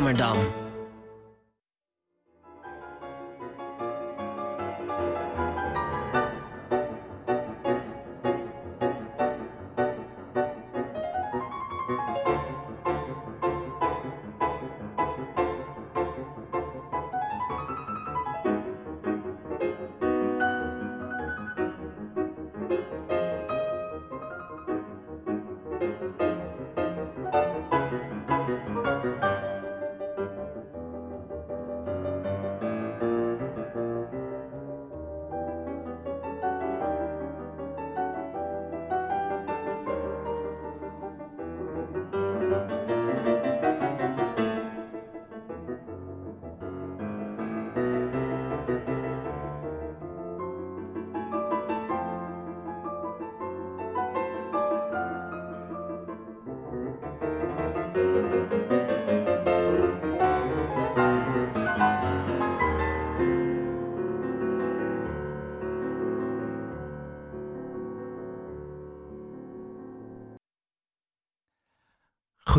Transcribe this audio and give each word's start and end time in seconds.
Amsterdam. 0.00 0.59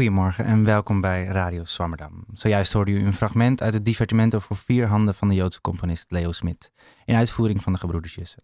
Goedemorgen 0.01 0.45
en 0.45 0.65
welkom 0.65 1.01
bij 1.01 1.25
Radio 1.25 1.65
Swammerdam. 1.65 2.25
Zojuist 2.33 2.73
hoorde 2.73 2.91
u 2.91 3.05
een 3.05 3.13
fragment 3.13 3.61
uit 3.61 3.73
het 3.73 3.85
divertimento 3.85 4.39
voor 4.39 4.57
vier 4.57 4.87
handen 4.87 5.15
van 5.15 5.27
de 5.27 5.33
Joodse 5.33 5.61
componist 5.61 6.11
Leo 6.11 6.31
Smit, 6.31 6.71
in 7.05 7.15
uitvoering 7.15 7.61
van 7.61 7.73
de 7.73 7.79
gebroeders 7.79 8.15
Jussen. 8.15 8.43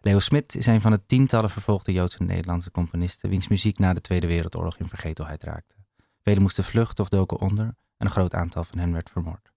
Leo 0.00 0.18
Smit 0.18 0.54
is 0.54 0.66
een 0.66 0.80
van 0.80 0.90
de 0.90 1.06
tientallen 1.06 1.50
vervolgde 1.50 1.92
Joodse 1.92 2.22
Nederlandse 2.22 2.70
componisten 2.70 3.30
wiens 3.30 3.48
muziek 3.48 3.78
na 3.78 3.92
de 3.92 4.00
Tweede 4.00 4.26
Wereldoorlog 4.26 4.78
in 4.78 4.88
vergetelheid 4.88 5.42
raakte. 5.42 5.74
Velen 6.22 6.42
moesten 6.42 6.64
vluchten 6.64 7.04
of 7.04 7.08
doken 7.08 7.40
onder 7.40 7.66
en 7.66 7.74
een 8.06 8.10
groot 8.10 8.34
aantal 8.34 8.64
van 8.64 8.78
hen 8.78 8.92
werd 8.92 9.10
vermoord. 9.10 9.52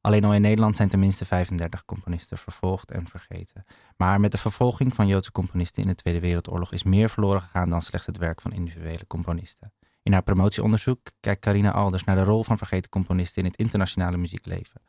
Alleen 0.00 0.24
al 0.24 0.34
in 0.34 0.40
Nederland 0.40 0.76
zijn 0.76 0.88
tenminste 0.88 1.24
35 1.24 1.84
componisten 1.84 2.38
vervolgd 2.38 2.90
en 2.90 3.06
vergeten. 3.06 3.64
Maar 3.96 4.20
met 4.20 4.32
de 4.32 4.38
vervolging 4.38 4.94
van 4.94 5.06
Joodse 5.06 5.32
componisten 5.32 5.82
in 5.82 5.88
de 5.88 5.94
Tweede 5.94 6.20
Wereldoorlog 6.20 6.72
is 6.72 6.82
meer 6.82 7.10
verloren 7.10 7.40
gegaan 7.40 7.70
dan 7.70 7.82
slechts 7.82 8.06
het 8.06 8.18
werk 8.18 8.40
van 8.40 8.52
individuele 8.52 9.06
componisten. 9.06 9.72
In 10.06 10.12
haar 10.12 10.22
promotieonderzoek 10.22 11.00
kijkt 11.20 11.40
Carina 11.40 11.72
Alders 11.72 12.04
naar 12.04 12.16
de 12.16 12.22
rol 12.22 12.44
van 12.44 12.58
vergeten 12.58 12.90
componisten 12.90 13.42
in 13.42 13.48
het 13.48 13.58
internationale 13.58 14.16
muziekleven. 14.16 14.80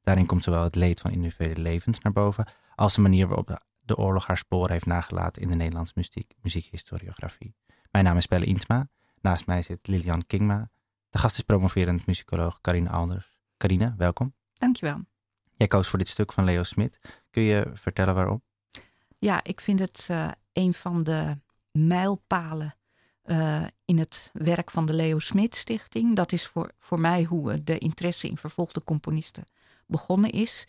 Daarin 0.00 0.26
komt 0.26 0.42
zowel 0.42 0.62
het 0.62 0.74
leed 0.74 1.00
van 1.00 1.10
individuele 1.10 1.60
levens 1.60 2.00
naar 2.00 2.12
boven, 2.12 2.48
als 2.74 2.94
de 2.94 3.00
manier 3.00 3.26
waarop 3.26 3.60
de, 3.80 3.96
oorlog 3.96 4.26
haar 4.26 4.36
sporen 4.36 4.72
heeft 4.72 4.86
nagelaten 4.86 5.42
in 5.42 5.50
de 5.50 5.56
Nederlandse 5.56 5.92
muziek, 5.96 6.34
muziekhistoriografie. 6.42 7.54
Mijn 7.90 8.04
naam 8.04 8.16
is 8.16 8.26
Pelle 8.26 8.44
Intma, 8.44 8.88
naast 9.20 9.46
mij 9.46 9.62
zit 9.62 9.88
Lilian 9.88 10.26
Kingma. 10.26 10.70
De 11.10 11.18
gast 11.18 11.36
is 11.36 11.42
promoverend 11.42 12.06
muzikoloog 12.06 12.60
Carina 12.60 12.90
Alders. 12.90 13.38
Carina, 13.56 13.94
welkom. 13.96 14.34
Dankjewel. 14.52 15.04
Jij 15.54 15.66
koos 15.66 15.88
voor 15.88 15.98
dit 15.98 16.08
stuk 16.08 16.32
van 16.32 16.44
Leo 16.44 16.62
Smit. 16.62 17.24
Kun 17.30 17.42
je 17.42 17.70
vertellen 17.74 18.14
waarom? 18.14 18.42
Ja, 19.18 19.44
ik 19.44 19.60
vind 19.60 19.78
het 19.78 20.08
uh, 20.10 20.30
een 20.52 20.74
van 20.74 21.02
de 21.02 21.38
mijlpalen 21.70 22.74
uh, 23.26 23.64
in 23.84 23.98
het 23.98 24.30
werk 24.32 24.70
van 24.70 24.86
de 24.86 24.94
Leo 24.94 25.18
Smit 25.18 25.54
Stichting. 25.54 26.16
Dat 26.16 26.32
is 26.32 26.46
voor, 26.46 26.70
voor 26.78 27.00
mij 27.00 27.22
hoe 27.22 27.64
de 27.64 27.78
interesse 27.78 28.28
in 28.28 28.36
vervolgde 28.36 28.84
componisten 28.84 29.44
begonnen 29.86 30.30
is. 30.30 30.66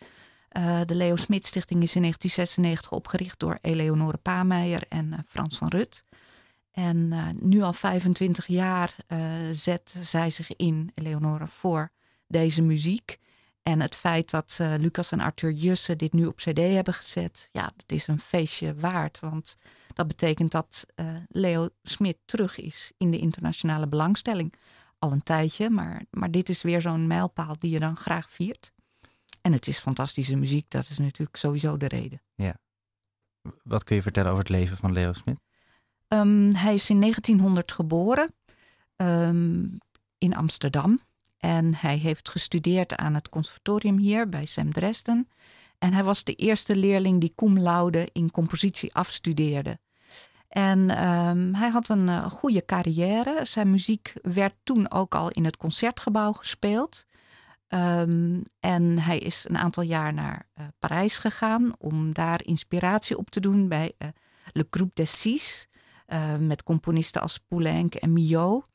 Uh, 0.52 0.82
de 0.86 0.96
Leo 0.96 1.16
Smit 1.16 1.46
Stichting 1.46 1.84
is 1.84 1.96
in 1.96 2.02
1996 2.02 2.92
opgericht 2.92 3.40
door 3.40 3.58
Eleonore 3.62 4.18
Pameijer 4.18 4.84
en 4.90 5.26
Frans 5.28 5.58
van 5.58 5.68
Rut. 5.68 6.04
En 6.72 7.14
nu 7.40 7.62
al 7.62 7.74
25 7.74 8.48
jaar 8.48 8.96
zet 9.52 9.96
zij 10.00 10.30
zich 10.30 10.56
in, 10.56 10.92
Eleonore, 10.94 11.48
voor 11.48 11.92
deze 12.28 12.62
muziek. 12.62 13.20
En 13.68 13.82
het 13.82 13.96
feit 13.96 14.30
dat 14.30 14.60
Lucas 14.60 15.12
en 15.12 15.20
Arthur 15.20 15.52
Jussen 15.52 15.98
dit 15.98 16.14
nu 16.14 16.26
op 16.26 16.36
CD 16.36 16.58
hebben 16.58 16.94
gezet, 16.94 17.50
ja, 17.52 17.64
dat 17.76 17.92
is 17.92 18.08
een 18.08 18.20
feestje 18.20 18.76
waard. 18.76 19.20
Want 19.20 19.58
dat 19.94 20.08
betekent 20.08 20.52
dat 20.52 20.86
uh, 20.96 21.16
Leo 21.28 21.70
Smit 21.84 22.18
terug 22.26 22.60
is 22.60 22.92
in 22.98 23.12
de 23.12 23.18
internationale 23.18 23.88
belangstelling. 23.88 24.54
Al 25.00 25.12
een 25.12 25.24
tijdje, 25.24 25.70
maar, 25.70 26.02
maar 26.10 26.32
dit 26.32 26.50
is 26.50 26.62
weer 26.62 26.82
zo'n 26.82 27.08
mijlpaal 27.08 27.58
die 27.58 27.72
je 27.72 27.80
dan 27.80 27.96
graag 27.96 28.30
viert. 28.30 28.72
En 29.42 29.52
het 29.52 29.68
is 29.68 29.80
fantastische 29.80 30.36
muziek, 30.36 30.70
dat 30.70 30.90
is 30.90 30.98
natuurlijk 30.98 31.38
sowieso 31.38 31.78
de 31.78 31.88
reden. 31.88 32.22
Ja. 32.36 32.60
Wat 33.64 33.84
kun 33.84 33.96
je 33.96 34.02
vertellen 34.02 34.32
over 34.32 34.44
het 34.44 34.54
leven 34.54 34.78
van 34.78 34.92
Leo 34.92 35.14
Smit? 35.14 35.40
Um, 36.08 36.56
hij 36.56 36.74
is 36.74 36.90
in 36.90 37.00
1900 37.00 37.72
geboren 37.72 38.34
um, 38.96 39.78
in 40.18 40.36
Amsterdam. 40.36 41.00
En 41.38 41.76
hij 41.76 41.98
heeft 41.98 42.30
gestudeerd 42.30 42.96
aan 42.96 43.14
het 43.14 43.30
conservatorium 43.30 43.98
hier 43.98 44.30
bij 44.30 44.46
Sam 44.46 44.72
Dresden. 44.72 45.30
En 45.80 45.94
hij 45.94 46.04
was 46.04 46.24
de 46.24 46.34
eerste 46.34 46.76
leerling 46.76 47.20
die 47.20 47.34
cum 47.36 47.60
laude 47.60 48.10
in 48.12 48.32
compositie 48.32 48.94
afstudeerde. 48.94 49.80
En 50.48 51.08
um, 51.08 51.54
hij 51.54 51.70
had 51.70 51.90
een 51.90 52.08
uh, 52.08 52.26
goede 52.26 52.66
carrière. 52.66 53.46
Zijn 53.46 53.72
muziek 53.72 54.14
werd 54.22 54.56
toen 54.64 54.92
ook 54.92 55.16
al 55.16 55.30
in 55.30 55.46
het 55.46 55.58
concertgebouw 55.58 56.32
gespeeld. 56.32 57.06
Um, 57.70 58.44
en 58.60 59.00
hij 59.00 59.20
is 59.20 59.46
een 59.50 59.58
aantal 59.58 59.84
jaar 59.84 60.14
naar 60.14 60.50
uh, 60.56 60.66
Parijs 60.80 61.18
gegaan 61.18 61.72
om 61.78 62.14
daar 62.14 62.44
inspiratie 62.44 63.18
op 63.18 63.30
te 63.30 63.40
doen 63.40 63.68
bij 63.68 63.94
uh, 63.98 64.08
Le 64.52 64.68
Groupe 64.70 64.94
des 64.94 65.22
Six. 65.22 65.68
met 66.40 66.64
componisten 66.64 67.22
als 67.22 67.38
Poulenc 67.38 67.96
en 67.96 68.14
Millot. 68.14 68.66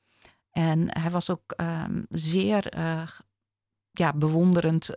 En 0.52 0.98
hij 1.00 1.10
was 1.10 1.30
ook 1.30 1.54
um, 1.56 2.06
zeer 2.08 2.78
ja, 3.90 4.12
bewonderend 4.12 4.90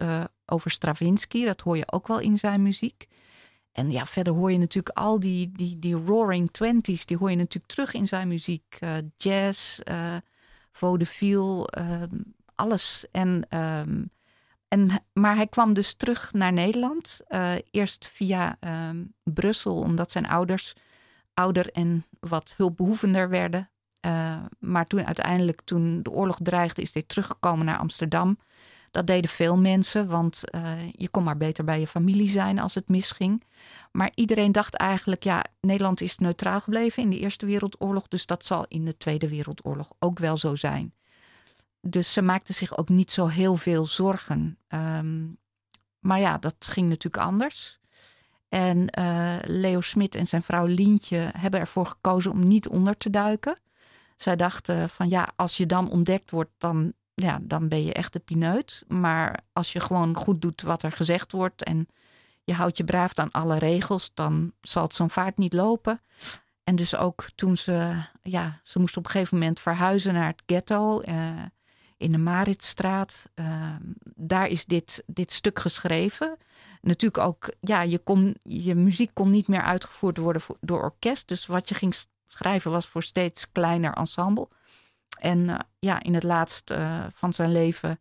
over 0.46 0.72
Stravinsky. 0.72 1.46
Dat 1.46 1.62
hoor 1.62 1.78
je 1.78 1.92
ook 1.92 2.08
wel 2.08 2.20
in 2.20 2.38
zijn 2.38 2.62
muziek. 2.62 3.08
En 3.72 3.92
ja, 3.92 4.06
verder 4.06 4.34
hoor 4.34 4.52
je 4.52 4.58
natuurlijk 4.58 4.98
al 4.98 5.20
die, 5.20 5.52
die, 5.52 5.80
die 5.80 5.96
roaring 5.96 6.52
twenties, 6.52 7.06
die 7.06 7.18
hoor 7.18 7.30
je 7.30 7.36
natuurlijk 7.36 7.74
terug 7.74 7.94
in 7.94 8.08
zijn 8.08 8.28
muziek. 8.28 8.78
Uh, 8.80 8.96
jazz, 9.18 9.80
vaudeville, 10.72 11.74
uh, 11.80 12.04
alles. 12.56 13.06
En, 13.12 13.58
um, 13.60 14.10
en, 14.68 15.04
maar 15.14 15.36
hij 15.36 15.48
kwam 15.48 15.74
dus 15.74 15.94
terug 15.94 16.34
naar 16.34 16.54
Nederland. 16.54 17.22
Eerst 17.72 18.08
via 18.08 18.58
Brussel, 19.24 19.80
omdat 19.80 20.12
zijn 20.12 20.28
ouders 20.28 20.74
ouder 21.34 21.72
en 21.72 22.06
wat 22.20 22.54
hulpbehoevender 22.58 23.30
werden. 23.30 23.70
Uh, 24.06 24.36
maar 24.60 24.86
toen 24.86 25.06
uiteindelijk, 25.06 25.62
toen 25.64 26.04
de 26.04 26.12
oorlog 26.12 26.38
dreigde, 26.42 26.82
is 26.82 26.94
hij 26.94 27.04
teruggekomen 27.08 27.66
naar 27.66 27.78
Amsterdam. 27.78 28.38
Dat 28.92 29.08
deden 29.08 29.30
veel 29.30 29.58
mensen, 29.58 30.08
want 30.08 30.42
uh, 30.56 30.92
je 30.92 31.10
kon 31.10 31.24
maar 31.24 31.38
beter 31.38 31.64
bij 31.64 31.80
je 31.80 31.88
familie 31.88 32.30
zijn 32.30 32.60
als 32.60 32.76
het 32.76 32.88
misging. 32.88 33.44
Maar 33.92 34.12
iedereen 34.16 34.52
dacht 34.52 34.76
eigenlijk, 34.76 35.24
ja, 35.24 35.44
Nederland 35.62 36.02
is 36.02 36.18
neutraal 36.18 36.60
gebleven 36.60 37.04
in 37.04 37.10
de 37.10 37.20
Eerste 37.20 37.46
Wereldoorlog, 37.46 38.08
dus 38.08 38.26
dat 38.26 38.46
zal 38.46 38.66
in 38.68 38.86
de 38.86 38.98
Tweede 38.98 39.30
Wereldoorlog 39.30 39.92
ook 40.00 40.20
wel 40.20 40.38
zo 40.38 40.56
zijn. 40.56 40.94
Dus 41.82 42.14
ze 42.14 42.22
maakten 42.22 42.54
zich 42.54 42.78
ook 42.78 42.90
niet 42.90 43.12
zo 43.12 43.28
heel 43.28 43.56
veel 43.56 43.86
zorgen. 43.86 44.58
Um, 44.68 45.38
maar 46.00 46.20
ja, 46.20 46.38
dat 46.38 46.56
ging 46.60 46.90
natuurlijk 46.90 47.24
anders. 47.24 47.80
En 48.50 48.88
uh, 49.00 49.36
Leo 49.42 49.82
Smit 49.82 50.16
en 50.16 50.28
zijn 50.28 50.44
vrouw 50.44 50.66
Lientje 50.66 51.30
hebben 51.38 51.60
ervoor 51.60 51.86
gekozen 51.86 52.32
om 52.32 52.48
niet 52.48 52.68
onder 52.68 52.98
te 52.98 53.10
duiken. 53.10 53.60
Zij 54.16 54.36
dachten 54.36 54.90
van 54.90 55.10
ja, 55.10 55.32
als 55.36 55.58
je 55.58 55.66
dan 55.66 55.90
ontdekt 55.90 56.32
wordt, 56.32 56.52
dan 56.58 56.94
ja, 57.16 57.40
dan 57.42 57.68
ben 57.68 57.84
je 57.84 57.94
echt 57.94 58.14
de 58.14 58.20
pineut. 58.20 58.84
Maar 58.88 59.40
als 59.54 59.74
je 59.74 59.80
gewoon 59.80 60.16
goed 60.16 60.42
doet 60.42 60.62
wat 60.62 60.84
er 60.84 60.92
gezegd 60.92 61.32
wordt 61.32 61.64
en 61.64 61.88
je 62.44 62.54
houdt 62.54 62.78
je 62.78 62.84
braaf 62.84 63.14
aan 63.14 63.32
alle 63.32 63.58
regels, 63.58 64.12
dan 64.14 64.54
zal 64.62 64.84
het 64.84 64.96
zo'n 64.96 65.10
vaart 65.10 65.38
niet 65.38 65.54
lopen. 65.54 66.02
En 66.64 66.76
dus 66.76 66.96
ook 66.96 67.28
toen 67.36 67.58
ze, 67.58 68.04
ja, 68.22 68.60
ze 68.64 68.80
moesten 68.80 68.98
op 68.98 69.06
een 69.06 69.12
gegeven 69.12 69.38
moment 69.38 69.60
verhuizen 69.60 70.14
naar 70.14 70.28
het 70.28 70.44
ghetto 70.46 71.02
uh, 71.02 71.42
in 71.98 72.12
de 72.12 72.18
Maritstraat. 72.18 73.30
Uh, 73.36 73.76
daar 74.16 74.48
is 74.48 74.66
dit, 74.66 75.04
dit 75.06 75.32
stuk 75.32 75.60
geschreven. 75.60 76.38
Natuurlijk 76.82 77.24
ook, 77.24 77.54
ja, 77.60 77.82
je, 77.82 77.98
kon, 78.00 78.36
je 78.40 78.76
muziek 78.76 79.14
kon 79.14 79.30
niet 79.30 79.48
meer 79.48 79.62
uitgevoerd 79.62 80.18
worden 80.18 80.42
door 80.60 80.82
orkest. 80.82 81.28
Dus 81.28 81.46
wat 81.46 81.70
je 81.70 81.76
ging 81.76 81.94
schrijven 82.28 82.72
was 82.72 82.88
voor 82.88 83.04
steeds 83.04 83.52
kleiner 83.52 83.94
ensemble. 83.94 84.48
En 85.20 85.40
uh, 85.40 85.60
ja, 85.80 86.04
in 86.04 86.14
het 86.14 86.24
laatst 86.24 86.72
uh, 86.72 87.06
van 87.14 87.34
zijn 87.34 87.52
leven 87.52 88.00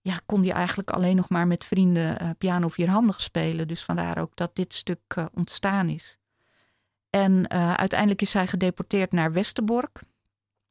ja, 0.00 0.20
kon 0.26 0.42
hij 0.42 0.52
eigenlijk 0.52 0.90
alleen 0.90 1.16
nog 1.16 1.28
maar 1.28 1.46
met 1.46 1.64
vrienden 1.64 2.22
uh, 2.22 2.30
piano 2.38 2.68
vierhandig 2.68 3.20
spelen. 3.20 3.68
Dus 3.68 3.84
vandaar 3.84 4.18
ook 4.18 4.36
dat 4.36 4.56
dit 4.56 4.74
stuk 4.74 5.28
ontstaan 5.34 5.88
is. 5.88 6.18
En 7.10 7.50
uiteindelijk 7.78 8.22
is 8.22 8.32
hij 8.32 8.46
gedeporteerd 8.46 9.12
naar 9.12 9.32
Westerbork. 9.32 10.00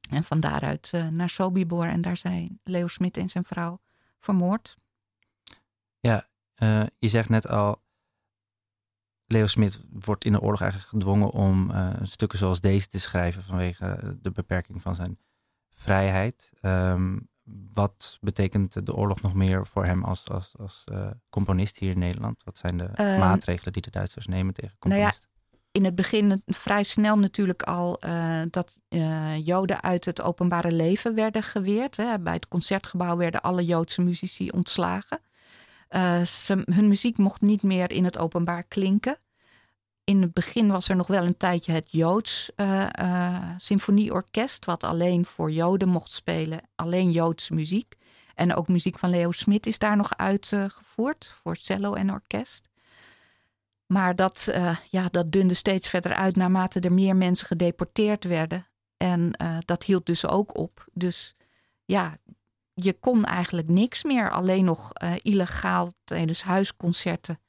En 0.09 0.23
van 0.23 0.39
daaruit 0.39 0.91
naar 1.11 1.29
Sobibor. 1.29 1.85
En 1.85 2.01
daar 2.01 2.17
zijn 2.17 2.59
Leo 2.63 2.87
Smit 2.87 3.17
en 3.17 3.29
zijn 3.29 3.43
vrouw 3.43 3.79
vermoord. 4.19 4.75
Ja, 5.99 6.27
je 6.97 7.07
zegt 7.07 7.29
net 7.29 7.47
al, 7.47 7.81
Leo 9.27 9.47
Smit 9.47 9.83
wordt 9.91 10.25
in 10.25 10.31
de 10.31 10.41
oorlog 10.41 10.61
eigenlijk 10.61 10.91
gedwongen 10.91 11.31
om 11.31 11.71
stukken 12.01 12.37
zoals 12.37 12.59
deze 12.59 12.87
te 12.87 12.99
schrijven 12.99 13.43
vanwege 13.43 14.17
de 14.21 14.31
beperking 14.31 14.81
van 14.81 14.95
zijn 14.95 15.17
vrijheid. 15.75 16.51
Um, 16.61 17.29
wat 17.73 18.17
betekent 18.21 18.85
de 18.85 18.95
oorlog 18.95 19.21
nog 19.21 19.33
meer 19.33 19.65
voor 19.65 19.85
hem 19.85 20.03
als, 20.03 20.27
als, 20.27 20.53
als 20.57 20.83
uh, 20.91 21.07
componist 21.29 21.77
hier 21.77 21.91
in 21.91 21.99
Nederland? 21.99 22.43
Wat 22.43 22.57
zijn 22.57 22.77
de 22.77 22.89
uh, 22.95 23.19
maatregelen 23.19 23.73
die 23.73 23.81
de 23.81 23.89
Duitsers 23.89 24.27
nemen 24.27 24.53
tegen 24.53 24.75
componisten? 24.79 25.21
Nou 25.21 25.27
ja, 25.51 25.67
in 25.71 25.85
het 25.85 25.95
begin 25.95 26.41
vrij 26.45 26.83
snel 26.83 27.17
natuurlijk 27.17 27.63
al 27.63 27.99
uh, 28.05 28.41
dat 28.49 28.77
Joden 29.43 29.81
uit 29.81 30.05
het 30.05 30.21
openbare 30.21 30.71
leven 30.71 31.15
werden 31.15 31.43
geweerd. 31.43 31.97
Hè. 31.97 32.19
Bij 32.19 32.33
het 32.33 32.47
concertgebouw 32.47 33.17
werden 33.17 33.41
alle 33.41 33.65
Joodse 33.65 34.01
muzici 34.01 34.49
ontslagen. 34.49 35.19
Ze, 36.25 36.63
hun 36.65 36.87
muziek 36.87 37.17
mocht 37.17 37.41
niet 37.41 37.63
meer 37.63 37.91
in 37.91 38.03
het 38.03 38.17
openbaar 38.17 38.63
klinken 38.63 39.17
in 40.07 40.21
het 40.21 40.33
begin 40.33 40.67
was 40.67 40.89
er 40.89 40.95
nog 40.95 41.07
wel 41.07 41.25
een 41.25 41.37
tijdje 41.37 41.71
het 41.71 41.91
Joods 41.91 42.51
uh, 42.55 42.87
uh, 43.01 43.49
symfonieorkest, 43.57 44.65
wat 44.65 44.83
alleen 44.83 45.25
voor 45.25 45.51
Joden 45.51 45.87
mocht 45.87 46.11
spelen, 46.11 46.59
alleen 46.75 47.11
Joodse 47.11 47.53
muziek. 47.53 47.95
En 48.35 48.55
ook 48.55 48.67
muziek 48.67 48.99
van 48.99 49.09
Leo 49.09 49.31
Smit 49.31 49.65
is 49.65 49.79
daar 49.79 49.97
nog 49.97 50.17
uitgevoerd 50.17 51.35
voor 51.41 51.55
cello 51.55 51.93
en 51.93 52.11
orkest. 52.11 52.69
Maar 53.85 54.15
dat, 54.15 54.51
ja, 54.89 55.07
dat 55.11 55.31
dunde 55.31 55.53
steeds 55.53 55.89
verder 55.89 56.13
uit 56.13 56.35
naarmate 56.35 56.79
er 56.79 56.93
meer 56.93 57.15
mensen 57.15 57.47
gedeporteerd 57.47 58.23
werden. 58.23 58.67
En 58.97 59.31
dat 59.65 59.83
hield 59.83 60.05
dus 60.05 60.25
ook 60.25 60.57
op. 60.57 60.85
Dus 60.93 61.35
ja, 61.85 62.17
je 62.79 62.93
kon 62.93 63.25
eigenlijk 63.25 63.67
niks 63.67 64.03
meer. 64.03 64.31
Alleen 64.31 64.65
nog 64.65 64.91
illegaal 65.21 65.93
tijdens 66.03 66.43
huisconcerten 66.43 67.39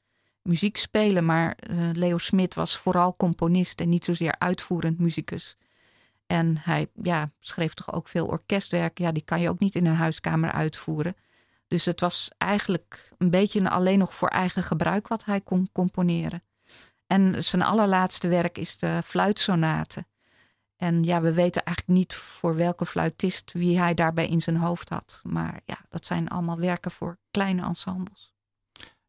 muziek 0.41 0.77
spelen. 0.77 1.25
Maar 1.25 1.57
uh, 1.69 1.89
Leo 1.93 2.17
Smit 2.17 2.53
was 2.53 2.77
vooral 2.77 3.15
componist 3.15 3.81
en 3.81 3.89
niet 3.89 4.05
zozeer 4.05 4.35
uitvoerend 4.37 4.99
muzikus. 4.99 5.57
En 6.27 6.57
hij 6.57 6.87
ja, 7.03 7.31
schreef 7.39 7.73
toch 7.73 7.93
ook 7.93 8.07
veel 8.07 8.25
orkestwerk. 8.25 8.97
Ja, 8.97 9.11
die 9.11 9.23
kan 9.23 9.41
je 9.41 9.49
ook 9.49 9.59
niet 9.59 9.75
in 9.75 9.85
een 9.85 9.95
huiskamer 9.95 10.51
uitvoeren. 10.51 11.15
Dus 11.67 11.85
het 11.85 11.99
was 11.99 12.31
eigenlijk 12.37 13.11
een 13.17 13.29
beetje 13.29 13.69
alleen 13.69 13.99
nog 13.99 14.15
voor 14.15 14.27
eigen 14.27 14.63
gebruik 14.63 15.07
wat 15.07 15.25
hij 15.25 15.41
kon 15.41 15.69
componeren. 15.71 16.41
En 17.07 17.43
zijn 17.43 17.61
allerlaatste 17.61 18.27
werk 18.27 18.57
is 18.57 18.77
de 18.77 19.01
fluitsonate. 19.05 20.05
En 20.79 21.03
ja, 21.03 21.21
we 21.21 21.33
weten 21.33 21.63
eigenlijk 21.63 21.97
niet 21.97 22.15
voor 22.15 22.55
welke 22.55 22.85
fluitist 22.85 23.51
wie 23.51 23.79
hij 23.79 23.93
daarbij 23.93 24.27
in 24.27 24.41
zijn 24.41 24.55
hoofd 24.55 24.89
had. 24.89 25.21
Maar 25.23 25.61
ja, 25.65 25.77
dat 25.89 26.05
zijn 26.05 26.27
allemaal 26.27 26.59
werken 26.59 26.91
voor 26.91 27.17
kleine 27.31 27.61
ensembles. 27.61 28.33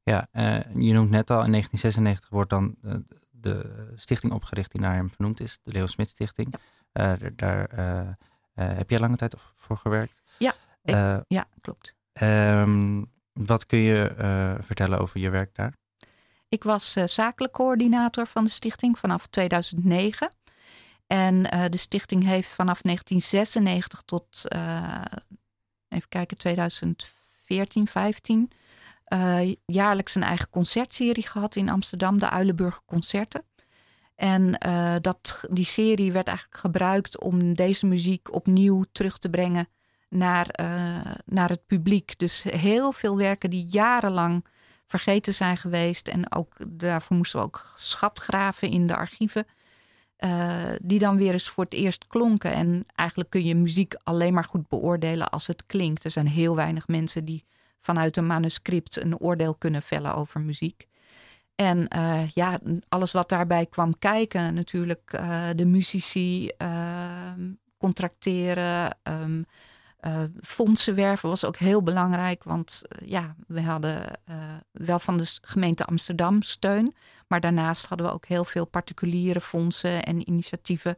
Ja, 0.03 0.29
uh, 0.33 0.59
je 0.75 0.93
noemt 0.93 1.11
net 1.11 1.31
al, 1.31 1.45
in 1.45 1.51
1996 1.51 2.29
wordt 2.29 2.51
dan 2.51 2.75
de, 2.81 3.05
de, 3.31 3.93
stichting 3.97 4.33
opgericht 4.33 4.73
die 4.73 4.81
naar 4.81 4.95
hem 4.95 5.11
vernoemd 5.11 5.41
is, 5.41 5.59
de 5.63 5.73
Leo 5.73 5.87
Smit 5.87 6.09
Stichting. 6.09 6.55
Ja. 6.93 7.17
Uh, 7.23 7.31
daar 7.37 7.69
heb 8.55 8.91
jij 8.91 8.99
lange 8.99 9.17
tijd 9.17 9.35
voor 9.57 9.77
gewerkt? 9.77 10.23
Ja, 10.39 10.55
ik, 10.83 11.25
ja 11.29 11.47
klopt. 11.61 11.97
Um, 12.23 13.13
wat 13.33 13.67
kun 13.67 13.79
je 13.79 14.15
vertellen 14.63 14.99
over 14.99 15.21
je 15.21 15.31
werk 15.31 15.55
daar? 15.55 15.75
Ik 16.49 16.65
was 16.65 16.93
zakelijk 17.05 17.53
coördinator 17.53 18.27
van 18.27 18.45
de 18.45 18.51
stichting 18.51 18.99
vanaf 18.99 19.27
2009. 19.27 20.31
En 21.11 21.43
de 21.71 21.77
stichting 21.77 22.25
heeft 22.25 22.53
vanaf 22.53 22.81
1996 22.81 24.03
tot, 24.05 24.45
even 25.89 26.09
kijken, 26.09 26.37
2014, 26.37 27.87
15 27.87 28.51
uh, 29.13 29.55
jaarlijks 29.67 30.15
een 30.15 30.23
eigen 30.23 30.51
concertserie 30.51 31.27
gehad 31.27 31.57
in 31.57 31.69
Amsterdam, 31.69 32.19
de 32.19 32.31
Uilenburger 32.31 32.83
Concerten. 32.87 33.43
En 34.15 34.53
dat, 35.01 35.45
die 35.49 35.65
serie 35.65 36.13
werd 36.13 36.27
eigenlijk 36.27 36.59
gebruikt 36.59 37.21
om 37.21 37.55
deze 37.55 37.87
muziek 37.87 38.35
opnieuw 38.35 38.85
terug 38.93 39.19
te 39.19 39.31
brengen 39.31 39.69
naar, 40.09 40.47
naar 41.25 41.49
het 41.49 41.67
publiek. 41.67 42.19
Dus 42.19 42.43
heel 42.43 42.93
veel 42.93 43.17
werken 43.17 43.51
die 43.51 43.67
jarenlang 43.69 44.45
vergeten 44.87 45.35
zijn 45.35 45.57
geweest. 45.57 46.09
En 46.09 46.33
ook 46.33 46.53
daarvoor 46.69 47.17
moesten 47.17 47.39
we 47.39 47.45
ook 47.45 47.75
schatgraven 47.77 48.71
in 48.71 48.87
de 48.87 48.97
archieven. 48.97 49.47
Die 50.83 50.99
dan 50.99 51.17
weer 51.17 51.33
eens 51.33 51.49
voor 51.49 51.65
het 51.65 51.75
eerst 51.75 52.07
klonken. 52.07 52.53
En 52.53 52.85
eigenlijk 52.95 53.31
kun 53.31 53.45
je 53.45 53.55
muziek 53.55 53.95
alleen 54.03 54.35
maar 54.35 54.45
goed 54.45 54.69
beoordelen 54.69 55.31
als 55.31 55.47
het 55.47 55.67
klinkt. 55.67 56.05
Er 56.05 56.11
zijn 56.11 56.29
heel 56.29 56.57
weinig 56.57 56.89
mensen 56.89 57.25
die 57.25 57.45
vanuit 57.81 58.17
een 58.17 58.27
manuscript 58.27 59.03
een 59.03 59.19
oordeel 59.19 59.55
kunnen 59.55 59.83
vellen 59.83 60.15
over 60.15 60.41
muziek. 60.41 60.89
En 61.55 61.89
uh, 61.97 62.29
ja, 62.29 62.59
alles 62.89 63.13
wat 63.13 63.29
daarbij 63.29 63.67
kwam 63.67 63.99
kijken, 63.99 64.55
natuurlijk 64.55 65.13
uh, 65.15 65.49
de 65.57 65.65
muzici 65.65 66.51
uh, 66.59 67.33
contracteren, 67.79 68.99
um, 69.03 69.45
fondsen 70.41 70.95
werven 70.95 71.29
was 71.29 71.45
ook 71.45 71.57
heel 71.57 71.83
belangrijk. 71.83 72.45
Want 72.45 72.83
ja, 73.05 73.37
we 73.47 73.63
hadden 73.63 74.21
wel 74.73 74.99
van 74.99 75.17
de 75.17 75.39
gemeente 75.41 75.85
Amsterdam 75.85 76.43
steun. 76.43 76.95
Maar 77.31 77.41
daarnaast 77.41 77.87
hadden 77.87 78.07
we 78.07 78.13
ook 78.13 78.27
heel 78.27 78.45
veel 78.45 78.65
particuliere 78.65 79.41
fondsen 79.41 80.05
en 80.05 80.29
initiatieven 80.29 80.97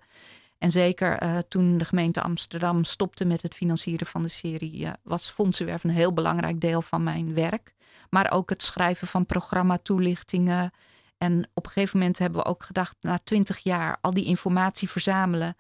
en 0.63 0.71
zeker 0.71 1.23
uh, 1.23 1.39
toen 1.49 1.79
de 1.79 1.85
gemeente 1.85 2.23
Amsterdam 2.23 2.85
stopte 2.85 3.25
met 3.25 3.43
het 3.43 3.55
financieren 3.55 4.07
van 4.07 4.23
de 4.23 4.29
serie, 4.29 4.81
uh, 4.81 4.93
was 5.03 5.31
fondsenwerf 5.31 5.85
een 5.85 5.91
heel 5.91 6.13
belangrijk 6.13 6.61
deel 6.61 6.83
van 6.83 7.03
mijn 7.03 7.35
werk. 7.35 7.73
Maar 8.11 8.31
ook 8.31 8.51
het 8.51 8.63
schrijven 8.63 9.07
van 9.07 9.27
programmatoelichtingen. 9.27 10.71
En 11.19 11.49
op 11.55 11.67
een 11.67 11.73
gegeven 11.73 11.99
moment 11.99 12.19
hebben 12.19 12.43
we 12.43 12.49
ook 12.49 12.63
gedacht, 12.63 12.97
na 13.01 13.19
twintig 13.25 13.59
jaar 13.59 13.99
al 14.01 14.15
die 14.15 14.25
informatie 14.25 14.91
verzamelen, 14.91 15.57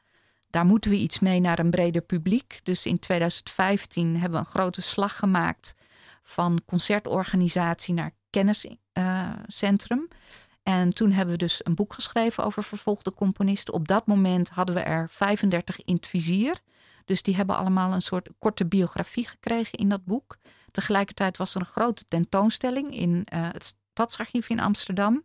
daar 0.50 0.67
moeten 0.67 0.91
we 0.91 0.97
iets 0.97 1.19
mee 1.19 1.41
naar 1.41 1.59
een 1.59 1.71
breder 1.71 2.02
publiek. 2.02 2.61
Dus 2.62 2.87
in 2.87 2.99
2015 2.99 4.12
hebben 4.12 4.41
we 4.41 4.47
een 4.47 4.52
grote 4.52 4.83
slag 4.83 5.17
gemaakt 5.17 5.75
van 6.23 6.62
concertorganisatie 6.67 7.95
naar 7.95 8.12
kenniscentrum. 8.31 10.09
En 10.62 10.95
toen 10.95 11.12
hebben 11.12 11.35
we 11.35 11.40
dus 11.40 11.61
een 11.64 11.75
boek 11.75 11.92
geschreven 11.92 12.45
over 12.45 12.64
vervolgde 12.64 13.14
componisten. 13.14 13.75
Op 13.75 13.88
dat 13.88 14.07
moment 14.07 14.50
hadden 14.50 14.75
we 14.75 14.81
er 14.81 15.09
35 15.09 15.85
in 15.85 15.95
het 15.95 16.07
vizier. 16.07 16.61
Dus 17.04 17.23
die 17.23 17.37
hebben 17.37 17.57
allemaal 17.57 17.92
een 17.92 18.02
soort 18.02 18.28
korte 18.38 18.66
biografie 18.66 19.28
gekregen 19.28 19.78
in 19.78 19.88
dat 19.88 20.04
boek. 20.04 20.37
Tegelijkertijd 20.71 21.37
was 21.37 21.54
er 21.54 21.61
een 21.61 21.66
grote 21.66 22.04
tentoonstelling 22.04 22.97
in 22.97 23.11
uh, 23.11 23.49
het 23.52 23.76
Stadsarchief 23.90 24.49
in 24.49 24.61
Amsterdam. 24.61 25.25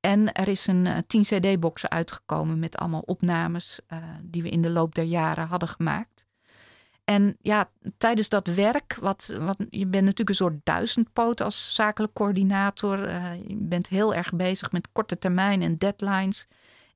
En 0.00 0.32
er 0.32 0.48
is 0.48 0.66
een 0.66 0.86
uh, 0.86 0.96
10 1.06 1.22
CD-box 1.22 1.88
uitgekomen 1.88 2.58
met 2.58 2.76
allemaal 2.76 3.00
opnames 3.00 3.80
uh, 3.88 3.98
die 4.22 4.42
we 4.42 4.48
in 4.48 4.62
de 4.62 4.70
loop 4.70 4.94
der 4.94 5.04
jaren 5.04 5.46
hadden 5.46 5.68
gemaakt. 5.68 6.25
En 7.06 7.36
ja, 7.40 7.70
tijdens 7.98 8.28
dat 8.28 8.46
werk, 8.46 8.96
wat, 9.00 9.36
wat, 9.38 9.56
je 9.70 9.86
bent 9.86 10.04
natuurlijk 10.04 10.28
een 10.28 10.34
soort 10.34 10.60
duizendpoot 10.64 11.40
als 11.40 11.74
zakelijk 11.74 12.12
coördinator. 12.12 13.08
Uh, 13.08 13.34
je 13.46 13.56
bent 13.56 13.88
heel 13.88 14.14
erg 14.14 14.32
bezig 14.32 14.72
met 14.72 14.88
korte 14.92 15.18
termijn 15.18 15.62
en 15.62 15.78
deadlines. 15.78 16.46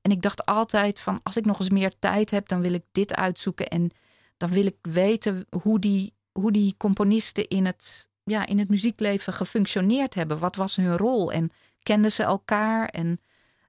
En 0.01 0.11
ik 0.11 0.21
dacht 0.21 0.45
altijd 0.45 0.99
van, 0.99 1.19
als 1.23 1.37
ik 1.37 1.45
nog 1.45 1.59
eens 1.59 1.69
meer 1.69 1.93
tijd 1.99 2.31
heb, 2.31 2.47
dan 2.47 2.61
wil 2.61 2.73
ik 2.73 2.83
dit 2.91 3.15
uitzoeken. 3.15 3.67
En 3.67 3.91
dan 4.37 4.49
wil 4.49 4.65
ik 4.65 4.75
weten 4.81 5.45
hoe 5.61 5.79
die, 5.79 6.13
hoe 6.31 6.51
die 6.51 6.75
componisten 6.77 7.47
in 7.47 7.65
het, 7.65 8.09
ja, 8.23 8.45
in 8.45 8.59
het 8.59 8.69
muziekleven 8.69 9.33
gefunctioneerd 9.33 10.13
hebben. 10.13 10.39
Wat 10.39 10.55
was 10.55 10.75
hun 10.75 10.97
rol? 10.97 11.31
En 11.31 11.51
kenden 11.83 12.11
ze 12.11 12.23
elkaar? 12.23 12.87
En 12.87 13.19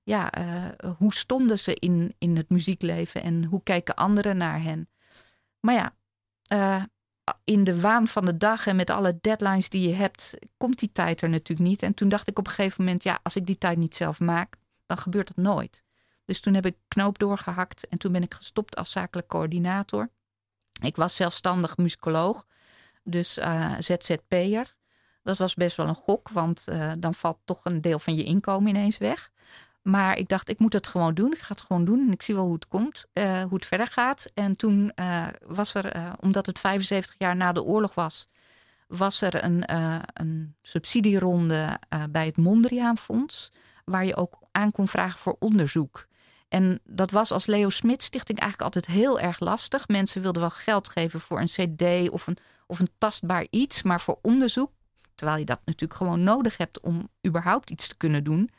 ja, 0.03 0.39
uh, 0.39 0.91
hoe 0.99 1.15
stonden 1.15 1.59
ze 1.59 1.75
in, 1.75 2.15
in 2.19 2.37
het 2.37 2.51
muziekleven? 2.51 3.23
En 3.23 3.45
hoe 3.45 3.63
kijken 3.63 3.95
anderen 3.95 4.37
naar 4.37 4.63
hen? 4.63 4.89
Maar 5.61 5.75
ja, 5.75 5.95
uh, 6.53 6.83
in 7.45 7.65
de 7.65 7.81
waan 7.81 8.09
van 8.09 8.25
de 8.25 8.37
dag 8.37 8.67
en 8.67 8.77
met 8.77 8.91
alle 8.91 9.19
deadlines 9.21 9.69
die 9.69 9.89
je 9.89 9.95
hebt, 9.95 10.35
komt 10.57 10.79
die 10.79 10.93
tijd 10.93 11.23
er 11.23 11.29
natuurlijk 11.29 11.69
niet. 11.69 11.83
En 11.83 11.95
toen 11.95 12.09
dacht 12.09 12.29
ik 12.29 12.39
op 12.39 12.47
een 12.47 12.53
gegeven 12.53 12.85
moment, 12.85 13.03
ja, 13.03 13.21
als 13.23 13.37
ik 13.37 13.47
die 13.47 13.59
tijd 13.59 13.79
niet 13.79 13.95
zelf 13.95 14.21
maak, 14.21 14.57
dan 14.87 14.99
gebeurt 14.99 15.27
dat 15.27 15.45
nooit. 15.45 15.85
Dus 16.25 16.41
toen 16.41 16.55
heb 16.55 16.67
ik 16.67 16.77
knoop 16.89 17.19
doorgehakt 17.19 17.89
en 17.89 17.99
toen 17.99 18.13
ben 18.13 18.23
ik 18.23 18.35
gestopt 18.35 18.77
als 18.77 18.91
zakelijk 18.91 19.29
coördinator. 19.29 20.11
Ik 20.83 20.97
was 20.97 21.17
zelfstandig 21.17 21.77
muzikoloog, 21.77 22.47
dus 23.03 23.39
uh, 23.39 23.75
ZZP'er. 23.79 24.75
Dat 25.23 25.39
was 25.39 25.55
best 25.55 25.77
wel 25.77 25.89
een 25.89 25.95
gok, 25.95 26.29
want 26.29 26.65
uh, 26.69 26.93
dan 26.99 27.15
valt 27.15 27.39
toch 27.45 27.65
een 27.65 27.81
deel 27.81 27.99
van 27.99 28.15
je 28.15 28.25
inkomen 28.25 28.69
ineens 28.69 28.99
weg. 28.99 29.31
Maar 29.83 30.17
ik 30.17 30.29
dacht, 30.29 30.49
ik 30.49 30.59
moet 30.59 30.73
het 30.73 30.87
gewoon 30.87 31.15
doen. 31.15 31.33
Ik 31.33 31.39
ga 31.39 31.55
het 31.55 31.63
gewoon 31.63 31.85
doen 31.85 32.07
en 32.07 32.13
ik 32.13 32.23
zie 32.23 32.35
wel 32.35 32.45
hoe 32.45 32.55
het 32.55 32.69
komt, 32.69 33.05
uh, 33.15 33.43
hoe 33.43 33.55
het 33.55 33.67
verder 33.67 33.87
gaat. 33.87 34.31
En 34.35 34.57
toen 34.57 34.93
uh, 34.97 35.27
was 35.47 35.75
er, 35.75 35.97
uh, 35.97 36.13
omdat 36.21 36.47
het 36.47 36.59
75 36.59 37.15
jaar 37.19 37.37
na 37.37 37.53
de 37.53 37.63
oorlog 37.63 37.95
was, 37.95 38.29
was 38.87 39.21
er 39.21 39.45
een, 39.45 39.75
een 40.13 40.55
subsidieronde 40.63 41.79
bij 42.11 42.27
het 42.27 42.37
Mondriaan 42.37 42.99
Fonds, 42.99 43.53
waar 43.85 44.05
je 44.05 44.17
ook 44.17 44.39
aan 44.51 44.73
kon 44.73 44.89
vragen 44.89 45.19
voor 45.19 45.37
onderzoek. 45.39 46.07
En 46.53 46.81
dat 46.85 47.11
was 47.11 47.33
als 47.33 47.47
Leo 47.47 47.69
Smit 47.69 48.03
Stichting 48.03 48.39
eigenlijk 48.39 48.75
altijd 48.75 48.97
heel 48.97 49.21
erg 49.21 49.41
lastig. 49.41 49.89
Mensen 49.89 50.23
wilden 50.23 50.43
wel 50.43 50.51
geld 50.51 50.89
geven 50.89 51.21
voor 51.21 51.41
een 51.41 51.47
CD 51.47 52.11
of 52.11 52.27
een, 52.27 52.37
of 52.67 52.79
een 52.79 52.91
tastbaar 52.99 53.47
iets, 53.51 53.83
maar 53.83 54.01
voor 54.01 54.19
onderzoek, 54.23 54.71
terwijl 55.15 55.39
je 55.39 55.45
dat 55.45 55.61
natuurlijk 55.65 56.01
gewoon 56.01 56.23
nodig 56.23 56.57
hebt 56.57 56.81
om 56.81 57.09
überhaupt 57.27 57.71
iets 57.71 57.89
te 57.89 57.97
kunnen 57.97 58.25
doen, 58.25 58.51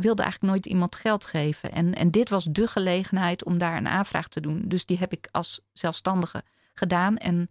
wilde 0.00 0.22
eigenlijk 0.22 0.52
nooit 0.52 0.66
iemand 0.66 0.96
geld 0.96 1.26
geven. 1.26 1.72
En, 1.72 1.94
en 1.94 2.10
dit 2.10 2.28
was 2.28 2.44
de 2.44 2.66
gelegenheid 2.66 3.44
om 3.44 3.58
daar 3.58 3.76
een 3.76 3.88
aanvraag 3.88 4.28
te 4.28 4.40
doen. 4.40 4.62
Dus 4.64 4.86
die 4.86 4.98
heb 4.98 5.12
ik 5.12 5.28
als 5.30 5.60
zelfstandige 5.72 6.42
gedaan. 6.74 7.16
En 7.16 7.50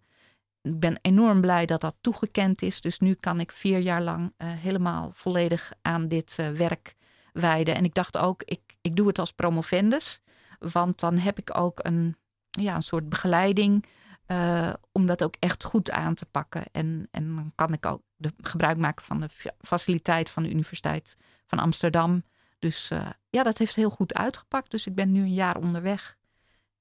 ik 0.62 0.80
ben 0.80 0.98
enorm 1.02 1.40
blij 1.40 1.66
dat 1.66 1.80
dat 1.80 1.94
toegekend 2.00 2.62
is. 2.62 2.80
Dus 2.80 2.98
nu 2.98 3.14
kan 3.14 3.40
ik 3.40 3.52
vier 3.52 3.78
jaar 3.78 4.02
lang 4.02 4.32
uh, 4.38 4.48
helemaal 4.52 5.10
volledig 5.14 5.72
aan 5.82 6.08
dit 6.08 6.36
uh, 6.40 6.48
werk 6.48 6.94
wijden. 7.32 7.74
En 7.74 7.84
ik 7.84 7.94
dacht 7.94 8.16
ook, 8.16 8.42
ik, 8.42 8.60
ik 8.80 8.96
doe 8.96 9.06
het 9.06 9.18
als 9.18 9.32
promovendus. 9.32 10.20
Want 10.58 11.00
dan 11.00 11.18
heb 11.18 11.38
ik 11.38 11.58
ook 11.58 11.78
een, 11.82 12.16
ja, 12.50 12.74
een 12.74 12.82
soort 12.82 13.08
begeleiding 13.08 13.84
uh, 14.26 14.72
om 14.92 15.06
dat 15.06 15.22
ook 15.22 15.34
echt 15.38 15.64
goed 15.64 15.90
aan 15.90 16.14
te 16.14 16.26
pakken. 16.26 16.62
En, 16.72 17.08
en 17.10 17.34
dan 17.34 17.52
kan 17.54 17.72
ik 17.72 17.86
ook 17.86 18.02
de, 18.16 18.32
gebruik 18.40 18.78
maken 18.78 19.04
van 19.04 19.20
de 19.20 19.28
faciliteit 19.60 20.30
van 20.30 20.42
de 20.42 20.50
Universiteit 20.50 21.16
van 21.46 21.58
Amsterdam. 21.58 22.22
Dus 22.60 22.90
uh, 22.92 23.06
ja, 23.30 23.42
dat 23.42 23.58
heeft 23.58 23.76
heel 23.76 23.90
goed 23.90 24.14
uitgepakt. 24.14 24.70
Dus 24.70 24.86
ik 24.86 24.94
ben 24.94 25.12
nu 25.12 25.20
een 25.20 25.34
jaar 25.34 25.56
onderweg. 25.56 26.16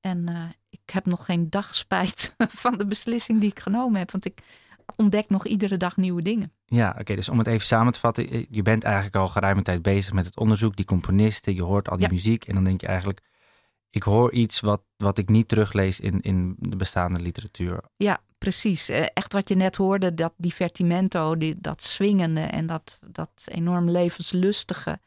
En 0.01 0.29
uh, 0.29 0.43
ik 0.69 0.89
heb 0.93 1.05
nog 1.05 1.25
geen 1.25 1.49
dag 1.49 1.75
spijt 1.75 2.35
van 2.63 2.77
de 2.77 2.85
beslissing 2.85 3.39
die 3.39 3.49
ik 3.49 3.59
genomen 3.59 3.99
heb. 3.99 4.11
Want 4.11 4.25
ik 4.25 4.41
ontdek 4.95 5.29
nog 5.29 5.45
iedere 5.45 5.77
dag 5.77 5.97
nieuwe 5.97 6.21
dingen. 6.21 6.51
Ja, 6.65 6.95
oké. 6.99 7.15
dus 7.15 7.29
om 7.29 7.37
het 7.37 7.47
even 7.47 7.67
samen 7.67 7.93
te 7.93 7.99
vatten. 7.99 8.45
Je 8.49 8.61
bent 8.61 8.83
eigenlijk 8.83 9.15
al 9.15 9.27
geruime 9.27 9.61
tijd 9.61 9.81
bezig 9.81 10.13
met 10.13 10.25
het 10.25 10.37
onderzoek. 10.37 10.75
Die 10.75 10.85
componisten, 10.85 11.55
je 11.55 11.63
hoort 11.63 11.89
al 11.89 11.97
die 11.97 12.07
ja. 12.07 12.13
muziek. 12.13 12.45
En 12.45 12.53
dan 12.53 12.63
denk 12.63 12.81
je 12.81 12.87
eigenlijk, 12.87 13.21
ik 13.89 14.03
hoor 14.03 14.33
iets 14.33 14.59
wat, 14.59 14.81
wat 14.97 15.17
ik 15.17 15.29
niet 15.29 15.47
teruglees 15.47 15.99
in, 15.99 16.21
in 16.21 16.55
de 16.59 16.75
bestaande 16.75 17.19
literatuur. 17.21 17.83
Ja, 17.95 18.21
precies. 18.37 18.89
Echt 18.89 19.33
wat 19.33 19.49
je 19.49 19.55
net 19.55 19.75
hoorde, 19.75 20.13
dat 20.13 20.33
divertimento, 20.37 21.37
die, 21.37 21.55
dat 21.61 21.83
swingende 21.83 22.41
en 22.41 22.65
dat, 22.65 22.99
dat 23.07 23.45
enorm 23.45 23.89
levenslustige. 23.89 24.99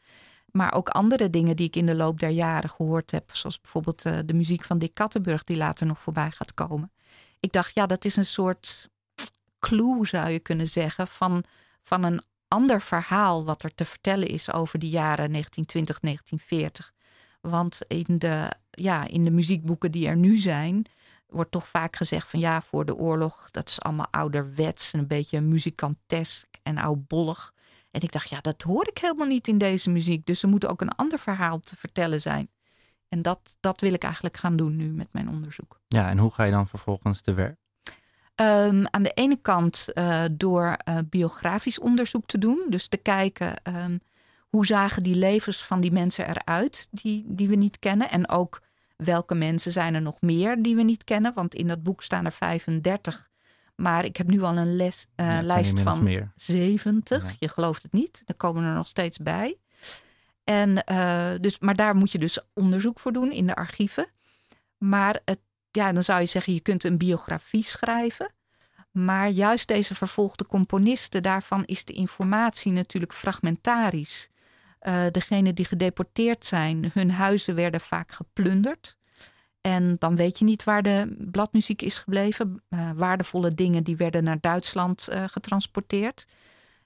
Maar 0.53 0.73
ook 0.73 0.89
andere 0.89 1.29
dingen 1.29 1.55
die 1.55 1.67
ik 1.67 1.75
in 1.75 1.85
de 1.85 1.95
loop 1.95 2.19
der 2.19 2.29
jaren 2.29 2.69
gehoord 2.69 3.11
heb. 3.11 3.35
Zoals 3.35 3.61
bijvoorbeeld 3.61 4.05
uh, 4.05 4.19
de 4.25 4.33
muziek 4.33 4.63
van 4.63 4.77
Dick 4.77 4.93
Kattenburg, 4.93 5.43
die 5.43 5.57
later 5.57 5.85
nog 5.85 6.01
voorbij 6.01 6.31
gaat 6.31 6.53
komen. 6.53 6.91
Ik 7.39 7.51
dacht, 7.51 7.75
ja, 7.75 7.85
dat 7.85 8.05
is 8.05 8.15
een 8.15 8.25
soort 8.25 8.89
clue, 9.59 10.07
zou 10.07 10.29
je 10.29 10.39
kunnen 10.39 10.67
zeggen, 10.67 11.07
van, 11.07 11.43
van 11.81 12.03
een 12.03 12.21
ander 12.47 12.81
verhaal 12.81 13.45
wat 13.45 13.63
er 13.63 13.73
te 13.73 13.85
vertellen 13.85 14.27
is 14.27 14.51
over 14.51 14.79
de 14.79 14.89
jaren 14.89 15.31
1920, 15.31 15.99
1940. 15.99 16.93
Want 17.41 17.79
in 17.87 18.17
de, 18.17 18.51
ja, 18.71 19.07
in 19.07 19.23
de 19.23 19.31
muziekboeken 19.31 19.91
die 19.91 20.07
er 20.07 20.17
nu 20.17 20.37
zijn, 20.37 20.85
wordt 21.27 21.51
toch 21.51 21.67
vaak 21.67 21.95
gezegd 21.95 22.29
van 22.29 22.39
ja, 22.39 22.61
voor 22.61 22.85
de 22.85 22.95
oorlog, 22.95 23.47
dat 23.51 23.69
is 23.69 23.81
allemaal 23.81 24.07
ouderwets 24.11 24.93
en 24.93 24.99
een 24.99 25.07
beetje 25.07 25.41
muzikantesk 25.41 26.47
en 26.63 26.77
oudbollig. 26.77 27.53
En 27.93 28.01
ik 28.01 28.11
dacht, 28.11 28.29
ja, 28.29 28.41
dat 28.41 28.61
hoor 28.61 28.87
ik 28.87 28.97
helemaal 28.97 29.27
niet 29.27 29.47
in 29.47 29.57
deze 29.57 29.89
muziek. 29.89 30.25
Dus 30.25 30.43
er 30.43 30.49
moet 30.49 30.65
ook 30.65 30.81
een 30.81 30.95
ander 30.95 31.19
verhaal 31.19 31.59
te 31.59 31.75
vertellen 31.75 32.21
zijn. 32.21 32.49
En 33.09 33.21
dat, 33.21 33.57
dat 33.59 33.81
wil 33.81 33.93
ik 33.93 34.03
eigenlijk 34.03 34.37
gaan 34.37 34.55
doen 34.55 34.75
nu 34.75 34.87
met 34.87 35.07
mijn 35.11 35.29
onderzoek. 35.29 35.79
Ja, 35.87 36.09
en 36.09 36.17
hoe 36.17 36.33
ga 36.33 36.43
je 36.43 36.51
dan 36.51 36.67
vervolgens 36.67 37.21
te 37.21 37.33
werk? 37.33 37.57
Um, 38.35 38.87
aan 38.89 39.03
de 39.03 39.11
ene 39.13 39.37
kant 39.41 39.87
uh, 39.93 40.23
door 40.31 40.77
uh, 40.89 40.97
biografisch 41.09 41.79
onderzoek 41.79 42.25
te 42.25 42.37
doen. 42.37 42.65
Dus 42.69 42.87
te 42.87 42.97
kijken 42.97 43.53
um, 43.63 43.99
hoe 44.49 44.65
zagen 44.65 45.03
die 45.03 45.15
levens 45.15 45.63
van 45.63 45.81
die 45.81 45.91
mensen 45.91 46.29
eruit 46.29 46.87
die, 46.91 47.23
die 47.27 47.47
we 47.47 47.55
niet 47.55 47.79
kennen. 47.79 48.09
En 48.09 48.29
ook 48.29 48.61
welke 48.95 49.35
mensen 49.35 49.71
zijn 49.71 49.93
er 49.93 50.01
nog 50.01 50.21
meer 50.21 50.61
die 50.61 50.75
we 50.75 50.83
niet 50.83 51.03
kennen. 51.03 51.33
Want 51.33 51.55
in 51.55 51.67
dat 51.67 51.83
boek 51.83 52.03
staan 52.03 52.25
er 52.25 52.31
35 52.31 53.29
maar 53.75 54.05
ik 54.05 54.17
heb 54.17 54.27
nu 54.27 54.41
al 54.41 54.57
een 54.57 54.75
les, 54.75 55.05
uh, 55.15 55.25
ja, 55.25 55.41
lijst 55.41 55.79
van 55.79 56.29
70. 56.35 57.23
Ja. 57.23 57.31
Je 57.39 57.47
gelooft 57.47 57.83
het 57.83 57.93
niet. 57.93 58.21
Daar 58.25 58.37
komen 58.37 58.63
er 58.63 58.75
nog 58.75 58.87
steeds 58.87 59.17
bij. 59.17 59.57
En, 60.43 60.83
uh, 60.91 61.31
dus, 61.41 61.59
maar 61.59 61.75
daar 61.75 61.95
moet 61.95 62.11
je 62.11 62.17
dus 62.17 62.39
onderzoek 62.53 62.99
voor 62.99 63.13
doen 63.13 63.31
in 63.31 63.47
de 63.47 63.55
archieven. 63.55 64.07
Maar 64.77 65.21
het, 65.25 65.39
ja, 65.71 65.91
dan 65.91 66.03
zou 66.03 66.19
je 66.19 66.25
zeggen, 66.25 66.53
je 66.53 66.59
kunt 66.59 66.83
een 66.83 66.97
biografie 66.97 67.63
schrijven. 67.63 68.31
Maar 68.91 69.29
juist 69.29 69.67
deze 69.67 69.95
vervolgde 69.95 70.45
componisten, 70.45 71.23
daarvan 71.23 71.65
is 71.65 71.85
de 71.85 71.93
informatie 71.93 72.71
natuurlijk 72.71 73.13
fragmentarisch. 73.13 74.29
Uh, 74.81 75.03
degenen 75.11 75.55
die 75.55 75.65
gedeporteerd 75.65 76.45
zijn, 76.45 76.91
hun 76.93 77.11
huizen 77.11 77.55
werden 77.55 77.81
vaak 77.81 78.11
geplunderd. 78.11 78.97
En 79.63 79.95
dan 79.99 80.15
weet 80.15 80.39
je 80.39 80.45
niet 80.45 80.63
waar 80.63 80.83
de 80.83 81.15
bladmuziek 81.31 81.81
is 81.81 81.99
gebleven. 81.99 82.63
Uh, 82.69 82.91
waardevolle 82.95 83.53
dingen 83.53 83.83
die 83.83 83.97
werden 83.97 84.23
naar 84.23 84.39
Duitsland 84.39 85.09
uh, 85.11 85.23
getransporteerd. 85.27 86.25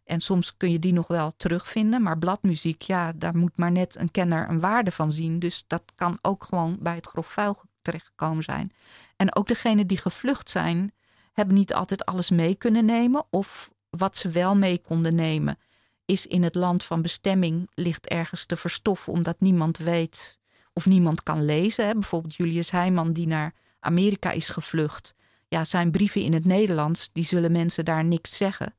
En 0.03 0.19
soms 0.22 0.57
kun 0.57 0.72
je 0.72 0.79
die 0.79 0.93
nog 0.93 1.07
wel 1.07 1.31
terugvinden. 1.38 2.01
Maar 2.01 2.17
bladmuziek, 2.17 2.81
ja, 2.81 3.12
daar 3.15 3.38
moet 3.38 3.57
maar 3.57 3.72
net 3.72 3.96
een 3.96 4.12
kenner 4.12 4.50
een 4.50 4.60
waarde 4.60 4.91
van 4.91 5.12
zien. 5.12 5.39
Dus 5.39 5.63
dat 5.67 5.84
kan 5.96 6.17
ook 6.22 6.43
gewoon 6.43 6.77
bij 6.79 6.96
het 6.96 7.07
grof 7.07 7.27
vuil 7.27 7.62
terechtgekomen 7.81 8.43
zijn. 8.43 8.72
En 9.15 9.36
ook 9.36 9.48
degenen 9.48 9.88
die 9.88 9.98
gevlucht 9.98 10.50
zijn, 10.50 10.93
hebben 11.34 11.55
niet 11.55 11.74
altijd 11.74 12.05
alles 12.05 12.29
mee 12.29 12.55
kunnen 12.55 12.86
nemen. 12.86 13.25
Of 13.29 13.69
wat 13.89 14.17
ze 14.17 14.29
wel 14.29 14.55
mee 14.55 14.77
konden 14.77 15.15
nemen, 15.15 15.57
is 16.05 16.27
in 16.27 16.43
het 16.43 16.55
land 16.55 16.84
van 16.84 17.01
bestemming 17.01 17.69
ligt 17.74 18.07
ergens 18.07 18.46
te 18.46 18.55
verstoffen, 18.55 19.13
omdat 19.13 19.39
niemand 19.39 19.77
weet 19.77 20.37
of 20.77 20.86
niemand 20.86 21.24
kan 21.24 21.46
lezen. 21.46 21.86
Hè. 21.86 21.93
Bijvoorbeeld 21.93 22.36
Julius 22.36 22.72
Heijman, 22.72 23.13
die 23.13 23.27
naar 23.27 23.53
Amerika 23.79 24.31
is 24.31 24.50
gevlucht. 24.50 25.15
Ja, 25.48 25.63
zijn 25.63 25.91
brieven 25.91 26.22
in 26.22 26.34
het 26.34 26.46
Nederlands, 26.46 27.10
die 27.13 27.24
zullen 27.24 27.51
mensen 27.51 27.86
daar 27.86 28.03
niks 28.03 28.38
zeggen. 28.38 28.75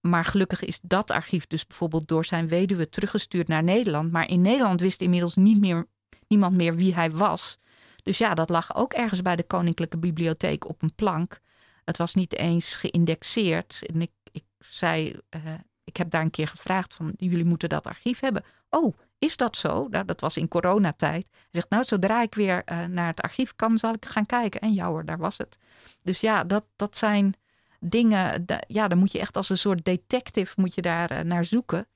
Maar 0.00 0.24
gelukkig 0.24 0.64
is 0.64 0.80
dat 0.82 1.10
archief 1.10 1.46
dus 1.46 1.66
bijvoorbeeld 1.66 2.08
door 2.08 2.24
zijn 2.24 2.48
weduwe 2.48 2.88
teruggestuurd 2.88 3.48
naar 3.48 3.62
Nederland. 3.62 4.12
Maar 4.12 4.28
in 4.28 4.40
Nederland 4.40 4.80
wist 4.80 5.00
inmiddels 5.00 5.36
niet 5.36 5.60
meer, 5.60 5.86
niemand 6.28 6.56
meer 6.56 6.74
wie 6.76 6.94
hij 6.94 7.10
was. 7.10 7.58
Dus 8.02 8.18
ja, 8.18 8.34
dat 8.34 8.48
lag 8.48 8.74
ook 8.74 8.92
ergens 8.92 9.22
bij 9.22 9.36
de 9.36 9.46
Koninklijke 9.46 9.98
Bibliotheek 9.98 10.68
op 10.68 10.82
een 10.82 10.94
plank. 10.94 11.40
Het 11.84 11.96
was 11.96 12.14
niet 12.14 12.36
eens 12.36 12.74
geïndexeerd. 12.74 13.82
En 13.86 14.02
ik, 14.02 14.10
ik 14.30 14.44
zei, 14.58 15.16
uh, 15.36 15.40
ik 15.84 15.96
heb 15.96 16.10
daar 16.10 16.22
een 16.22 16.30
keer 16.30 16.48
gevraagd 16.48 16.94
van, 16.94 17.12
jullie 17.16 17.44
moeten 17.44 17.68
dat 17.68 17.86
archief 17.86 18.20
hebben. 18.20 18.44
Oh, 18.70 18.94
is 19.22 19.36
dat 19.36 19.56
zo? 19.56 19.86
Nou, 19.90 20.04
dat 20.04 20.20
was 20.20 20.36
in 20.36 20.48
coronatijd. 20.48 21.26
Hij 21.30 21.48
zegt, 21.50 21.70
nou, 21.70 21.84
zodra 21.84 22.22
ik 22.22 22.34
weer 22.34 22.62
uh, 22.66 22.84
naar 22.84 23.06
het 23.06 23.20
archief 23.20 23.56
kan, 23.56 23.78
zal 23.78 23.94
ik 23.94 24.04
gaan 24.04 24.26
kijken. 24.26 24.60
En 24.60 24.72
ja 24.72 24.86
hoor, 24.86 25.04
daar 25.04 25.18
was 25.18 25.38
het. 25.38 25.58
Dus 26.02 26.20
ja, 26.20 26.44
dat, 26.44 26.64
dat 26.76 26.96
zijn 26.96 27.34
dingen, 27.80 28.44
ja, 28.66 28.88
dan 28.88 28.98
moet 28.98 29.12
je 29.12 29.18
echt 29.18 29.36
als 29.36 29.48
een 29.48 29.58
soort 29.58 29.84
detective 29.84 30.52
moet 30.56 30.74
je 30.74 30.82
daar 30.82 31.12
uh, 31.12 31.20
naar 31.20 31.44
zoeken. 31.44 31.86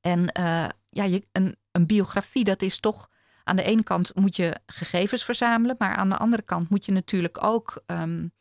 En 0.00 0.20
uh, 0.38 0.66
ja, 0.90 1.04
je, 1.04 1.22
een, 1.32 1.56
een 1.70 1.86
biografie, 1.86 2.44
dat 2.44 2.62
is 2.62 2.80
toch, 2.80 3.08
aan 3.44 3.56
de 3.56 3.62
ene 3.62 3.82
kant 3.82 4.14
moet 4.14 4.36
je 4.36 4.56
gegevens 4.66 5.24
verzamelen, 5.24 5.76
maar 5.78 5.94
aan 5.96 6.08
de 6.08 6.16
andere 6.16 6.42
kant 6.42 6.68
moet 6.68 6.84
je 6.84 6.92
natuurlijk 6.92 7.44
ook 7.44 7.82
um, 7.86 8.32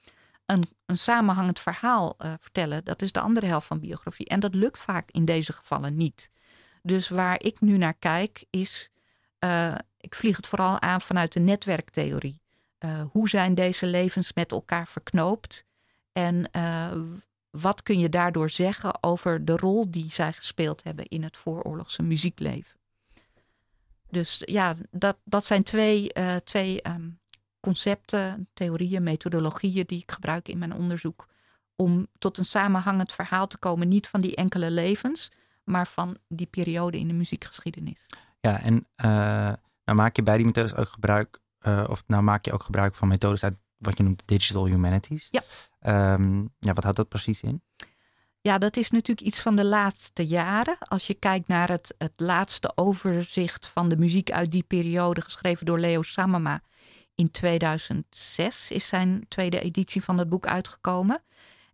een, 0.46 0.64
een 0.86 0.98
samenhangend 0.98 1.60
verhaal 1.60 2.16
vertellen. 2.18 2.84
Dat 2.84 3.02
is 3.02 3.12
de 3.12 3.20
andere 3.20 3.46
helft 3.46 3.68
van 3.68 3.80
biografie. 3.80 4.28
En 4.28 4.40
dat 4.40 4.56
lukt 4.56 4.80
vaak 4.80 5.12
in 5.12 5.26
deze 5.26 5.54
gevallen 5.54 5.96
niet. 5.96 6.32
Dus 6.86 7.10
waar 7.10 7.44
ik 7.44 7.62
nu 7.62 7.78
naar 7.78 7.94
kijk 7.94 8.44
is, 8.50 8.90
uh, 9.40 9.76
ik 9.98 10.16
vlieg 10.16 10.36
het 10.36 10.48
vooral 10.48 10.82
aan 10.82 11.02
vanuit 11.02 11.34
de 11.34 11.40
netwerktheorie. 11.40 12.42
Uh, 12.80 13.02
hoe 13.12 13.30
zijn 13.30 13.54
deze 13.54 13.86
levens 13.88 14.34
met 14.34 14.52
elkaar 14.52 14.88
verknoopt? 14.88 15.66
En 16.12 16.50
uh, 16.52 16.92
wat 17.50 17.84
kun 17.84 18.00
je 18.00 18.10
daardoor 18.10 18.50
zeggen 18.50 19.04
over 19.04 19.46
de 19.46 19.58
rol 19.58 19.92
die 19.92 20.12
zij 20.12 20.34
gespeeld 20.34 20.84
hebben 20.84 21.08
in 21.08 21.24
het 21.24 21.38
vooroorlogse 21.38 22.02
muziekleven? 22.02 22.78
Dus 24.10 24.42
ja, 24.46 24.76
dat, 24.92 25.18
dat 25.24 25.46
zijn 25.46 25.64
twee, 25.64 26.12
twee 26.44 26.88
um, 26.88 27.20
concepten, 27.60 28.50
theorieën, 28.54 29.04
methodologieën 29.04 29.86
die 29.86 30.02
ik 30.02 30.12
gebruik 30.12 30.48
in 30.48 30.58
mijn 30.58 30.74
onderzoek. 30.74 31.28
Om 31.76 32.08
tot 32.20 32.38
een 32.38 32.46
samenhangend 32.46 33.14
verhaal 33.14 33.48
te 33.48 33.58
komen, 33.58 33.88
niet 33.88 34.08
van 34.08 34.20
die 34.20 34.36
enkele 34.36 34.72
levens, 34.72 35.32
maar 35.64 35.88
van 35.88 36.18
die 36.28 36.48
periode 36.48 37.00
in 37.00 37.08
de 37.08 37.14
muziekgeschiedenis. 37.14 38.06
Ja, 38.40 38.62
en 38.62 38.88
uh, 39.06 39.54
nou 39.86 39.98
maak 39.98 40.16
je 40.16 40.24
bij 40.24 40.38
die 40.38 40.46
methodes 40.46 40.76
ook 40.76 40.90
gebruik, 40.90 41.40
uh, 41.62 41.84
of 41.90 42.04
nou 42.08 42.24
maak 42.24 42.46
je 42.46 42.54
ook 42.54 42.64
gebruik 42.64 42.96
van 42.96 43.08
methodes 43.08 43.44
uit 43.44 43.56
wat 43.78 43.98
je 43.98 44.04
noemt 44.04 44.24
digital 44.26 44.66
humanities. 44.66 45.30
Ja. 45.32 46.14
Um, 46.14 46.54
ja, 46.60 46.74
wat 46.74 46.84
houdt 46.84 46.98
dat 46.98 47.10
precies 47.10 47.42
in? 47.42 47.62
Ja, 48.42 48.58
dat 48.58 48.78
is 48.78 48.92
natuurlijk 48.92 49.28
iets 49.28 49.42
van 49.42 49.56
de 49.56 49.66
laatste 49.66 50.26
jaren. 50.26 50.78
Als 50.80 51.08
je 51.08 51.14
kijkt 51.14 51.48
naar 51.48 51.70
het, 51.70 51.96
het 51.98 52.14
laatste 52.16 52.72
overzicht 52.76 53.68
van 53.68 53.90
de 53.90 53.98
muziek 53.98 54.32
uit 54.32 54.52
die 54.52 54.64
periode, 54.64 55.22
geschreven 55.22 55.66
door 55.66 55.80
Leo 55.80 56.02
Samama. 56.02 56.62
In 57.16 57.32
2006 57.32 58.72
is 58.72 58.88
zijn 58.88 59.26
tweede 59.28 59.60
editie 59.60 60.04
van 60.04 60.18
het 60.18 60.30
boek 60.30 60.46
uitgekomen. 60.46 61.24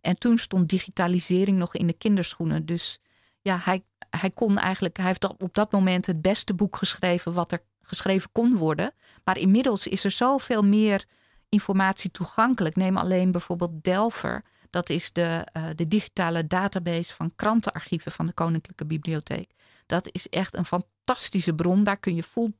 En 0.00 0.18
toen 0.18 0.38
stond 0.38 0.68
digitalisering 0.68 1.58
nog 1.58 1.74
in 1.74 1.86
de 1.86 1.92
kinderschoenen. 1.92 2.66
Dus 2.66 3.00
ja, 3.42 3.58
hij, 3.62 3.84
hij 4.10 4.30
kon 4.30 4.58
eigenlijk, 4.58 4.96
hij 4.96 5.06
heeft 5.06 5.28
op 5.38 5.54
dat 5.54 5.72
moment 5.72 6.06
het 6.06 6.22
beste 6.22 6.54
boek 6.54 6.76
geschreven 6.76 7.32
wat 7.32 7.52
er 7.52 7.62
geschreven 7.82 8.32
kon 8.32 8.56
worden. 8.56 8.92
Maar 9.24 9.38
inmiddels 9.38 9.86
is 9.86 10.04
er 10.04 10.10
zoveel 10.10 10.62
meer 10.62 11.04
informatie 11.48 12.10
toegankelijk. 12.10 12.76
Neem 12.76 12.96
alleen 12.96 13.30
bijvoorbeeld 13.30 13.82
Delver. 13.84 14.42
Dat 14.70 14.90
is 14.90 15.12
de, 15.12 15.46
uh, 15.56 15.64
de 15.74 15.88
digitale 15.88 16.46
database 16.46 17.14
van 17.14 17.32
krantenarchieven 17.36 18.12
van 18.12 18.26
de 18.26 18.32
Koninklijke 18.32 18.86
Bibliotheek. 18.86 19.52
Dat 19.86 20.08
is 20.12 20.28
echt 20.28 20.54
een 20.56 20.64
fantastische 20.64 21.54
bron. 21.54 21.84
Daar 21.84 21.98
kun 21.98 22.14
je 22.14 22.22
full 22.22 22.52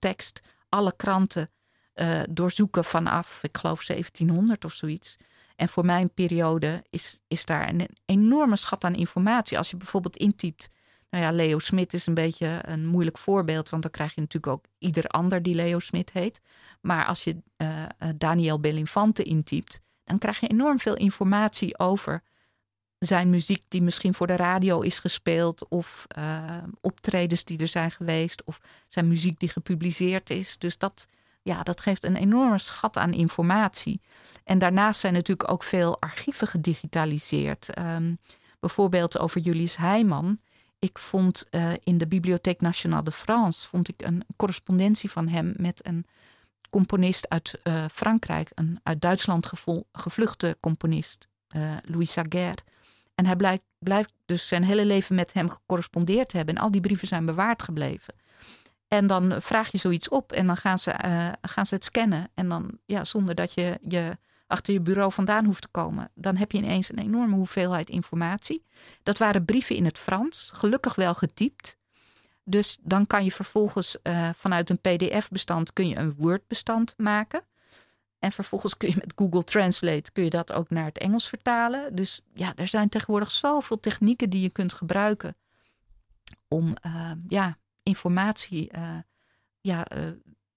alle 0.68 0.96
kranten 0.96 1.50
uh, 1.94 2.20
doorzoeken 2.30 2.84
vanaf, 2.84 3.38
ik 3.42 3.56
geloof 3.56 3.84
1700 3.84 4.64
of 4.64 4.72
zoiets. 4.72 5.16
En 5.60 5.68
voor 5.68 5.84
mijn 5.84 6.10
periode 6.14 6.84
is, 6.90 7.18
is 7.28 7.44
daar 7.44 7.68
een 7.68 7.88
enorme 8.06 8.56
schat 8.56 8.84
aan 8.84 8.94
informatie. 8.94 9.58
Als 9.58 9.70
je 9.70 9.76
bijvoorbeeld 9.76 10.16
intypt, 10.16 10.68
nou 11.10 11.24
ja, 11.24 11.32
Leo 11.32 11.58
Smit 11.58 11.94
is 11.94 12.06
een 12.06 12.14
beetje 12.14 12.58
een 12.62 12.86
moeilijk 12.86 13.18
voorbeeld, 13.18 13.68
want 13.68 13.82
dan 13.82 13.90
krijg 13.90 14.14
je 14.14 14.20
natuurlijk 14.20 14.52
ook 14.52 14.64
ieder 14.78 15.04
ander 15.06 15.42
die 15.42 15.54
Leo 15.54 15.78
Smit 15.78 16.10
heet. 16.12 16.40
Maar 16.80 17.06
als 17.06 17.24
je 17.24 17.36
uh, 17.56 17.84
Daniel 18.16 18.60
Belinfante 18.60 19.22
intypt, 19.22 19.80
dan 20.04 20.18
krijg 20.18 20.40
je 20.40 20.48
enorm 20.48 20.78
veel 20.78 20.96
informatie 20.96 21.78
over 21.78 22.22
zijn 22.98 23.30
muziek 23.30 23.62
die 23.68 23.82
misschien 23.82 24.14
voor 24.14 24.26
de 24.26 24.36
radio 24.36 24.80
is 24.80 24.98
gespeeld, 24.98 25.68
of 25.68 26.06
uh, 26.18 26.56
optredens 26.80 27.44
die 27.44 27.58
er 27.58 27.68
zijn 27.68 27.90
geweest, 27.90 28.44
of 28.44 28.60
zijn 28.88 29.08
muziek 29.08 29.38
die 29.38 29.48
gepubliceerd 29.48 30.30
is. 30.30 30.58
Dus 30.58 30.78
dat, 30.78 31.06
ja, 31.42 31.62
dat 31.62 31.80
geeft 31.80 32.04
een 32.04 32.16
enorme 32.16 32.58
schat 32.58 32.96
aan 32.96 33.12
informatie. 33.12 34.00
En 34.44 34.58
daarnaast 34.58 35.00
zijn 35.00 35.12
natuurlijk 35.12 35.50
ook 35.50 35.62
veel 35.62 36.00
archieven 36.00 36.46
gedigitaliseerd. 36.46 37.78
Um, 37.78 38.18
bijvoorbeeld 38.60 39.18
over 39.18 39.40
Julius 39.40 39.76
Heijman. 39.76 40.38
Ik 40.78 40.98
vond 40.98 41.46
uh, 41.50 41.72
in 41.84 41.98
de 41.98 42.06
Bibliothèque 42.06 42.64
Nationale 42.64 43.02
de 43.02 43.12
France 43.12 43.68
vond 43.68 43.88
ik 43.88 44.02
een 44.02 44.22
correspondentie 44.36 45.10
van 45.10 45.28
hem 45.28 45.54
met 45.56 45.86
een 45.86 46.06
componist 46.70 47.28
uit 47.28 47.60
uh, 47.64 47.84
Frankrijk, 47.92 48.50
een 48.54 48.80
uit 48.82 49.00
Duitsland 49.00 49.50
gevluchte 49.92 50.56
componist, 50.60 51.28
uh, 51.56 51.76
Louis 51.84 52.12
Saguer. 52.12 52.54
En 53.14 53.26
hij 53.26 53.36
blijkt, 53.36 53.64
blijft 53.78 54.12
dus 54.26 54.48
zijn 54.48 54.64
hele 54.64 54.84
leven 54.84 55.14
met 55.14 55.32
hem 55.32 55.48
gecorrespondeerd 55.48 56.32
hebben. 56.32 56.54
En 56.54 56.62
al 56.62 56.70
die 56.70 56.80
brieven 56.80 57.06
zijn 57.08 57.26
bewaard 57.26 57.62
gebleven. 57.62 58.14
En 58.90 59.06
dan 59.06 59.42
vraag 59.42 59.72
je 59.72 59.78
zoiets 59.78 60.08
op 60.08 60.32
en 60.32 60.46
dan 60.46 60.56
gaan 60.56 60.78
ze, 60.78 60.94
uh, 61.04 61.28
gaan 61.42 61.66
ze 61.66 61.74
het 61.74 61.84
scannen. 61.84 62.28
En 62.34 62.48
dan, 62.48 62.78
ja, 62.86 63.04
zonder 63.04 63.34
dat 63.34 63.52
je, 63.52 63.78
je 63.88 64.18
achter 64.46 64.72
je 64.72 64.80
bureau 64.80 65.12
vandaan 65.12 65.44
hoeft 65.44 65.62
te 65.62 65.68
komen, 65.68 66.10
dan 66.14 66.36
heb 66.36 66.52
je 66.52 66.58
ineens 66.58 66.92
een 66.92 66.98
enorme 66.98 67.34
hoeveelheid 67.34 67.90
informatie. 67.90 68.64
Dat 69.02 69.18
waren 69.18 69.44
brieven 69.44 69.76
in 69.76 69.84
het 69.84 69.98
Frans, 69.98 70.50
gelukkig 70.52 70.94
wel 70.94 71.14
getypt. 71.14 71.76
Dus 72.44 72.78
dan 72.80 73.06
kan 73.06 73.24
je 73.24 73.32
vervolgens 73.32 73.96
uh, 74.02 74.28
vanuit 74.36 74.70
een 74.70 74.80
PDF-bestand 74.80 75.72
kun 75.72 75.88
je 75.88 75.96
een 75.96 76.14
Word-bestand 76.14 76.94
maken. 76.96 77.42
En 78.18 78.32
vervolgens 78.32 78.76
kun 78.76 78.88
je 78.88 78.96
met 78.98 79.12
Google 79.16 79.44
Translate 79.44 80.12
kun 80.12 80.24
je 80.24 80.30
dat 80.30 80.52
ook 80.52 80.70
naar 80.70 80.84
het 80.84 80.98
Engels 80.98 81.28
vertalen. 81.28 81.94
Dus 81.94 82.20
ja, 82.34 82.52
er 82.56 82.66
zijn 82.66 82.88
tegenwoordig 82.88 83.30
zoveel 83.30 83.80
technieken 83.80 84.30
die 84.30 84.42
je 84.42 84.50
kunt 84.50 84.72
gebruiken 84.72 85.36
om 86.48 86.74
uh, 86.86 87.10
ja, 87.28 87.58
informatie 87.82 88.70
uh, 88.76 88.98
ja, 89.60 89.96
uh, 89.96 90.10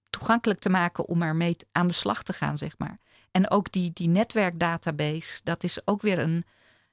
toegankelijk 0.10 0.60
te 0.60 0.70
maken 0.70 1.08
om 1.08 1.22
ermee 1.22 1.56
aan 1.72 1.88
de 1.88 1.94
slag 1.94 2.24
te 2.24 2.34
gaan, 2.34 2.58
zeg 2.58 2.78
maar. 2.78 3.00
En 3.32 3.50
ook 3.50 3.72
die, 3.72 3.92
die 3.94 4.08
netwerkdatabase, 4.08 5.42
dat 5.44 5.64
is 5.64 5.88
ook 5.88 6.02
weer 6.02 6.20
een, 6.20 6.46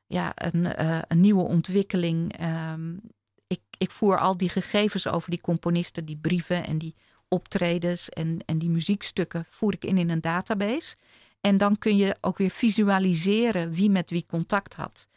ja, 0.06 0.32
een, 0.34 0.82
een 1.12 1.20
nieuwe 1.20 1.42
ontwikkeling. 1.42 2.40
Um, 2.72 3.00
ik, 3.46 3.60
ik 3.78 3.90
voer 3.90 4.18
al 4.18 4.36
die 4.36 4.48
gegevens 4.48 5.06
over 5.06 5.30
die 5.30 5.40
componisten, 5.40 6.04
die 6.04 6.16
brieven 6.16 6.66
en 6.66 6.78
die 6.78 6.94
optredens 7.28 8.08
en, 8.08 8.38
en 8.46 8.58
die 8.58 8.70
muziekstukken 8.70 9.46
voer 9.48 9.74
ik 9.74 9.84
in 9.84 9.98
in 9.98 10.10
een 10.10 10.20
database. 10.20 10.96
En 11.40 11.56
dan 11.56 11.78
kun 11.78 11.96
je 11.96 12.16
ook 12.20 12.38
weer 12.38 12.50
visualiseren 12.50 13.72
wie 13.72 13.90
met 13.90 14.10
wie 14.10 14.26
contact 14.26 14.74
had. 14.74 15.08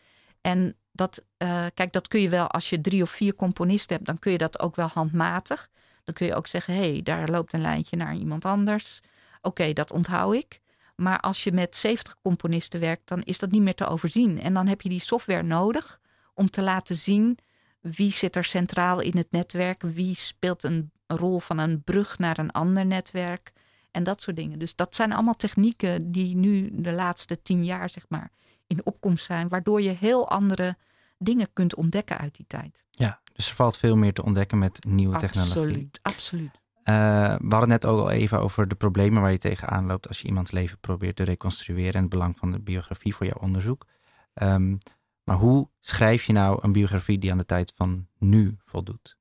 En 0.42 0.76
dat, 0.96 1.24
uh, 1.38 1.66
kijk, 1.74 1.94
dat 1.94 2.08
kun 2.08 2.22
je 2.22 2.30
wel 2.30 2.48
als 2.48 2.70
je 2.70 2.82
drie 2.82 3.02
of 3.02 3.10
vier 3.10 3.36
componisten 3.36 3.96
hebt, 3.96 4.08
dan 4.08 4.20
kun 4.20 4.32
je 4.32 4.38
dat 4.38 4.60
ook 4.60 4.76
wel 4.76 4.88
handmatig. 4.88 5.70
Dan 6.04 6.14
kun 6.14 6.26
je 6.26 6.36
ook 6.36 6.48
zeggen, 6.48 6.74
hé, 6.74 6.92
hey, 6.92 7.02
daar 7.02 7.30
loopt 7.30 7.54
een 7.54 7.62
lijntje 7.62 7.98
naar 7.98 8.16
iemand 8.16 8.46
anders. 8.46 9.00
Oké, 9.42 9.74
dat 9.74 9.92
onthoud 9.92 10.34
ik. 10.34 10.60
Maar 10.96 11.20
als 11.20 11.44
je 11.44 11.52
met 11.52 11.76
70 11.76 12.16
componisten 12.22 12.80
werkt, 12.80 13.08
dan 13.08 13.22
is 13.22 13.40
dat 13.40 13.52
niet 13.52 13.62
meer 13.62 13.76
te 13.76 13.88
overzien. 13.88 14.42
En 14.42 14.54
dan 14.54 14.68
heb 14.68 14.82
je 14.82 14.90
die 14.90 15.00
software 15.00 15.44
nodig 15.44 16.00
om 16.34 16.50
te 16.50 16.64
laten 16.64 16.96
zien 16.96 17.38
wie 17.80 18.12
zit 18.12 18.36
er 18.36 18.44
centraal 18.44 19.00
in 19.00 19.18
het 19.18 19.32
netwerk, 19.32 19.82
wie 19.82 20.16
speelt 20.16 20.64
een 20.64 20.92
rol 21.08 21.40
van 21.40 21.58
een 21.58 21.84
brug 21.84 22.18
naar 22.18 22.38
een 22.38 22.52
ander 22.52 22.86
netwerk 22.86 23.52
en 23.92 24.04
dat 24.04 24.22
soort 24.22 24.36
dingen. 24.36 24.60
Dus 24.60 24.76
dat 24.76 24.96
zijn 24.96 25.14
allemaal 25.14 25.36
technieken 25.36 26.12
die 26.12 26.36
nu 26.36 26.70
de 26.74 26.92
laatste 26.92 27.42
tien 27.42 27.66
jaar, 27.66 27.90
zeg 27.90 28.06
maar, 28.08 28.32
in 28.68 28.82
opkomst 28.84 29.26
zijn, 29.26 29.48
waardoor 29.48 29.82
je 29.82 29.90
heel 29.90 30.30
andere 30.30 30.78
dingen 31.18 31.48
kunt 31.54 31.76
ontdekken 31.76 32.18
uit 32.18 32.36
die 32.36 32.46
tijd. 32.48 32.86
Ja, 32.90 33.22
dus 33.34 33.50
er 33.50 33.56
valt 33.56 33.78
veel 33.78 33.96
meer 33.96 34.14
te 34.14 34.24
ontdekken 34.24 34.58
met 34.58 34.86
nieuwe 34.88 35.16
absoluut, 35.16 35.34
technologie. 35.34 35.90
Absoluut. 36.02 36.62
Uh, 36.84 37.36
we 37.40 37.50
hadden 37.50 37.70
net 37.70 37.86
ook 37.86 38.00
al 38.00 38.12
even 38.12 38.40
over 38.40 38.68
de 38.68 38.76
problemen 38.76 39.22
waar 39.22 39.32
je 39.32 39.38
tegenaan 39.38 39.86
loopt 39.86 40.08
als 40.08 40.22
je 40.22 40.28
iemands 40.28 40.52
leven 40.52 40.78
probeert 40.80 41.16
te 41.16 41.24
reconstrueren 41.24 41.94
en 41.94 42.02
het 42.02 42.10
belang 42.10 42.38
van 42.38 42.52
de 42.52 42.60
biografie 42.60 43.16
voor 43.16 43.26
jouw 43.26 43.42
onderzoek. 43.42 43.86
Um, 44.34 44.78
maar 45.24 45.38
hoe 45.38 45.70
schrijf 45.80 46.24
je 46.24 46.34
nou 46.34 46.60
een 46.62 46.72
biografie 46.72 47.20
die 47.20 47.32
aan 47.32 47.38
de 47.38 47.46
tijd 47.46 47.74
van 47.76 48.08
nu 48.18 48.58
voldoet? 48.66 49.18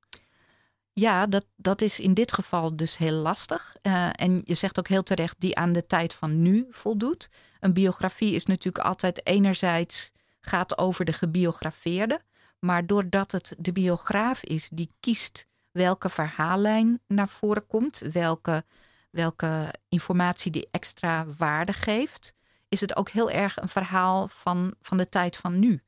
Ja, 0.93 1.27
dat, 1.27 1.45
dat 1.55 1.81
is 1.81 1.99
in 1.99 2.13
dit 2.13 2.33
geval 2.33 2.75
dus 2.75 2.97
heel 2.97 3.15
lastig. 3.15 3.75
Uh, 3.81 4.09
en 4.11 4.41
je 4.45 4.53
zegt 4.53 4.79
ook 4.79 4.87
heel 4.87 5.03
terecht, 5.03 5.35
die 5.39 5.57
aan 5.57 5.73
de 5.73 5.85
tijd 5.85 6.13
van 6.13 6.41
nu 6.41 6.67
voldoet. 6.69 7.29
Een 7.59 7.73
biografie 7.73 8.33
is 8.33 8.45
natuurlijk 8.45 8.85
altijd 8.85 9.25
enerzijds 9.25 10.11
gaat 10.41 10.77
over 10.77 11.05
de 11.05 11.13
gebiografeerde. 11.13 12.21
Maar 12.59 12.85
doordat 12.85 13.31
het 13.31 13.55
de 13.57 13.71
biograaf 13.71 14.43
is 14.43 14.69
die 14.69 14.91
kiest 14.99 15.47
welke 15.71 16.09
verhaallijn 16.09 17.01
naar 17.07 17.27
voren 17.27 17.67
komt, 17.67 17.97
welke, 17.97 18.65
welke 19.09 19.73
informatie 19.89 20.51
die 20.51 20.67
extra 20.71 21.25
waarde 21.37 21.73
geeft, 21.73 22.33
is 22.69 22.81
het 22.81 22.95
ook 22.95 23.09
heel 23.09 23.31
erg 23.31 23.61
een 23.61 23.69
verhaal 23.69 24.27
van, 24.27 24.75
van 24.81 24.97
de 24.97 25.09
tijd 25.09 25.37
van 25.37 25.59
nu. 25.59 25.83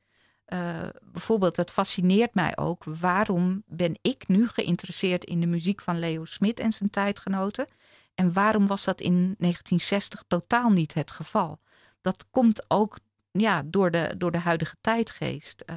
Uh, 0.52 0.88
bijvoorbeeld, 1.02 1.56
het 1.56 1.72
fascineert 1.72 2.34
mij 2.34 2.56
ook. 2.56 2.84
Waarom 2.84 3.62
ben 3.66 3.98
ik 4.02 4.28
nu 4.28 4.48
geïnteresseerd 4.48 5.24
in 5.24 5.40
de 5.40 5.46
muziek 5.46 5.80
van 5.80 5.98
Leo 5.98 6.24
Smit 6.24 6.60
en 6.60 6.72
zijn 6.72 6.90
tijdgenoten? 6.90 7.66
En 8.14 8.32
waarom 8.32 8.66
was 8.66 8.84
dat 8.84 9.00
in 9.00 9.12
1960 9.12 10.24
totaal 10.28 10.70
niet 10.70 10.94
het 10.94 11.10
geval? 11.10 11.58
Dat 12.00 12.24
komt 12.30 12.64
ook 12.68 12.98
ja, 13.30 13.62
door, 13.64 13.90
de, 13.90 14.14
door 14.18 14.30
de 14.30 14.38
huidige 14.38 14.76
tijdgeest. 14.80 15.62
Uh, 15.70 15.76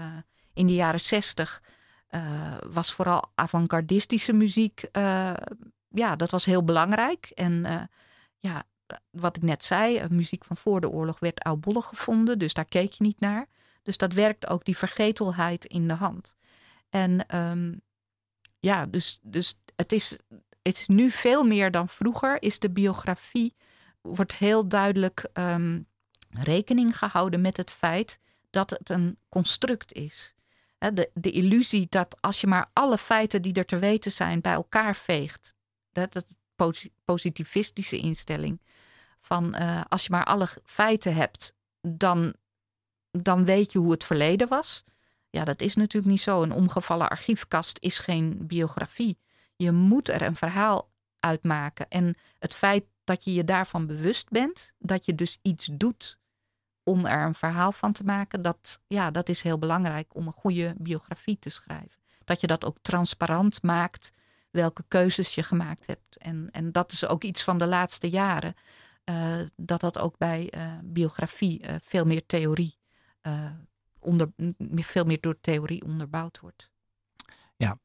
in 0.54 0.68
de 0.68 0.74
jaren 0.74 1.00
60 1.00 1.62
uh, 2.10 2.22
was 2.72 2.94
vooral 2.94 3.32
avant-gardistische 3.36 4.34
muziek. 4.34 4.84
ja, 5.90 6.16
dat 6.16 6.32
was 6.32 6.46
heel 6.46 6.64
belangrijk. 6.64 7.26
En 7.26 7.90
ja, 8.40 8.64
wat 9.10 9.36
ik 9.36 9.42
net 9.42 9.64
zei, 9.64 10.08
muziek 10.10 10.46
van 10.46 10.58
voor 10.58 10.82
de 10.82 10.90
oorlog 10.90 11.20
werd 11.20 11.40
oudbollig 11.40 11.86
gevonden. 11.86 12.40
Dus 12.40 12.54
daar 12.54 12.66
keek 12.66 12.92
je 12.92 13.04
niet 13.04 13.20
naar. 13.20 13.48
Dus 13.84 13.98
dat 13.98 14.14
werkt 14.14 14.48
ook 14.48 14.66
die 14.66 14.78
vergetelheid 14.78 15.66
in 15.66 15.88
de 15.88 15.94
hand. 15.94 16.36
En 16.90 17.38
um, 17.38 17.82
ja, 18.60 18.86
dus, 18.86 19.20
dus 19.22 19.60
het, 19.76 19.92
is, 19.92 20.20
het 20.62 20.78
is 20.78 20.88
nu 20.88 21.12
veel 21.12 21.44
meer 21.44 21.72
dan 21.72 21.90
vroeger. 21.90 22.42
Is 22.42 22.60
de 22.60 22.70
biografie, 22.70 23.56
wordt 24.02 24.36
heel 24.36 24.68
duidelijk 24.68 25.30
um, 25.34 25.88
rekening 26.30 26.98
gehouden 26.98 27.42
met 27.42 27.58
het 27.58 27.72
feit 27.72 28.20
dat 28.50 28.70
het 28.70 28.90
een 28.90 29.18
construct 29.30 29.94
is. 29.94 30.34
De, 30.78 31.12
de 31.14 31.32
illusie 31.32 31.88
dat 31.90 32.22
als 32.22 32.42
je 32.42 32.48
maar 32.48 32.70
alle 32.74 32.98
feiten 32.98 33.42
die 33.42 33.54
er 33.54 33.66
te 33.66 33.80
weten 33.80 34.12
zijn 34.12 34.42
bij 34.42 34.54
elkaar 34.54 34.96
veegt, 34.96 35.56
dat 35.92 36.14
het 36.14 36.36
positivistische 37.06 37.98
instelling 37.98 38.62
van 39.22 39.56
uh, 39.56 39.82
als 39.88 40.04
je 40.04 40.12
maar 40.12 40.26
alle 40.26 40.48
feiten 40.66 41.16
hebt, 41.16 41.56
dan 41.82 42.34
dan 43.12 43.46
weet 43.46 43.72
je 43.72 43.80
hoe 43.80 43.92
het 43.92 44.04
verleden 44.04 44.48
was. 44.48 44.84
Ja, 45.30 45.44
dat 45.44 45.62
is 45.62 45.76
natuurlijk 45.76 46.12
niet 46.12 46.22
zo. 46.22 46.42
Een 46.42 46.52
omgevallen 46.52 47.10
archiefkast 47.10 47.78
is 47.82 48.00
geen 48.00 48.48
biografie. 48.48 49.18
Je 49.56 49.72
moet 49.72 50.10
er 50.10 50.22
een 50.22 50.36
verhaal 50.36 50.90
uitmaken. 51.20 51.90
En 51.90 52.16
het 52.40 52.56
feit 52.56 52.86
dat 53.04 53.24
je 53.24 53.34
je 53.34 53.44
daarvan 53.44 53.88
bewust 53.88 54.30
bent, 54.30 54.74
dat 54.78 55.06
je 55.06 55.16
dus 55.16 55.40
iets 55.42 55.70
doet 55.72 56.18
om 56.84 57.06
er 57.06 57.26
een 57.26 57.36
verhaal 57.36 57.72
van 57.72 57.92
te 57.92 58.04
maken, 58.04 58.42
dat, 58.42 58.80
ja, 58.88 59.12
dat 59.12 59.30
is 59.30 59.42
heel 59.42 59.58
belangrijk 59.58 60.16
om 60.16 60.28
een 60.28 60.34
goede 60.34 60.76
biografie 60.78 61.40
te 61.40 61.50
schrijven. 61.50 62.02
Dat 62.24 62.42
je 62.42 62.48
dat 62.48 62.66
ook 62.66 62.78
transparant 62.82 63.64
maakt, 63.64 64.14
welke 64.52 64.84
keuzes 64.88 65.36
je 65.36 65.44
gemaakt 65.44 65.88
hebt. 65.88 66.18
En, 66.18 66.48
en 66.52 66.72
dat 66.72 66.92
is 66.92 67.06
ook 67.06 67.24
iets 67.24 67.44
van 67.44 67.58
de 67.58 67.68
laatste 67.68 68.10
jaren, 68.10 68.56
uh, 69.06 69.40
dat 69.56 69.80
dat 69.80 69.98
ook 69.98 70.18
bij 70.18 70.54
uh, 70.56 70.74
biografie 70.84 71.64
uh, 71.64 71.76
veel 71.82 72.06
meer 72.06 72.26
theorie 72.26 72.79
uh, 73.22 73.52
onder, 74.00 74.32
veel 74.76 75.04
meer 75.04 75.18
door 75.22 75.38
theorie 75.42 75.84
onderbouwd 75.84 76.40
wordt. 76.40 76.72
Ja. 77.56 77.80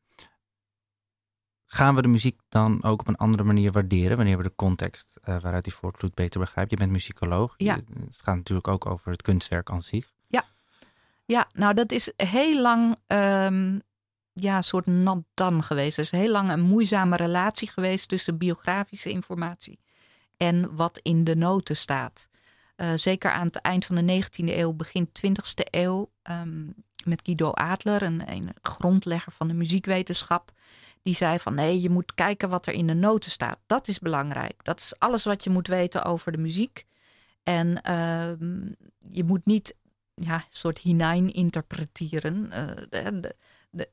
Gaan 1.66 1.94
we 1.94 2.03
de 2.03 2.09
muziek 2.09 2.40
dan 2.49 2.83
ook 2.83 3.01
op 3.01 3.09
een 3.09 3.16
andere 3.16 3.42
manier 3.42 3.73
waarderen 3.73 4.16
wanneer 4.16 4.37
we 4.37 4.42
de 4.42 4.55
context 4.55 5.18
uh, 5.20 5.40
waaruit 5.40 5.64
die 5.64 5.75
voortvloeit 5.75 6.14
beter 6.14 6.40
begrijpen? 6.40 6.73
Je 6.73 6.83
bent 6.83 6.92
muzikoloog. 6.92 7.55
Ja. 7.57 7.75
het 7.75 8.23
gaat 8.23 8.37
natuurlijk 8.37 8.68
ook 8.68 8.87
over 8.87 9.11
het 9.11 9.23
kunstwerk 9.23 9.70
aan 9.70 9.83
zich. 9.83 10.12
Ja, 10.29 10.44
ja 11.25 11.49
nou 11.53 11.75
dat 11.75 11.92
is 11.92 12.12
heel 12.16 12.61
lang 12.61 12.97
um, 13.07 13.83
ja, 14.33 14.57
een 14.57 14.64
soort 14.64 14.87
nat-dan 14.87 15.62
geweest. 15.62 15.99
Er 15.99 16.05
is 16.05 16.11
heel 16.11 16.31
lang 16.31 16.51
een 16.51 16.61
moeizame 16.61 17.16
relatie 17.16 17.68
geweest 17.68 18.09
tussen 18.09 18.38
biografische 18.38 19.11
informatie 19.11 19.81
en 20.37 20.75
wat 20.75 20.99
in 21.03 21.25
de 21.25 21.37
noten 21.37 21.77
staat. 21.77 22.29
Uh, 22.77 22.93
zeker 22.95 23.31
aan 23.31 23.47
het 23.47 23.57
eind 23.57 23.85
van 23.85 23.95
de 23.95 24.23
19e 24.23 24.29
eeuw, 24.45 24.73
begin 24.73 25.09
20e 25.09 25.65
eeuw, 25.71 26.11
um, 26.31 26.75
met 27.05 27.21
Guido 27.25 27.51
Adler, 27.51 28.03
een, 28.03 28.31
een, 28.31 28.51
grondlegger 28.63 29.33
van 29.33 29.49
de 29.49 29.55
muziekwetenschap. 29.55 30.53
Die 31.03 31.15
zei 31.15 31.39
van 31.39 31.55
nee, 31.55 31.81
je 31.81 31.91
moet 31.91 32.15
kijken 32.15 32.49
wat 32.49 32.67
er 32.67 32.73
in 32.73 32.87
de 32.87 32.95
noten 32.95 33.31
staat. 33.31 33.59
Dat 33.67 33.89
is 33.89 33.99
belangrijk. 33.99 34.65
Dat 34.65 34.81
is 34.81 34.95
alles 34.99 35.25
wat 35.25 35.45
je 35.45 35.51
moet 35.51 35.67
weten 35.67 36.05
over 36.05 36.33
de 36.33 36.39
muziek. 36.39 36.87
En 37.43 37.69
uh, 37.69 38.49
je 39.11 39.25
moet 39.25 39.45
niet 39.45 39.75
ja, 40.15 40.35
een 40.35 40.43
soort 40.51 40.79
hinein 40.79 41.33
interpreteren. 41.33 42.51
Uh, 42.91 43.23
de, 43.71 43.89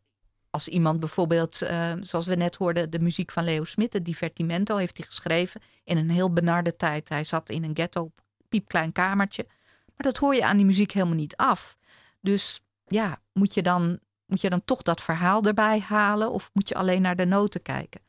als 0.49 0.67
iemand 0.67 0.99
bijvoorbeeld, 0.99 1.61
uh, 1.63 1.91
zoals 1.99 2.25
we 2.25 2.35
net 2.35 2.55
hoorden, 2.55 2.89
de 2.89 2.99
muziek 2.99 3.31
van 3.31 3.43
Leo 3.43 3.63
Smit, 3.63 4.05
Divertimento, 4.05 4.77
heeft 4.77 4.97
hij 4.97 5.05
geschreven 5.05 5.61
in 5.83 5.97
een 5.97 6.09
heel 6.09 6.33
benarde 6.33 6.75
tijd. 6.75 7.09
Hij 7.09 7.23
zat 7.23 7.49
in 7.49 7.63
een 7.63 7.75
ghetto, 7.75 8.11
piepklein 8.51 8.91
kamertje. 8.91 9.45
Maar 9.85 10.11
dat 10.11 10.17
hoor 10.17 10.35
je 10.35 10.45
aan 10.45 10.57
die 10.57 10.65
muziek 10.65 10.91
helemaal 10.91 11.15
niet 11.15 11.35
af. 11.35 11.77
Dus 12.19 12.61
ja, 12.85 13.21
moet 13.33 13.53
je 13.53 13.61
dan, 13.61 13.99
moet 14.25 14.41
je 14.41 14.49
dan 14.49 14.65
toch 14.65 14.81
dat 14.81 15.01
verhaal 15.01 15.43
erbij 15.43 15.79
halen 15.79 16.31
of 16.31 16.49
moet 16.53 16.69
je 16.69 16.75
alleen 16.75 17.01
naar 17.01 17.15
de 17.15 17.25
noten 17.25 17.61
kijken? 17.61 18.01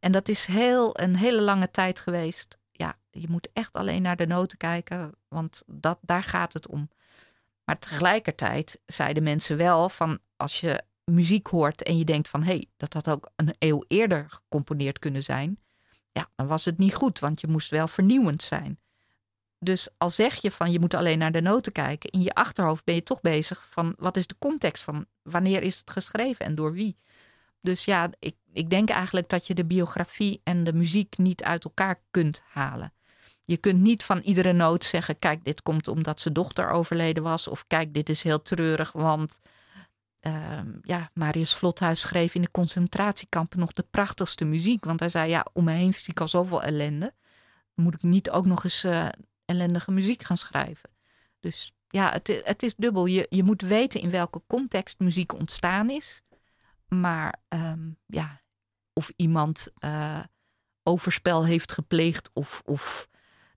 En 0.00 0.12
dat 0.12 0.28
is 0.28 0.46
heel, 0.46 1.00
een 1.00 1.16
hele 1.16 1.40
lange 1.40 1.70
tijd 1.70 1.98
geweest. 1.98 2.58
Ja, 2.72 2.94
je 3.10 3.26
moet 3.28 3.48
echt 3.52 3.76
alleen 3.76 4.02
naar 4.02 4.16
de 4.16 4.26
noten 4.26 4.58
kijken, 4.58 5.14
want 5.28 5.62
dat, 5.66 5.98
daar 6.00 6.22
gaat 6.22 6.52
het 6.52 6.68
om. 6.68 6.90
Maar 7.64 7.78
tegelijkertijd 7.78 8.80
zeiden 8.86 9.22
mensen 9.22 9.56
wel 9.56 9.88
van 9.88 10.18
als 10.36 10.60
je 10.60 10.82
muziek 11.04 11.46
hoort 11.46 11.82
en 11.82 11.98
je 11.98 12.04
denkt 12.04 12.28
van 12.28 12.42
hé, 12.42 12.52
hey, 12.52 12.66
dat 12.76 12.92
had 12.92 13.08
ook 13.08 13.30
een 13.36 13.54
eeuw 13.58 13.84
eerder 13.86 14.26
gecomponeerd 14.28 14.98
kunnen 14.98 15.22
zijn, 15.22 15.58
ja, 16.12 16.28
dan 16.36 16.46
was 16.46 16.64
het 16.64 16.78
niet 16.78 16.94
goed, 16.94 17.18
want 17.18 17.40
je 17.40 17.46
moest 17.46 17.70
wel 17.70 17.88
vernieuwend 17.88 18.42
zijn. 18.42 18.78
Dus 19.62 19.88
al 19.98 20.10
zeg 20.10 20.34
je 20.34 20.50
van 20.50 20.72
je 20.72 20.80
moet 20.80 20.94
alleen 20.94 21.18
naar 21.18 21.32
de 21.32 21.40
noten 21.40 21.72
kijken, 21.72 22.10
in 22.10 22.22
je 22.22 22.34
achterhoofd 22.34 22.84
ben 22.84 22.94
je 22.94 23.02
toch 23.02 23.20
bezig 23.20 23.66
van 23.70 23.94
wat 23.98 24.16
is 24.16 24.26
de 24.26 24.36
context 24.38 24.82
van 24.82 25.06
wanneer 25.22 25.62
is 25.62 25.78
het 25.78 25.90
geschreven 25.90 26.46
en 26.46 26.54
door 26.54 26.72
wie. 26.72 26.96
Dus 27.60 27.84
ja, 27.84 28.10
ik, 28.18 28.36
ik 28.52 28.70
denk 28.70 28.90
eigenlijk 28.90 29.28
dat 29.28 29.46
je 29.46 29.54
de 29.54 29.64
biografie 29.64 30.40
en 30.44 30.64
de 30.64 30.72
muziek 30.72 31.18
niet 31.18 31.42
uit 31.42 31.64
elkaar 31.64 32.00
kunt 32.10 32.42
halen. 32.46 32.92
Je 33.44 33.56
kunt 33.56 33.80
niet 33.80 34.04
van 34.04 34.18
iedere 34.18 34.52
noot 34.52 34.84
zeggen: 34.84 35.18
kijk, 35.18 35.44
dit 35.44 35.62
komt 35.62 35.88
omdat 35.88 36.20
zijn 36.20 36.34
dochter 36.34 36.70
overleden 36.70 37.22
was. 37.22 37.48
Of 37.48 37.66
kijk, 37.66 37.94
dit 37.94 38.08
is 38.08 38.22
heel 38.22 38.42
treurig, 38.42 38.92
want 38.92 39.40
uh, 40.26 40.60
ja, 40.82 41.10
Marius 41.14 41.54
Vlothuis 41.54 42.00
schreef 42.00 42.34
in 42.34 42.42
de 42.42 42.50
concentratiekampen 42.50 43.58
nog 43.58 43.72
de 43.72 43.86
prachtigste 43.90 44.44
muziek. 44.44 44.84
Want 44.84 45.00
hij 45.00 45.08
zei: 45.08 45.30
ja, 45.30 45.46
om 45.52 45.64
me 45.64 45.72
heen 45.72 45.94
zie 45.94 46.10
ik 46.10 46.20
al 46.20 46.28
zoveel 46.28 46.62
ellende. 46.62 47.14
moet 47.74 47.94
ik 47.94 48.02
niet 48.02 48.30
ook 48.30 48.46
nog 48.46 48.64
eens 48.64 48.84
uh, 48.84 49.08
ellendige 49.50 49.90
muziek 49.90 50.22
gaan 50.22 50.36
schrijven. 50.36 50.90
Dus 51.40 51.74
ja, 51.88 52.12
het, 52.12 52.40
het 52.44 52.62
is 52.62 52.74
dubbel. 52.74 53.06
Je, 53.06 53.26
je 53.28 53.42
moet 53.42 53.62
weten 53.62 54.00
in 54.00 54.10
welke 54.10 54.42
context 54.46 54.98
muziek 54.98 55.32
ontstaan 55.32 55.90
is. 55.90 56.22
Maar 56.88 57.34
um, 57.48 57.98
ja, 58.06 58.40
of 58.92 59.12
iemand 59.16 59.72
uh, 59.84 60.24
overspel 60.82 61.44
heeft 61.44 61.72
gepleegd 61.72 62.30
of, 62.32 62.62
of 62.64 63.08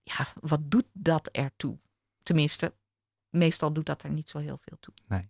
ja, 0.03 0.27
wat 0.39 0.71
doet 0.71 0.87
dat 0.93 1.27
ertoe? 1.27 1.79
Tenminste, 2.23 2.73
meestal 3.29 3.73
doet 3.73 3.85
dat 3.85 4.03
er 4.03 4.09
niet 4.09 4.29
zo 4.29 4.37
heel 4.37 4.57
veel 4.61 4.77
toe. 4.79 4.93
Nee. 5.07 5.29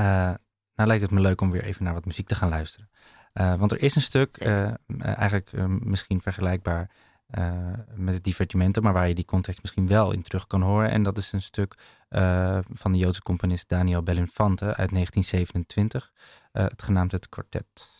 Uh, 0.00 0.34
nou 0.74 0.88
lijkt 0.88 1.02
het 1.02 1.10
me 1.10 1.20
leuk 1.20 1.40
om 1.40 1.50
weer 1.50 1.64
even 1.64 1.84
naar 1.84 1.94
wat 1.94 2.04
muziek 2.04 2.26
te 2.26 2.34
gaan 2.34 2.48
luisteren. 2.48 2.90
Uh, 3.34 3.54
want 3.54 3.72
er 3.72 3.82
is 3.82 3.94
een 3.94 4.02
stuk, 4.02 4.38
eigenlijk 4.98 5.52
misschien 5.80 6.20
vergelijkbaar 6.20 6.90
met 7.94 8.14
het 8.14 8.24
divertimento, 8.24 8.80
maar 8.80 8.92
waar 8.92 9.08
je 9.08 9.14
die 9.14 9.24
context 9.24 9.62
misschien 9.62 9.86
wel 9.86 10.12
in 10.12 10.22
terug 10.22 10.46
kan 10.46 10.62
horen. 10.62 10.90
En 10.90 11.02
dat 11.02 11.18
is 11.18 11.32
een 11.32 11.42
stuk 11.42 11.74
van 12.72 12.92
de 12.92 12.98
Joodse 12.98 13.22
componist 13.22 13.68
Daniel 13.68 14.02
Belinfante 14.02 14.64
uit 14.64 14.92
1927, 14.92 16.12
het 16.52 16.82
genaamd 16.82 17.12
het 17.12 17.28
kwartet. 17.28 17.94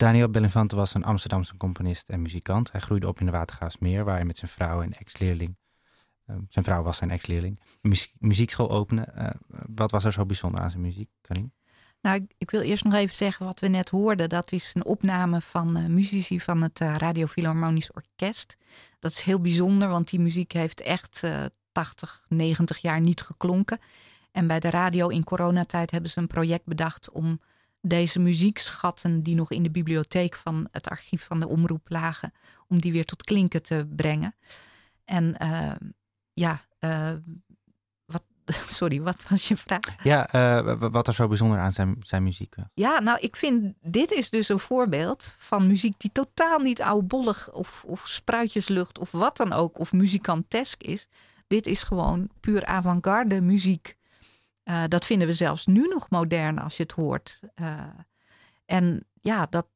Daniel 0.00 0.28
Belinfante 0.28 0.76
was 0.76 0.94
een 0.94 1.04
Amsterdamse 1.04 1.56
componist 1.56 2.08
en 2.08 2.22
muzikant. 2.22 2.72
Hij 2.72 2.80
groeide 2.80 3.08
op 3.08 3.20
in 3.20 3.26
de 3.26 3.32
Watergaasmeer, 3.32 4.04
waar 4.04 4.14
hij 4.14 4.24
met 4.24 4.38
zijn 4.38 4.50
vrouw 4.50 4.82
en 4.82 4.92
ex-leerling, 4.92 5.56
uh, 6.26 6.36
zijn 6.48 6.64
vrouw 6.64 6.82
was 6.82 6.96
zijn 6.96 7.10
ex-leerling, 7.10 7.60
muziek, 7.80 8.12
muziekschool 8.18 8.70
opende. 8.70 9.12
Uh, 9.18 9.30
wat 9.74 9.90
was 9.90 10.04
er 10.04 10.12
zo 10.12 10.26
bijzonder 10.26 10.60
aan 10.60 10.70
zijn 10.70 10.82
muziek, 10.82 11.10
Karin? 11.20 11.52
Nou, 12.00 12.26
ik, 12.38 12.50
wil 12.50 12.60
eerst 12.60 12.84
nog 12.84 12.94
even 12.94 13.16
zeggen 13.16 13.46
wat 13.46 13.60
we 13.60 13.68
net 13.68 13.88
hoorden. 13.88 14.28
Dat 14.28 14.52
is 14.52 14.72
een 14.74 14.84
opname 14.84 15.40
van 15.40 15.78
uh, 15.78 15.86
muzici 15.86 16.40
van 16.40 16.62
het 16.62 16.78
Radio 16.78 17.26
Philharmonisch 17.26 17.92
Orkest. 17.92 18.56
Dat 18.98 19.10
is 19.10 19.20
heel 19.20 19.40
bijzonder, 19.40 19.88
want 19.88 20.10
die 20.10 20.20
muziek 20.20 20.52
heeft 20.52 20.80
echt 20.80 21.24
80, 21.72 22.24
90 22.28 22.78
jaar 22.78 23.00
niet 23.00 23.20
geklonken. 23.20 23.78
En 24.32 24.46
bij 24.46 24.60
de 24.60 24.70
radio 24.70 25.08
in 25.08 25.24
coronatijd 25.24 25.90
hebben 25.90 26.10
ze 26.10 26.18
een 26.18 26.26
project 26.26 26.64
bedacht 26.64 27.10
om 27.10 27.40
deze 27.80 28.18
muziekschatten 28.18 29.22
die 29.22 29.34
nog 29.34 29.50
in 29.50 29.62
de 29.62 29.70
bibliotheek 29.70 30.36
van 30.36 30.68
het 30.70 30.88
archief 30.88 31.24
van 31.24 31.40
de 31.40 31.48
omroep 31.48 31.88
lagen, 31.88 32.32
om 32.68 32.80
die 32.80 32.92
weer 32.92 33.04
tot 33.04 33.22
klinken 33.22 33.62
te 33.62 33.86
brengen. 33.96 34.34
En 35.04 35.36
uh, 35.42 35.72
ja, 36.32 36.64
uh, 36.80 37.12
wat, 38.04 38.22
sorry, 38.78 39.00
wat 39.00 39.28
was 39.28 39.48
je 39.48 39.56
vraag? 39.56 39.80
Ja, 40.02 40.34
uh, 40.34 40.74
wat 40.78 41.06
er 41.06 41.14
zo 41.14 41.28
bijzonder 41.28 41.58
aan 41.58 41.72
zijn, 41.72 41.96
zijn 42.00 42.22
muziek. 42.22 42.54
Ja, 42.74 43.00
nou, 43.00 43.18
ik 43.20 43.36
vind 43.36 43.74
dit 43.82 44.12
is 44.12 44.30
dus 44.30 44.48
een 44.48 44.58
voorbeeld 44.58 45.34
van 45.38 45.66
muziek 45.66 45.94
die 45.98 46.12
totaal 46.12 46.58
niet 46.58 46.82
oudbollig 46.82 47.52
of, 47.52 47.84
of 47.86 48.08
spruitjeslucht 48.08 48.98
of 48.98 49.10
wat 49.10 49.36
dan 49.36 49.52
ook, 49.52 49.78
of 49.78 49.92
muzikantesk 49.92 50.82
is. 50.82 51.08
Dit 51.46 51.66
is 51.66 51.82
gewoon 51.82 52.28
puur 52.40 52.66
avant-garde 52.66 53.40
muziek. 53.40 53.98
Uh, 54.70 54.82
dat 54.88 55.06
vinden 55.06 55.28
we 55.28 55.34
zelfs 55.34 55.66
nu 55.66 55.86
nog 55.86 56.10
modern 56.10 56.58
als 56.58 56.76
je 56.76 56.82
het 56.82 56.92
hoort. 56.92 57.40
Uh, 57.60 57.80
en 58.64 59.06
ja, 59.20 59.46
dat, 59.46 59.66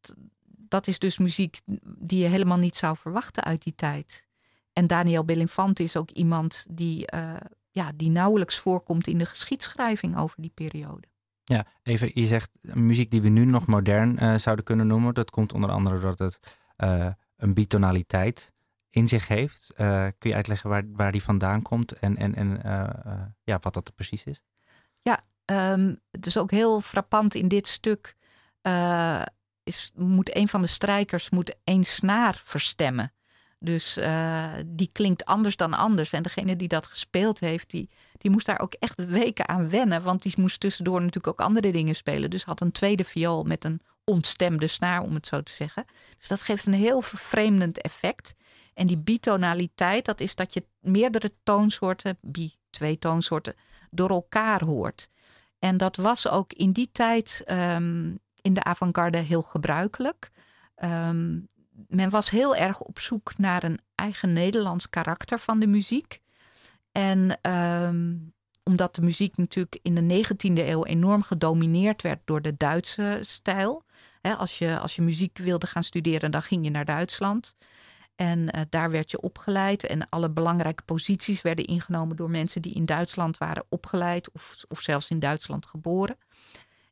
dat 0.47 0.87
is 0.87 0.99
dus 0.99 1.19
muziek 1.19 1.61
die 1.99 2.23
je 2.23 2.29
helemaal 2.29 2.59
niet 2.59 2.77
zou 2.77 2.97
verwachten 2.97 3.45
uit 3.45 3.63
die 3.63 3.75
tijd. 3.75 4.27
En 4.73 4.87
Daniel 4.87 5.25
Belinfante 5.25 5.83
is 5.83 5.97
ook 5.97 6.11
iemand 6.11 6.67
die, 6.71 7.13
uh, 7.15 7.35
ja, 7.71 7.93
die 7.97 8.11
nauwelijks 8.11 8.59
voorkomt 8.59 9.07
in 9.07 9.19
de 9.19 9.27
geschiedschrijving 9.27 10.17
over 10.17 10.43
die 10.43 10.53
periode. 10.55 11.09
Ja, 11.45 11.67
even, 11.83 12.11
je 12.15 12.27
zegt 12.27 12.51
muziek 12.61 13.11
die 13.11 13.23
we 13.23 13.29
nu 13.29 13.45
nog 13.45 13.67
modern 13.67 14.41
zouden 14.41 14.65
kunnen 14.65 14.87
noemen. 14.87 15.15
Dat 15.15 15.31
komt 15.31 15.53
onder 15.53 15.71
andere 15.71 16.01
doordat 16.01 16.19
het 16.19 16.59
een 17.37 17.55
bitonaliteit 17.55 18.53
in 18.91 19.09
zich 19.09 19.29
heeft. 19.29 19.73
kun 20.19 20.31
je 20.31 20.35
uitleggen 20.35 20.71
waar, 20.71 20.85
waar 20.93 21.13
die 21.13 21.23
vandaan 21.23 21.63
komt 21.63 21.93
en, 21.93 22.17
en, 22.17 22.35
en 22.35 22.61
ja, 23.45 23.59
wat 23.61 23.75
dat 23.75 23.95
precies 23.95 24.25
is? 24.25 24.43
Um, 25.47 26.01
is 26.21 26.37
ook 26.37 26.51
heel 26.51 26.81
frappant 26.81 27.35
in 27.35 27.49
dit 27.49 27.69
stuk. 27.69 28.17
is, 29.63 29.91
moet 29.95 30.37
een 30.37 30.49
van 30.49 30.63
de 30.63 30.69
strijkers 30.69 31.31
moet 31.31 31.57
één 31.65 31.85
snaar 31.85 32.41
verstemmen. 32.45 33.13
Dus 33.59 33.99
uh, 33.99 34.53
die 34.67 34.91
klinkt 34.93 35.25
anders 35.25 35.57
dan 35.57 35.75
anders. 35.75 36.13
En 36.13 36.23
degene 36.23 36.57
die 36.57 36.69
dat 36.69 36.87
gespeeld 36.87 37.41
heeft, 37.41 37.71
die, 37.71 37.91
die 38.19 38.31
moest 38.31 38.47
daar 38.47 38.61
ook 38.61 38.73
echt 38.73 39.07
weken 39.07 39.49
aan 39.49 39.69
wennen. 39.69 40.03
Want 40.03 40.23
die 40.23 40.33
moest 40.37 40.61
tussendoor 40.61 40.99
natuurlijk 40.99 41.27
ook 41.27 41.47
andere 41.47 41.73
dingen 41.73 41.97
spelen. 41.97 42.31
Dus 42.31 42.45
had 42.45 42.61
een 42.61 42.73
tweede 42.73 43.05
viool 43.05 43.43
met 43.43 43.65
een 43.65 43.81
ontstemde 44.05 44.67
snaar, 44.67 45.03
om 45.03 45.15
het 45.15 45.27
zo 45.27 45.43
te 45.43 45.53
zeggen. 45.53 45.85
Dus 46.19 46.29
dat 46.29 46.43
geeft 46.43 46.67
een 46.67 46.73
heel 46.73 47.03
vervreemdend 47.03 47.81
effect. 47.81 48.35
En 48.75 48.87
die 48.87 48.99
bitonaliteit, 48.99 50.05
dat 50.05 50.21
is 50.21 50.35
dat 50.35 50.55
je 50.55 50.65
meerdere 50.81 51.33
toonsoorten, 51.43 52.19
bi, 52.21 52.55
twee 52.71 52.99
toonsoorten, 52.99 53.55
door 53.95 54.11
elkaar 54.11 54.65
hoort. 54.65 55.09
En 55.59 55.77
dat 55.77 55.97
was 55.97 56.29
ook 56.29 56.53
in 56.53 56.73
die 56.73 56.89
tijd 56.93 57.45
um, 57.47 58.19
in 58.41 58.55
de 58.55 58.65
avant-garde 58.65 59.19
heel 59.19 59.43
gebruikelijk. 59.43 60.31
Um, 60.85 61.47
men 61.89 62.11
was 62.11 62.31
heel 62.31 62.57
erg 62.57 62.81
op 62.81 62.99
zoek 62.99 63.39
naar 63.39 63.63
een 63.63 63.79
eigen 63.95 64.33
Nederlands 64.33 64.91
karakter 64.91 65.39
van 65.39 65.61
de 65.61 65.67
muziek. 65.67 66.21
En 66.93 67.39
um, 67.51 68.35
omdat 68.63 68.95
de 68.95 69.03
muziek 69.03 69.37
natuurlijk 69.37 69.79
in 69.83 69.95
de 69.95 70.25
19e 70.25 70.69
eeuw 70.69 70.85
enorm 70.85 71.23
gedomineerd 71.23 72.03
werd 72.03 72.21
door 72.25 72.43
de 72.43 72.57
Duitse 72.57 73.19
stijl. 73.21 73.85
als, 74.21 74.59
je, 74.59 74.79
als 74.79 74.97
je 74.97 75.03
muziek 75.03 75.39
wilde 75.39 75.67
gaan 75.67 75.85
studeren, 75.85 76.31
dan 76.31 76.43
ging 76.43 76.65
je 76.65 76.71
naar 76.71 76.85
Duitsland. 76.85 77.55
En 78.16 78.38
uh, 78.38 78.61
daar 78.68 78.90
werd 78.90 79.11
je 79.11 79.20
opgeleid. 79.20 79.87
En 79.87 80.09
alle 80.09 80.31
belangrijke 80.31 80.83
posities 80.83 81.42
werden 81.42 81.64
ingenomen 81.64 82.16
door 82.16 82.31
mensen 82.31 82.62
die 82.62 82.74
in 82.74 82.85
Duitsland 82.85 83.38
waren 83.38 83.64
opgeleid 83.68 84.31
of, 84.33 84.64
of 84.68 84.81
zelfs 84.81 85.11
in 85.11 85.18
Duitsland 85.18 85.66
geboren. 85.66 86.16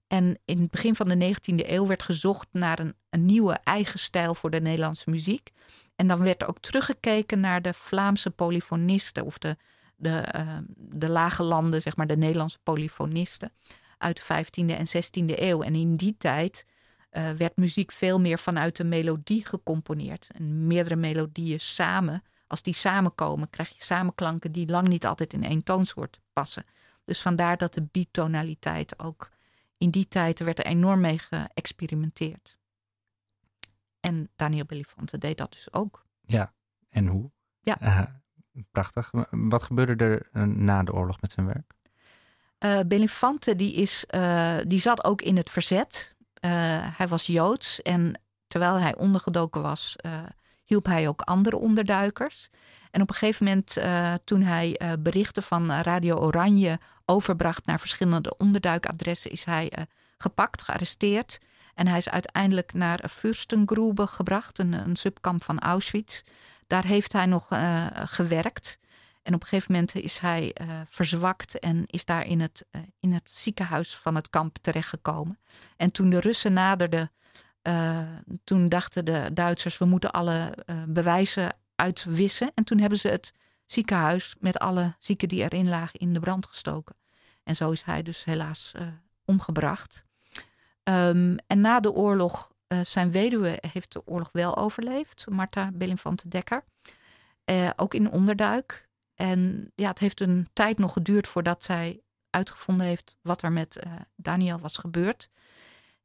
En 0.06 0.38
in 0.44 0.61
het 0.61 0.70
begin 0.70 0.94
van 0.94 1.08
de 1.08 1.35
19e 1.35 1.68
eeuw 1.68 1.87
werd 1.87 2.02
gezocht 2.02 2.48
naar 2.52 2.78
een, 2.78 2.94
een 3.11 3.26
nieuwe 3.26 3.58
eigen 3.62 3.98
stijl 3.98 4.35
voor 4.35 4.50
de 4.50 4.61
Nederlandse 4.61 5.11
muziek. 5.11 5.50
En 5.96 6.06
dan 6.06 6.22
werd 6.22 6.42
er 6.42 6.48
ook 6.48 6.58
teruggekeken 6.58 7.40
naar 7.40 7.62
de 7.62 7.74
Vlaamse 7.74 8.30
polyfonisten 8.30 9.24
of 9.24 9.38
de, 9.38 9.56
de, 9.96 10.24
uh, 10.37 10.58
de 10.76 11.08
lage 11.08 11.42
landen, 11.42 11.82
zeg 11.82 11.96
maar 11.96 12.06
de 12.06 12.16
Nederlandse 12.16 12.58
polyfonisten 12.62 13.52
uit 13.98 14.22
de 14.26 14.44
15e 14.44 14.76
en 14.76 14.87
16e 14.87 15.38
eeuw. 15.40 15.62
En 15.62 15.74
in 15.74 15.96
die 15.96 16.14
tijd 16.18 16.66
uh, 17.12 17.31
werd 17.31 17.57
muziek 17.57 17.92
veel 17.92 18.20
meer 18.20 18.38
vanuit 18.38 18.77
de 18.77 18.85
melodie 18.85 19.46
gecomponeerd. 19.46 20.29
En 20.35 20.66
meerdere 20.66 20.96
melodieën 20.96 21.61
samen, 21.61 22.22
als 22.46 22.62
die 22.62 22.75
samenkomen, 22.75 23.51
krijg 23.51 23.68
je 23.68 23.83
samenklanken 23.85 24.53
die 24.53 24.68
lang 24.68 24.88
niet 24.88 25.07
altijd 25.07 25.33
in 25.33 25.44
één 25.44 25.62
toonsoort 25.62 26.20
passen. 26.33 26.64
Dus 27.05 27.22
vandaar 27.22 27.57
dat 27.57 27.75
de 27.75 27.83
bitonaliteit 27.83 28.98
ook 28.98 29.31
in 29.79 29.90
die 29.90 30.09
tijd 30.09 30.40
werd 30.40 30.59
er 30.59 30.66
enorm 30.66 31.01
mee 31.01 31.18
geëxperimenteerd. 31.18 32.59
En 34.01 34.31
Daniel 34.37 34.64
Belifante 34.64 35.18
deed 35.18 35.38
dat 35.38 35.53
dus 35.53 35.72
ook. 35.72 36.07
Ja, 36.20 36.53
en 36.88 37.07
hoe? 37.07 37.31
Ja. 37.61 37.83
Uh, 37.83 38.03
prachtig. 38.70 39.11
Wat 39.31 39.62
gebeurde 39.62 40.05
er 40.05 40.29
uh, 40.33 40.42
na 40.42 40.83
de 40.83 40.92
oorlog 40.92 41.20
met 41.20 41.33
zijn 41.33 41.46
werk? 41.46 41.72
Uh, 42.59 42.81
Belifante 42.87 43.57
die 43.57 43.72
is, 43.72 44.05
die 44.66 44.79
zat 44.79 45.05
ook 45.05 45.22
in 45.22 45.37
het 45.37 45.51
verzet. 45.51 46.16
Hij 46.96 47.09
was 47.09 47.26
Joods 47.26 47.83
en 47.83 48.20
terwijl 48.46 48.74
hij 48.78 48.96
ondergedoken 48.96 49.62
was, 49.62 49.96
hielp 50.64 50.87
hij 50.87 51.09
ook 51.09 51.20
andere 51.20 51.57
onderduikers. 51.57 52.48
En 52.90 53.02
op 53.02 53.09
een 53.09 53.14
gegeven 53.14 53.44
moment, 53.44 53.78
toen 54.24 54.42
hij 54.42 54.96
berichten 54.98 55.42
van 55.42 55.72
Radio 55.72 56.16
Oranje 56.16 56.78
overbracht 57.05 57.66
naar 57.66 57.81
verschillende 57.81 58.37
onderduikadressen, 58.37 59.31
is 59.31 59.44
hij 59.44 59.72
gepakt, 60.18 60.62
gearresteerd. 60.62 61.38
En 61.74 61.87
hij 61.87 61.98
is 61.98 62.09
uiteindelijk 62.09 62.72
naar 62.72 63.09
Fürstengrube 63.11 64.07
gebracht, 64.07 64.59
een, 64.59 64.72
een 64.72 64.96
subkamp 64.96 65.44
van 65.44 65.59
Auschwitz. 65.59 66.22
Daar 66.66 66.85
heeft 66.85 67.12
hij 67.12 67.26
nog 67.26 67.48
gewerkt. 67.94 68.78
En 69.22 69.35
op 69.35 69.42
een 69.42 69.48
gegeven 69.48 69.72
moment 69.72 69.94
is 69.94 70.18
hij 70.18 70.54
uh, 70.61 70.80
verzwakt 70.88 71.58
en 71.58 71.87
is 71.87 72.04
daar 72.04 72.26
in 72.26 72.40
het, 72.40 72.66
in 73.00 73.12
het 73.12 73.30
ziekenhuis 73.30 73.96
van 73.96 74.14
het 74.14 74.30
kamp 74.30 74.56
terechtgekomen. 74.61 75.38
En 75.76 75.90
toen 75.90 76.11
de 76.11 76.20
Russen 76.20 76.52
naderden, 76.52 77.11
toen 78.44 78.68
dachten 78.68 79.04
de 79.04 79.30
Duitsers, 79.32 79.78
we 79.78 79.85
moeten 79.85 80.11
alle 80.11 80.64
bewijzen 80.87 81.56
uitwissen. 81.74 82.50
En 82.54 82.64
toen 82.64 82.78
hebben 82.78 82.98
ze 82.98 83.08
het 83.08 83.32
ziekenhuis 83.66 84.35
met 84.40 84.58
alle 84.58 84.94
zieken 84.98 85.28
die 85.28 85.42
erin 85.42 85.68
lagen 85.68 86.00
in 86.00 86.12
de 86.12 86.20
brand 86.20 86.46
gestoken. 86.46 86.96
En 87.44 87.56
zo 87.56 87.70
is 87.70 87.82
hij 87.82 88.02
dus 88.02 88.24
helaas 88.24 88.72
omgebracht. 89.24 90.04
Um, 90.85 91.37
en 91.46 91.61
na 91.61 91.80
de 91.80 91.92
oorlog, 91.92 92.50
zijn 92.82 93.11
weduwe 93.11 93.58
heeft 93.72 93.92
de 93.92 94.06
oorlog 94.06 94.28
wel 94.32 94.56
overleefd, 94.56 95.26
Marta 95.30 95.70
Belinfante 95.72 96.28
Dekker. 96.28 96.64
Ook 97.76 97.94
in 97.94 98.11
onderduik. 98.11 98.90
En 99.22 99.72
ja, 99.74 99.88
het 99.88 99.98
heeft 99.98 100.20
een 100.20 100.48
tijd 100.52 100.78
nog 100.78 100.92
geduurd 100.92 101.28
voordat 101.28 101.64
zij 101.64 102.00
uitgevonden 102.30 102.87
heeft 102.87 103.16
wat 103.20 103.42
er 103.42 103.52
met 103.52 103.82
Daniel 104.16 104.58
was 104.58 104.78
gebeurd. 104.78 105.30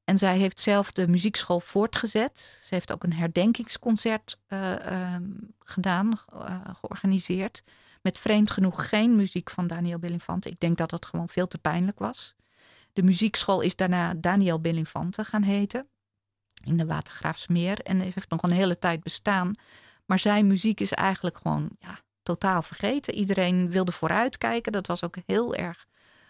En 0.04 0.18
zij 0.18 0.38
heeft 0.38 0.60
zelf 0.60 0.92
de 0.92 1.08
muziekschool 1.08 1.60
voortgezet. 1.60 2.62
Ze 2.64 2.74
heeft 2.74 2.92
ook 2.92 3.04
een 3.04 3.14
herdenkingsconcert 3.14 4.38
uh, 4.48 5.16
gedaan, 5.60 6.14
uh, 6.34 6.62
georganiseerd. 6.80 7.64
Met 8.02 8.20
vreemd 8.20 8.52
genoeg 8.52 8.90
geen 8.90 9.16
muziek 9.16 9.50
van 9.50 9.68
Daniel 9.68 10.00
Belinfante. 10.00 10.50
Ik 10.50 10.60
denk 10.60 10.78
dat 10.78 10.90
dat 10.90 11.06
gewoon 11.06 11.30
veel 11.30 11.48
te 11.48 11.58
pijnlijk 11.58 12.00
was. 12.00 12.36
De 12.94 13.04
muziekschool 13.04 13.62
is 13.62 13.76
daarna 13.76 14.14
Daniel 14.14 14.60
Belinfante 14.60 15.24
gaan 15.24 15.44
heten. 15.44 15.88
In 16.64 16.78
de 16.78 16.86
Watergraafsmeer. 16.86 17.80
En 17.82 18.00
heeft 18.00 18.30
nog 18.30 18.42
een 18.42 18.52
hele 18.52 18.80
tijd 18.80 19.04
bestaan. 19.04 19.56
Maar 20.06 20.20
zijn 20.20 20.48
muziek 20.48 20.80
is 20.80 20.92
eigenlijk 20.92 21.38
gewoon 21.38 21.70
ja, 21.80 22.00
totaal 22.28 22.62
vergeten. 22.62 23.14
Iedereen 23.14 23.72
wilde 23.72 23.92
vooruitkijken. 23.92 24.72
Dat 24.72 24.88
was 24.88 25.04
ook 25.04 25.16
heel 25.26 25.56
erg 25.56 25.86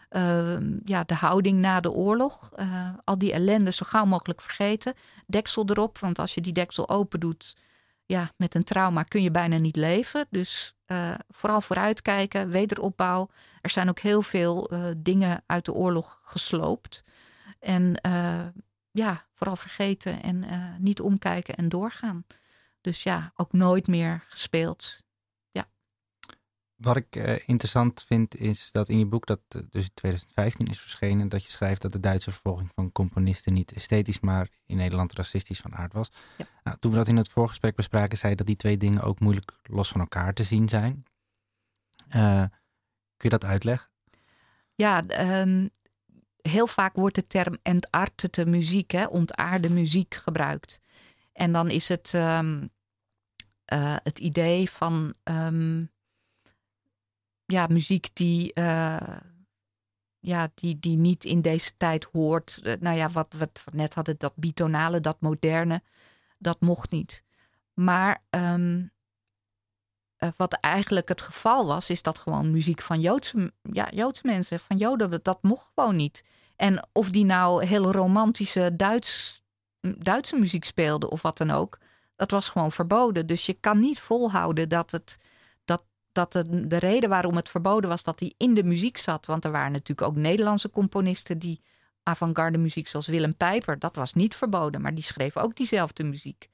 uh, 0.10 0.58
ja, 0.84 1.04
de 1.04 1.14
houding 1.14 1.60
na 1.60 1.80
de 1.80 1.92
oorlog. 1.92 2.52
Uh, 2.56 2.90
al 3.04 3.18
die 3.18 3.32
ellende 3.34 3.72
zo 3.72 3.86
gauw 3.90 4.06
mogelijk 4.06 4.42
vergeten. 4.42 4.94
Deksel 5.26 5.66
erop, 5.66 5.98
want 6.00 6.20
als 6.20 6.34
je 6.34 6.42
die 6.42 6.54
deksel 6.54 6.90
open 6.90 7.20
doet, 7.20 7.56
ja, 8.06 8.32
met 8.36 8.56
een 8.56 8.64
trauma 8.64 9.04
kun 9.04 9.24
je 9.24 9.32
bijna 9.32 9.58
niet 9.58 9.76
leven. 9.76 10.28
Dus 10.30 10.76
uh, 10.88 11.14
vooral 11.30 11.62
vooruitkijken, 11.62 12.50
wederopbouw. 12.50 13.30
Er 13.62 13.70
zijn 13.70 13.90
ook 13.90 14.00
heel 14.00 14.22
veel 14.22 14.72
dingen 14.98 15.44
uit 15.46 15.66
de 15.66 15.74
oorlog 15.74 16.20
gesloopt. 16.24 17.04
En 17.60 18.02
ja, 18.92 19.26
vooral 19.34 19.56
vergeten 19.56 20.22
en 20.22 20.46
niet 20.80 21.02
omkijken 21.02 21.56
en 21.56 21.70
doorgaan. 21.70 22.26
Dus 22.82 23.04
ja, 23.04 23.32
ook 23.36 23.52
nooit 23.52 23.88
meer 23.88 24.24
gespeeld 24.28 25.06
wat 26.78 26.96
ik 26.96 27.16
uh, 27.16 27.40
interessant 27.46 28.04
vind 28.08 28.36
is 28.36 28.72
dat 28.72 28.90
in 28.90 29.00
je 29.00 29.06
boek, 29.06 29.26
dat 29.26 29.40
uh, 29.56 29.62
dus 29.70 29.84
in 29.84 29.94
2015 29.94 30.68
is 30.68 30.80
verschenen, 30.80 31.30
dat 31.30 31.44
je 31.44 31.52
schrijft 31.52 31.82
dat 31.82 31.92
de 31.92 32.00
Duitse 32.00 32.32
vervolging 32.32 32.72
van 32.76 32.92
componisten 32.92 33.54
niet 33.54 33.74
esthetisch, 33.74 34.20
maar 34.20 34.50
in 34.66 34.78
Nederland 34.78 35.14
racistisch 35.14 35.60
van 35.60 35.76
aard 35.76 35.94
was. 35.94 36.12
Ja. 36.38 36.46
Nou, 36.64 36.78
toen 36.80 36.92
we 36.92 36.98
dat 36.98 37.08
in 37.08 37.18
het 37.18 37.30
voorgesprek 37.30 37.76
bespraken, 37.76 38.18
zei 38.18 38.36
dat 38.36 38.48
die 38.48 38.56
twee 38.56 38.78
dingen 38.78 39.02
ook 39.02 39.20
moeilijk 39.20 39.60
los 39.64 39.90
van 39.90 40.00
elkaar 40.00 40.34
te 40.34 40.44
zien 40.44 40.70
zijn. 40.70 41.06
Uh, 42.16 42.44
kun 43.18 43.30
je 43.30 43.30
dat 43.30 43.46
uitleggen? 43.46 43.90
Ja, 44.76 45.04
um, 45.42 45.70
heel 46.42 46.68
vaak 46.68 46.96
wordt 46.96 47.16
de 47.16 47.28
term 47.28 47.58
entartete 47.62 48.46
muziek, 48.46 48.92
hè, 48.92 49.06
ontaarde 49.06 49.70
muziek 49.70 50.16
gebruikt. 50.16 50.80
En 51.34 51.52
dan 51.52 51.70
is 51.70 51.88
het 51.88 52.14
um, 52.14 52.70
het 54.04 54.20
idee 54.20 54.70
van 54.70 55.14
um, 55.24 55.90
ja, 57.48 57.68
muziek 57.68 58.10
die 58.14 58.52
uh, 58.54 59.18
ja, 60.20 60.50
die, 60.56 60.80
die 60.80 60.98
niet 60.98 61.26
in 61.26 61.42
deze 61.42 61.78
tijd 61.78 62.04
hoort. 62.12 62.60
Eh, 62.64 62.74
nou 62.80 62.98
ja, 62.98 63.10
wat, 63.10 63.36
we 63.38 63.50
net 63.72 63.94
hadden, 63.94 64.16
dat 64.18 64.36
bitonale, 64.36 65.00
dat 65.00 65.22
moderne, 65.22 65.82
dat 66.38 66.62
mocht 66.62 66.92
niet. 66.92 67.24
Maar 67.74 68.24
ehm, 68.30 68.86
eh, 70.16 70.30
wat 70.38 70.54
eigenlijk 70.54 71.08
het 71.08 71.22
geval 71.22 71.66
was, 71.66 71.90
is 71.90 72.02
dat 72.02 72.18
gewoon 72.18 72.52
muziek 72.52 72.82
van 72.82 73.02
Joodse, 73.02 73.54
ja, 73.62 73.90
Joodse 73.90 74.22
mensen, 74.26 74.60
van 74.60 74.78
Joden, 74.78 75.20
dat 75.24 75.44
mocht 75.44 75.72
gewoon 75.76 75.96
niet. 75.96 76.24
En 76.56 76.88
of 76.92 77.10
die 77.10 77.26
nou 77.26 77.66
hele 77.66 77.92
romantische 77.92 78.76
Duits, 78.76 79.42
Duitse 79.98 80.36
muziek 80.36 80.66
speelde 80.66 81.10
of 81.10 81.22
wat 81.22 81.38
dan 81.38 81.52
ook, 81.52 81.80
dat 82.16 82.32
was 82.32 82.50
gewoon 82.50 82.72
verboden. 82.72 83.28
Dus 83.28 83.46
je 83.46 83.54
kan 83.54 83.80
niet 83.80 84.00
volhouden 84.00 84.70
dat 84.70 84.92
het 84.92 85.18
dat 86.18 86.32
de, 86.32 86.68
de 86.68 86.78
reden 86.78 87.10
waarom 87.10 87.36
het 87.36 87.50
verboden 87.50 87.90
was 87.90 88.04
dat 88.04 88.20
hij 88.20 88.34
in 88.38 88.54
de 88.54 88.64
muziek 88.64 88.98
zat. 88.98 89.26
Want 89.26 89.46
er 89.46 89.52
waren 89.52 89.72
natuurlijk 89.72 90.08
ook 90.08 90.16
Nederlandse 90.16 90.70
componisten 90.70 91.40
die 91.40 91.62
avant-garde 92.04 92.58
muziek, 92.58 92.88
zoals 92.88 93.08
Willem 93.08 93.36
Pijper, 93.36 93.80
dat 93.80 93.96
was 93.96 94.14
niet 94.14 94.36
verboden, 94.36 94.82
maar 94.82 94.96
die 94.96 95.04
schreef 95.04 95.38
ook 95.38 95.56
diezelfde 95.56 96.04
muziek. 96.04 96.50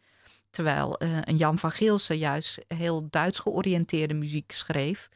Terwijl 0.49 1.03
uh, 1.03 1.17
een 1.21 1.37
Jan 1.37 1.59
van 1.59 1.71
Geelsen 1.71 2.17
juist 2.17 2.65
heel 2.67 3.07
Duits 3.09 3.39
georiënteerde 3.39 4.13
muziek 4.13 4.51
schreef. 4.51 5.09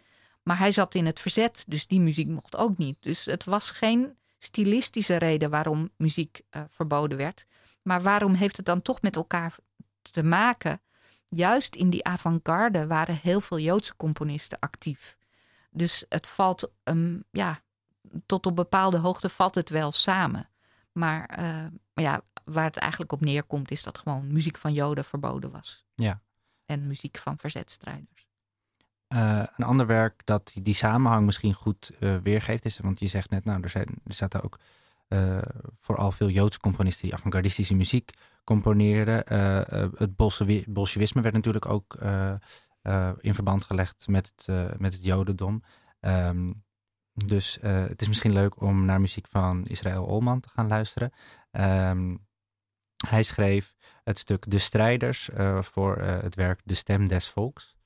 Maar 0.44 0.58
hij 0.58 0.72
zat 0.72 0.96
in 0.96 1.06
het 1.06 1.20
verzet, 1.20 1.64
dus 1.68 1.88
die 1.88 2.00
muziek 2.00 2.28
mocht 2.28 2.56
ook 2.56 2.78
niet. 2.78 2.98
Dus 3.00 3.26
het 3.26 3.44
was 3.44 3.72
geen 3.72 4.18
stilistische 4.38 5.16
reden 5.16 5.50
waarom 5.50 5.90
muziek 5.98 6.42
uh, 6.52 6.62
verboden 6.70 7.18
werd. 7.18 7.46
Maar 7.82 8.02
waarom 8.02 8.34
heeft 8.34 8.58
het 8.58 8.66
dan 8.66 8.82
toch 8.82 9.02
met 9.02 9.16
elkaar 9.16 9.56
te 10.12 10.24
maken? 10.24 10.82
Juist 11.30 11.76
in 11.76 11.90
die 11.90 12.06
avant-garde 12.06 12.88
waren 12.88 13.20
heel 13.22 13.42
veel 13.42 13.60
Joodse 13.60 13.96
componisten 13.96 14.60
actief. 14.60 15.18
Dus 15.72 16.06
het 16.10 16.28
valt, 16.28 16.72
um, 16.84 17.24
ja, 17.32 17.60
tot 18.26 18.46
op 18.46 18.56
bepaalde 18.56 18.98
hoogte 18.98 19.30
valt 19.30 19.56
het 19.56 19.70
wel 19.70 19.92
samen. 19.92 20.50
Maar 20.92 21.40
uh, 21.40 21.66
ja, 21.94 22.22
waar 22.44 22.64
het 22.64 22.78
eigenlijk 22.78 23.12
op 23.12 23.22
neerkomt, 23.22 23.72
is 23.72 23.84
dat 23.84 23.98
gewoon 23.98 24.34
muziek 24.34 24.58
van 24.58 24.74
Joden 24.74 25.06
verboden 25.06 25.52
was. 25.52 25.86
Ja. 25.96 26.22
En 26.66 26.88
muziek 26.88 27.18
van 27.18 27.38
verzetstrijders. 27.38 28.28
Uh, 29.08 29.44
een 29.56 29.66
ander 29.66 29.86
werk 29.86 30.22
dat 30.26 30.52
die, 30.54 30.62
die 30.62 30.74
samenhang 30.74 31.26
misschien 31.26 31.54
goed 31.54 31.92
uh, 32.00 32.18
weergeeft 32.18 32.66
is, 32.66 32.78
want 32.78 33.00
je 33.00 33.08
zegt 33.08 33.30
net, 33.30 33.46
nou, 33.46 33.62
er, 33.62 33.70
zijn, 33.70 33.88
er 34.06 34.14
staat 34.14 34.44
ook 34.44 34.60
vooral 35.80 36.12
veel 36.12 36.30
Joodse 36.30 36.60
componisten 36.60 37.04
die 37.04 37.14
avant-gardistische 37.14 37.76
muziek 37.76 38.12
componeerde. 38.48 39.24
Eh, 39.24 39.84
eh, 39.84 39.90
het 39.96 40.16
bolsjewisme 40.68 41.22
werd 41.22 41.34
natuurlijk 41.34 41.66
ook 41.66 41.96
eh, 41.96 42.34
in 43.20 43.34
verband 43.34 43.64
gelegd 43.64 44.08
met 44.08 44.34
het, 44.36 44.80
met 44.80 44.94
het 44.94 45.04
jodendom. 45.04 45.64
Um, 46.00 46.54
dus 47.14 47.58
het 47.62 48.02
is 48.02 48.08
misschien 48.08 48.34
leuk 48.34 48.62
om 48.62 48.86
naar 48.86 49.02
muziek 49.02 49.28
van 49.28 49.66
Israël 49.66 50.06
Olman 50.06 50.40
te 50.40 50.50
gaan 50.50 50.68
luisteren. 50.68 51.12
Um, 51.52 52.28
hij 53.08 53.24
schreef 53.24 53.76
het 54.04 54.18
stuk 54.18 54.50
De 54.50 54.58
Strijders 54.58 55.30
voor 55.60 55.98
het 55.98 56.36
werk 56.36 56.62
De 56.64 56.74
Stem 56.74 57.08
des 57.08 57.30
Volks. 57.30 57.77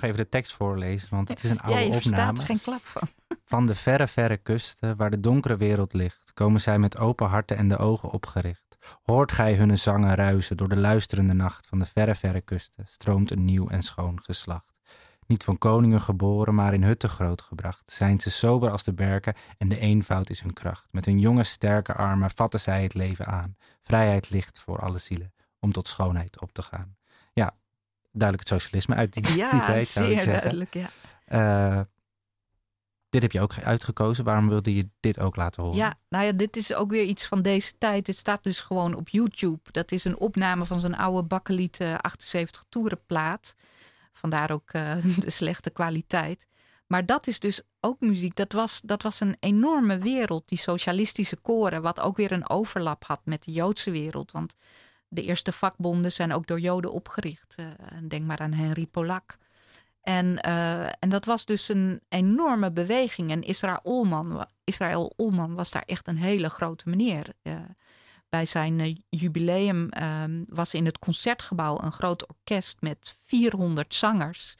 Nog 0.00 0.10
even 0.10 0.24
de 0.24 0.28
tekst 0.28 0.52
voorlezen, 0.52 1.08
want 1.10 1.28
het 1.28 1.44
is 1.44 1.50
een 1.50 1.60
oude 1.60 1.80
ja, 1.80 1.86
je 1.86 1.94
opname. 1.94 2.38
er 2.38 2.44
geen 2.44 2.60
klap 2.60 2.84
van. 2.84 3.08
Van 3.44 3.66
de 3.66 3.74
verre, 3.74 4.06
verre 4.06 4.36
kusten, 4.36 4.96
waar 4.96 5.10
de 5.10 5.20
donkere 5.20 5.56
wereld 5.56 5.92
ligt, 5.92 6.32
komen 6.34 6.60
zij 6.60 6.78
met 6.78 6.98
open 6.98 7.26
harten 7.26 7.56
en 7.56 7.68
de 7.68 7.76
ogen 7.76 8.10
opgericht. 8.10 8.78
Hoort 9.02 9.32
gij 9.32 9.54
hun 9.54 9.78
zangen 9.78 10.14
ruisen 10.14 10.56
door 10.56 10.68
de 10.68 10.76
luisterende 10.76 11.34
nacht 11.34 11.66
van 11.66 11.78
de 11.78 11.86
verre, 11.86 12.14
verre 12.14 12.40
kusten, 12.40 12.86
stroomt 12.88 13.30
een 13.30 13.44
nieuw 13.44 13.68
en 13.68 13.82
schoon 13.82 14.22
geslacht. 14.22 14.76
Niet 15.26 15.44
van 15.44 15.58
koningen 15.58 16.00
geboren, 16.00 16.54
maar 16.54 16.74
in 16.74 16.82
hutten 16.82 17.08
grootgebracht, 17.08 17.92
zijn 17.92 18.20
ze 18.20 18.30
sober 18.30 18.70
als 18.70 18.84
de 18.84 18.92
berken 18.92 19.34
en 19.58 19.68
de 19.68 19.78
eenvoud 19.78 20.30
is 20.30 20.40
hun 20.40 20.52
kracht. 20.52 20.88
Met 20.90 21.04
hun 21.04 21.18
jonge, 21.18 21.44
sterke 21.44 21.94
armen 21.94 22.30
vatten 22.30 22.60
zij 22.60 22.82
het 22.82 22.94
leven 22.94 23.26
aan. 23.26 23.56
Vrijheid 23.82 24.30
ligt 24.30 24.60
voor 24.60 24.80
alle 24.80 24.98
zielen, 24.98 25.32
om 25.60 25.72
tot 25.72 25.88
schoonheid 25.88 26.40
op 26.40 26.52
te 26.52 26.62
gaan. 26.62 26.97
Duidelijk 28.18 28.48
het 28.48 28.60
socialisme 28.60 28.94
uit 28.94 29.12
die, 29.12 29.36
ja, 29.42 29.50
die 29.50 29.60
tijd, 29.60 29.86
zou 29.86 30.10
ik 30.10 30.20
zeggen. 30.20 30.50
duidelijk, 30.50 30.74
ja. 30.74 30.90
Uh, 31.78 31.80
dit 33.08 33.22
heb 33.22 33.32
je 33.32 33.40
ook 33.40 33.54
uitgekozen. 33.62 34.24
Waarom 34.24 34.48
wilde 34.48 34.74
je 34.74 34.88
dit 35.00 35.18
ook 35.20 35.36
laten 35.36 35.62
horen? 35.62 35.78
Ja, 35.78 35.94
nou 36.08 36.24
ja, 36.24 36.32
dit 36.32 36.56
is 36.56 36.74
ook 36.74 36.90
weer 36.90 37.04
iets 37.04 37.26
van 37.26 37.42
deze 37.42 37.72
tijd. 37.78 38.06
Het 38.06 38.16
staat 38.16 38.44
dus 38.44 38.60
gewoon 38.60 38.94
op 38.94 39.08
YouTube. 39.08 39.60
Dat 39.70 39.92
is 39.92 40.04
een 40.04 40.18
opname 40.18 40.64
van 40.64 40.80
zijn 40.80 40.96
oude 40.96 41.22
bakkeliet 41.22 41.80
uh, 41.80 41.94
78 41.94 42.64
toerenplaat. 42.68 43.54
Vandaar 44.12 44.50
ook 44.50 44.72
uh, 44.72 44.94
de 45.18 45.30
slechte 45.30 45.70
kwaliteit. 45.70 46.46
Maar 46.86 47.06
dat 47.06 47.26
is 47.26 47.40
dus 47.40 47.62
ook 47.80 48.00
muziek. 48.00 48.36
Dat 48.36 48.52
was, 48.52 48.80
dat 48.84 49.02
was 49.02 49.20
een 49.20 49.36
enorme 49.40 49.98
wereld, 49.98 50.48
die 50.48 50.58
socialistische 50.58 51.36
koren. 51.36 51.82
Wat 51.82 52.00
ook 52.00 52.16
weer 52.16 52.32
een 52.32 52.48
overlap 52.48 53.04
had 53.04 53.20
met 53.24 53.44
de 53.44 53.52
Joodse 53.52 53.90
wereld. 53.90 54.32
Want 54.32 54.54
de 55.08 55.22
eerste 55.22 55.52
vakbonden 55.52 56.12
zijn 56.12 56.32
ook 56.32 56.46
door 56.46 56.60
Joden 56.60 56.92
opgericht. 56.92 57.54
Uh, 57.60 57.66
denk 58.08 58.24
maar 58.24 58.38
aan 58.38 58.52
Henry 58.52 58.86
Polak. 58.86 59.38
En, 60.00 60.38
uh, 60.46 60.86
en 60.86 61.08
dat 61.08 61.24
was 61.24 61.44
dus 61.44 61.68
een 61.68 62.00
enorme 62.08 62.72
beweging. 62.72 63.30
En 63.30 63.42
Israël 63.42 63.80
Olman, 63.82 64.46
Israël 64.64 65.12
was 65.54 65.70
daar 65.70 65.82
echt 65.86 66.08
een 66.08 66.16
hele 66.16 66.48
grote 66.48 66.88
meneer. 66.88 67.32
Uh, 67.42 67.54
bij 68.28 68.44
zijn 68.44 69.04
jubileum 69.08 69.88
ehm, 69.88 70.44
was 70.48 70.74
in 70.74 70.84
het 70.84 70.98
concertgebouw 70.98 71.78
een 71.82 71.92
groot 71.92 72.28
orkest 72.28 72.80
met 72.80 73.14
400 73.26 73.94
zangers. 73.94 74.54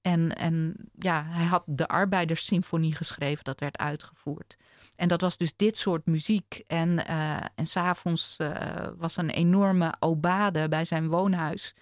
En, 0.00 0.36
en 0.36 0.74
ja, 0.98 1.24
hij 1.24 1.44
had 1.44 1.62
de 1.66 1.88
Arbeiderssymfonie 1.88 2.94
geschreven, 2.94 3.44
dat 3.44 3.60
werd 3.60 3.78
uitgevoerd. 3.78 4.56
En 5.00 5.08
dat 5.08 5.20
was 5.20 5.36
dus 5.36 5.56
dit 5.56 5.76
soort 5.76 6.06
muziek. 6.06 6.62
En, 6.66 6.88
uh, 6.88 7.36
en 7.54 7.66
s'avonds 7.66 8.36
uh, 8.40 8.88
was 8.96 9.16
een 9.16 9.30
enorme 9.30 9.94
obade 9.98 10.68
bij 10.68 10.84
zijn 10.84 11.08
woonhuis. 11.08 11.74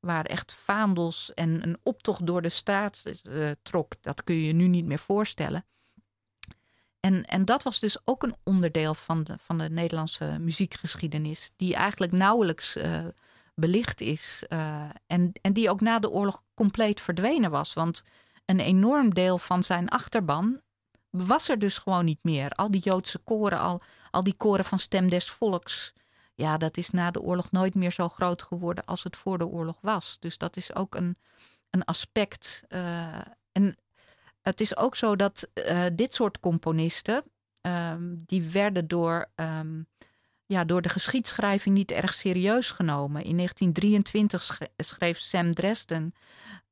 Waar 0.00 0.24
echt 0.24 0.52
vaandels 0.52 1.34
en 1.34 1.62
een 1.68 1.78
optocht 1.82 2.26
door 2.26 2.42
de 2.42 2.48
straat 2.48 3.02
uh, 3.22 3.50
trok. 3.62 3.92
Dat 4.00 4.24
kun 4.24 4.34
je 4.34 4.46
je 4.46 4.52
nu 4.52 4.66
niet 4.66 4.84
meer 4.84 4.98
voorstellen. 4.98 5.64
En, 7.00 7.24
en 7.24 7.44
dat 7.44 7.62
was 7.62 7.80
dus 7.80 7.98
ook 8.04 8.22
een 8.22 8.36
onderdeel 8.44 8.94
van 8.94 9.24
de, 9.24 9.36
van 9.38 9.58
de 9.58 9.70
Nederlandse 9.70 10.36
muziekgeschiedenis. 10.40 11.50
Die 11.56 11.74
eigenlijk 11.74 12.12
nauwelijks 12.12 12.78
belicht 13.54 14.00
is. 14.00 14.44
En, 15.06 15.32
en 15.40 15.52
die 15.52 15.70
ook 15.70 15.80
na 15.80 15.98
de 15.98 16.10
oorlog 16.10 16.42
compleet 16.54 17.00
verdwenen 17.00 17.50
was. 17.50 17.72
Want 17.72 18.04
een 18.44 18.60
enorm 18.60 19.14
deel 19.14 19.38
van 19.38 19.62
zijn 19.62 19.88
achterban 19.88 20.60
was 21.16 21.48
er 21.48 21.58
dus 21.58 21.78
gewoon 21.78 22.04
niet 22.04 22.22
meer. 22.22 22.50
Al 22.50 22.70
die 22.70 22.80
Joodse 22.80 23.18
koren, 23.18 23.58
al, 23.58 23.82
al 24.10 24.22
die 24.22 24.34
koren 24.36 24.64
van 24.64 24.78
Stem 24.78 25.08
des 25.08 25.30
Volks. 25.30 25.92
Ja, 26.34 26.56
dat 26.56 26.76
is 26.76 26.90
na 26.90 27.10
de 27.10 27.20
oorlog 27.20 27.50
nooit 27.50 27.74
meer 27.74 27.92
zo 27.92 28.08
groot 28.08 28.42
geworden 28.42 28.84
als 28.84 29.04
het 29.04 29.16
voor 29.16 29.38
de 29.38 29.46
oorlog 29.46 29.78
was. 29.80 30.16
Dus 30.20 30.38
dat 30.38 30.56
is 30.56 30.74
ook 30.74 30.94
een, 30.94 31.16
een 31.70 31.84
aspect. 31.84 32.62
Uh, 32.68 33.18
en 33.52 33.76
het 34.42 34.60
is 34.60 34.76
ook 34.76 34.96
zo 34.96 35.16
dat 35.16 35.48
uh, 35.54 35.84
dit 35.92 36.14
soort 36.14 36.40
componisten, 36.40 37.22
um, 37.62 38.22
die 38.26 38.42
werden 38.42 38.88
door 38.88 39.30
um, 39.34 39.86
ja, 40.46 40.64
door 40.64 40.82
de 40.82 40.88
geschiedschrijving 40.88 41.76
niet 41.76 41.90
erg 41.90 42.14
serieus 42.14 42.70
genomen. 42.70 43.24
In 43.24 43.36
1923 43.36 44.58
schreef 44.76 45.18
Sam 45.18 45.54
Dresden, 45.54 46.14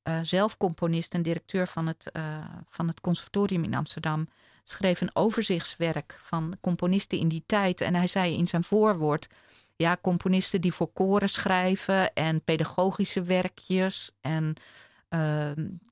uh, 0.05 0.19
zelf 0.23 0.57
componist 0.57 1.15
en 1.15 1.23
directeur 1.23 1.67
van 1.67 1.87
het, 1.87 2.11
uh, 2.13 2.45
van 2.69 2.89
het 2.89 3.01
Conservatorium 3.01 3.65
in 3.65 3.75
Amsterdam, 3.75 4.29
schreef 4.65 5.01
een 5.01 5.17
overzichtswerk 5.17 6.19
van 6.23 6.57
componisten 6.61 7.19
in 7.19 7.29
die 7.29 7.43
tijd. 7.47 7.81
En 7.81 7.95
hij 7.95 8.07
zei 8.07 8.37
in 8.37 8.47
zijn 8.47 8.65
voorwoord: 8.65 9.29
ja, 9.77 9.99
componisten 10.01 10.61
die 10.61 10.73
voor 10.73 10.93
koren 10.93 11.29
schrijven 11.29 12.15
en 12.15 12.43
pedagogische 12.43 13.23
werkjes 13.23 14.11
en 14.21 14.55
uh, 15.11 15.51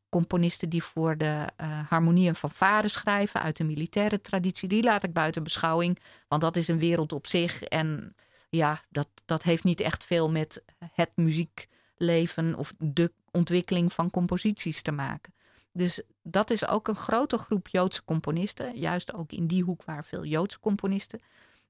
componisten 0.08 0.68
die 0.68 0.82
voor 0.82 1.16
de 1.16 1.48
uh, 1.60 1.80
harmonie 1.88 2.28
en 2.28 2.34
fanfare 2.34 2.88
schrijven 2.88 3.42
uit 3.42 3.56
de 3.56 3.64
militaire 3.64 4.20
traditie, 4.20 4.68
die 4.68 4.82
laat 4.82 5.04
ik 5.04 5.12
buiten 5.12 5.42
beschouwing. 5.42 5.98
Want 6.28 6.42
dat 6.42 6.56
is 6.56 6.68
een 6.68 6.78
wereld 6.78 7.12
op 7.12 7.26
zich. 7.26 7.62
En 7.62 8.14
ja, 8.50 8.82
dat, 8.88 9.08
dat 9.24 9.42
heeft 9.42 9.64
niet 9.64 9.80
echt 9.80 10.04
veel 10.04 10.30
met 10.30 10.62
het 10.92 11.10
muziekleven 11.14 12.54
of 12.54 12.72
de 12.78 13.12
ontwikkeling 13.33 13.93
van 13.93 14.11
composities 14.11 14.83
te 14.83 14.93
maken. 14.93 15.35
Dus 15.72 16.03
dat 16.22 16.51
is 16.51 16.66
ook 16.66 16.89
een 16.89 16.97
grote 16.97 17.39
groep 17.39 17.68
Joodse 17.68 18.05
componisten, 18.05 18.78
juist 18.78 19.14
ook 19.14 19.33
in 19.33 19.47
die 19.47 19.62
hoek 19.62 19.85
waar 19.85 20.05
veel 20.05 20.24
Joodse 20.24 20.61
componisten, 20.61 21.20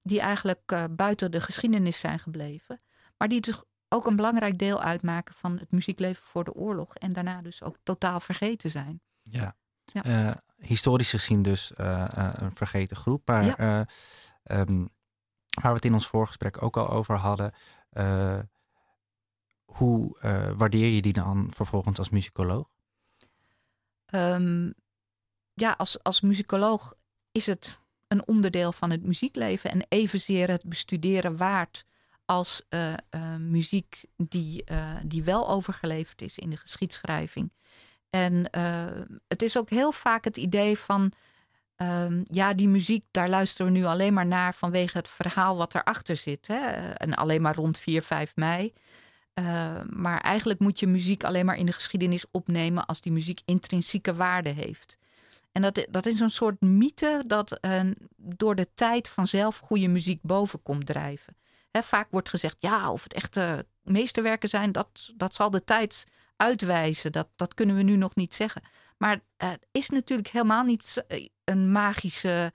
die 0.02 0.20
eigenlijk 0.20 0.72
uh, 0.72 0.84
buiten 0.90 1.30
de 1.30 1.40
geschiedenis 1.40 1.98
zijn 1.98 2.18
gebleven, 2.18 2.82
maar 3.16 3.28
die 3.28 3.40
dus 3.40 3.62
ook 3.88 4.06
een 4.06 4.16
belangrijk 4.16 4.58
deel 4.58 4.82
uitmaken 4.82 5.34
van 5.34 5.58
het 5.58 5.70
muziekleven 5.70 6.22
voor 6.24 6.44
de 6.44 6.54
oorlog. 6.54 6.94
En 6.94 7.12
daarna 7.12 7.42
dus 7.42 7.62
ook 7.62 7.76
totaal 7.82 8.20
vergeten 8.20 8.70
zijn. 8.70 9.00
Ja, 9.22 9.56
ja. 9.84 10.04
Uh, 10.04 10.34
historisch 10.56 11.10
gezien 11.10 11.42
dus 11.42 11.72
uh, 11.76 11.86
uh, 12.18 12.30
een 12.32 12.54
vergeten 12.54 12.96
groep. 12.96 13.22
Maar 13.26 13.44
ja. 13.44 13.86
um, 14.42 14.88
waar 15.60 15.70
we 15.70 15.76
het 15.76 15.84
in 15.84 15.94
ons 15.94 16.06
voorgesprek 16.06 16.62
ook 16.62 16.76
al 16.76 16.88
over 16.88 17.16
hadden. 17.16 17.52
Hoe 19.72 20.16
waardeer 20.56 20.88
je 20.88 21.02
die 21.02 21.12
dan 21.12 21.50
vervolgens 21.54 21.98
als 21.98 22.10
muzikoloog? 22.10 22.68
Um, 24.14 24.74
ja, 25.54 25.74
als, 25.78 26.02
als 26.02 26.20
muzikoloog 26.20 26.94
is 27.32 27.46
het 27.46 27.80
een 28.08 28.26
onderdeel 28.26 28.72
van 28.72 28.90
het 28.90 29.02
muziekleven. 29.02 29.70
En 29.70 29.86
evenzeer 29.88 30.50
het 30.50 30.64
bestuderen 30.64 31.36
waard 31.36 31.84
als 32.24 32.62
uh, 32.70 32.92
uh, 33.10 33.36
muziek 33.36 34.04
die, 34.16 34.64
die 35.04 35.22
wel 35.22 35.48
overgeleverd 35.48 36.22
is 36.22 36.38
in 36.38 36.50
de 36.50 36.56
geschiedschrijving. 36.56 37.52
En 38.10 38.48
het 39.28 39.42
is 39.42 39.58
ook 39.58 39.70
heel 39.70 39.92
vaak 39.92 40.24
het 40.24 40.36
idee 40.36 40.78
van, 40.78 41.12
ehm, 41.76 42.20
ja, 42.24 42.54
die 42.54 42.68
muziek, 42.68 43.04
daar 43.10 43.28
luisteren 43.28 43.72
we 43.72 43.78
nu 43.78 43.84
alleen 43.84 44.14
maar 44.14 44.26
naar 44.26 44.54
vanwege 44.54 44.98
het 44.98 45.08
verhaal 45.08 45.56
wat 45.56 45.74
erachter 45.74 46.16
zit. 46.16 46.46
Hè? 46.46 46.60
En 46.92 47.14
alleen 47.14 47.42
maar 47.42 47.54
rond 47.54 47.78
4, 47.78 48.02
5 48.02 48.36
mei. 48.36 48.72
Maar 49.90 50.20
eigenlijk 50.20 50.60
moet 50.60 50.80
je 50.80 50.86
muziek 50.86 51.24
alleen 51.24 51.46
maar 51.46 51.56
in 51.56 51.66
de 51.66 51.72
geschiedenis 51.72 52.24
opnemen 52.30 52.86
als 52.86 53.00
die 53.00 53.12
muziek 53.12 53.40
intrinsieke 53.44 54.14
waarde 54.14 54.50
heeft. 54.50 54.98
En 55.52 55.62
dat, 55.62 55.86
dat 55.90 56.06
is 56.06 56.20
een 56.20 56.30
soort 56.30 56.60
mythe 56.60 57.24
dat 57.26 57.60
door 58.16 58.54
de 58.54 58.68
tijd 58.74 59.08
vanzelf 59.08 59.58
goede 59.58 59.88
muziek 59.88 60.22
boven 60.22 60.62
komt 60.62 60.86
drijven 60.86 61.36
vaak 61.80 62.06
wordt 62.10 62.28
gezegd, 62.28 62.56
ja, 62.58 62.92
of 62.92 63.02
het 63.02 63.14
echte 63.14 63.66
meesterwerken 63.82 64.48
zijn, 64.48 64.72
dat, 64.72 65.12
dat 65.16 65.34
zal 65.34 65.50
de 65.50 65.64
tijd 65.64 66.06
uitwijzen. 66.36 67.12
Dat, 67.12 67.28
dat 67.36 67.54
kunnen 67.54 67.76
we 67.76 67.82
nu 67.82 67.96
nog 67.96 68.14
niet 68.14 68.34
zeggen. 68.34 68.62
Maar 68.98 69.20
het 69.36 69.66
is 69.70 69.88
natuurlijk 69.88 70.28
helemaal 70.28 70.64
niet 70.64 71.04
eh, 71.08 71.28
een 71.44 71.72
magische 71.72 72.52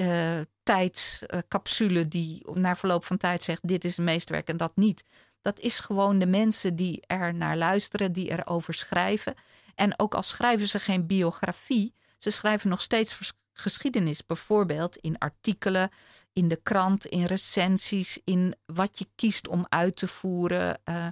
uh, 0.00 0.40
tijdscapsule 0.62 2.08
die 2.08 2.50
na 2.54 2.76
verloop 2.76 3.04
van 3.04 3.16
tijd 3.16 3.42
zegt, 3.42 3.68
dit 3.68 3.84
is 3.84 3.96
een 3.96 4.04
meesterwerk 4.04 4.48
en 4.48 4.56
dat 4.56 4.76
niet. 4.76 5.04
Dat 5.42 5.60
is 5.60 5.80
gewoon 5.80 6.18
de 6.18 6.26
mensen 6.26 6.76
die 6.76 7.02
er 7.06 7.34
naar 7.34 7.56
luisteren, 7.56 8.12
die 8.12 8.30
erover 8.30 8.74
schrijven. 8.74 9.34
En 9.74 9.98
ook 9.98 10.14
al 10.14 10.22
schrijven 10.22 10.68
ze 10.68 10.78
geen 10.78 11.06
biografie, 11.06 11.94
ze 12.18 12.30
schrijven 12.30 12.70
nog 12.70 12.82
steeds 12.82 13.34
geschiedenis. 13.52 14.26
Bijvoorbeeld 14.26 14.96
in 14.96 15.18
artikelen, 15.18 15.90
in 16.32 16.48
de 16.48 16.60
krant, 16.62 17.06
in 17.06 17.24
recensies, 17.24 18.18
in 18.24 18.54
wat 18.66 18.98
je 18.98 19.06
kiest 19.14 19.48
om 19.48 19.66
uit 19.68 19.96
te 19.96 20.06
voeren. 20.06 20.80
Uh, 20.84 21.06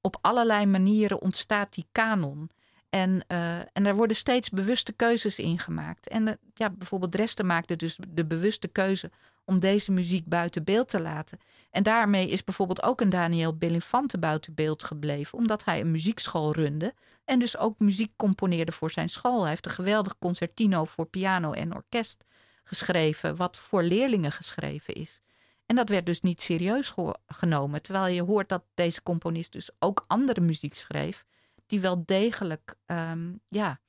op 0.00 0.18
allerlei 0.20 0.66
manieren 0.66 1.20
ontstaat 1.20 1.74
die 1.74 1.86
kanon. 1.92 2.50
En, 2.94 3.24
uh, 3.28 3.58
en 3.58 3.82
daar 3.82 3.94
worden 3.94 4.16
steeds 4.16 4.50
bewuste 4.50 4.92
keuzes 4.92 5.38
in 5.38 5.58
gemaakt. 5.58 6.08
En 6.08 6.26
uh, 6.26 6.32
ja, 6.54 6.70
bijvoorbeeld 6.70 7.12
Dresden 7.12 7.46
maakte 7.46 7.76
dus 7.76 7.98
de 8.08 8.24
bewuste 8.24 8.68
keuze 8.68 9.10
om 9.44 9.60
deze 9.60 9.92
muziek 9.92 10.26
buiten 10.26 10.64
beeld 10.64 10.88
te 10.88 11.00
laten. 11.00 11.38
En 11.70 11.82
daarmee 11.82 12.28
is 12.28 12.44
bijvoorbeeld 12.44 12.82
ook 12.82 13.00
een 13.00 13.10
Daniel 13.10 13.56
Belinfante 13.56 14.18
buiten 14.18 14.54
beeld 14.54 14.82
gebleven, 14.84 15.38
omdat 15.38 15.64
hij 15.64 15.80
een 15.80 15.90
muziekschool 15.90 16.52
runde 16.52 16.94
en 17.24 17.38
dus 17.38 17.56
ook 17.56 17.78
muziek 17.78 18.12
componeerde 18.16 18.72
voor 18.72 18.90
zijn 18.90 19.08
school. 19.08 19.40
Hij 19.40 19.50
heeft 19.50 19.66
een 19.66 19.72
geweldig 19.72 20.18
concertino 20.18 20.84
voor 20.84 21.06
piano 21.06 21.52
en 21.52 21.74
orkest 21.74 22.24
geschreven, 22.64 23.36
wat 23.36 23.56
voor 23.58 23.82
leerlingen 23.82 24.32
geschreven 24.32 24.94
is. 24.94 25.20
En 25.66 25.76
dat 25.76 25.88
werd 25.88 26.06
dus 26.06 26.20
niet 26.20 26.42
serieus 26.42 26.94
genomen, 27.26 27.82
terwijl 27.82 28.14
je 28.14 28.22
hoort 28.22 28.48
dat 28.48 28.62
deze 28.74 29.02
componist 29.02 29.52
dus 29.52 29.70
ook 29.78 30.04
andere 30.06 30.40
muziek 30.40 30.74
schreef, 30.74 31.24
die 31.66 31.80
wel 31.80 32.02
degelijk 32.04 32.74
um, 32.86 33.40
ja, 33.48 33.80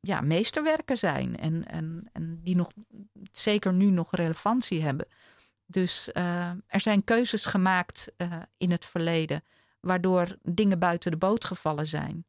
ja, 0.00 0.20
meesterwerken 0.20 0.98
zijn 0.98 1.36
en, 1.36 1.66
en, 1.66 2.08
en 2.12 2.40
die 2.42 2.56
nog 2.56 2.72
zeker 3.32 3.72
nu 3.72 3.90
nog 3.90 4.10
relevantie 4.10 4.82
hebben. 4.82 5.06
Dus 5.66 6.10
uh, 6.12 6.50
er 6.66 6.80
zijn 6.80 7.04
keuzes 7.04 7.44
gemaakt 7.46 8.12
uh, 8.16 8.42
in 8.56 8.70
het 8.70 8.84
verleden 8.84 9.44
waardoor 9.80 10.38
dingen 10.42 10.78
buiten 10.78 11.10
de 11.10 11.16
boot 11.16 11.44
gevallen 11.44 11.86
zijn. 11.86 12.26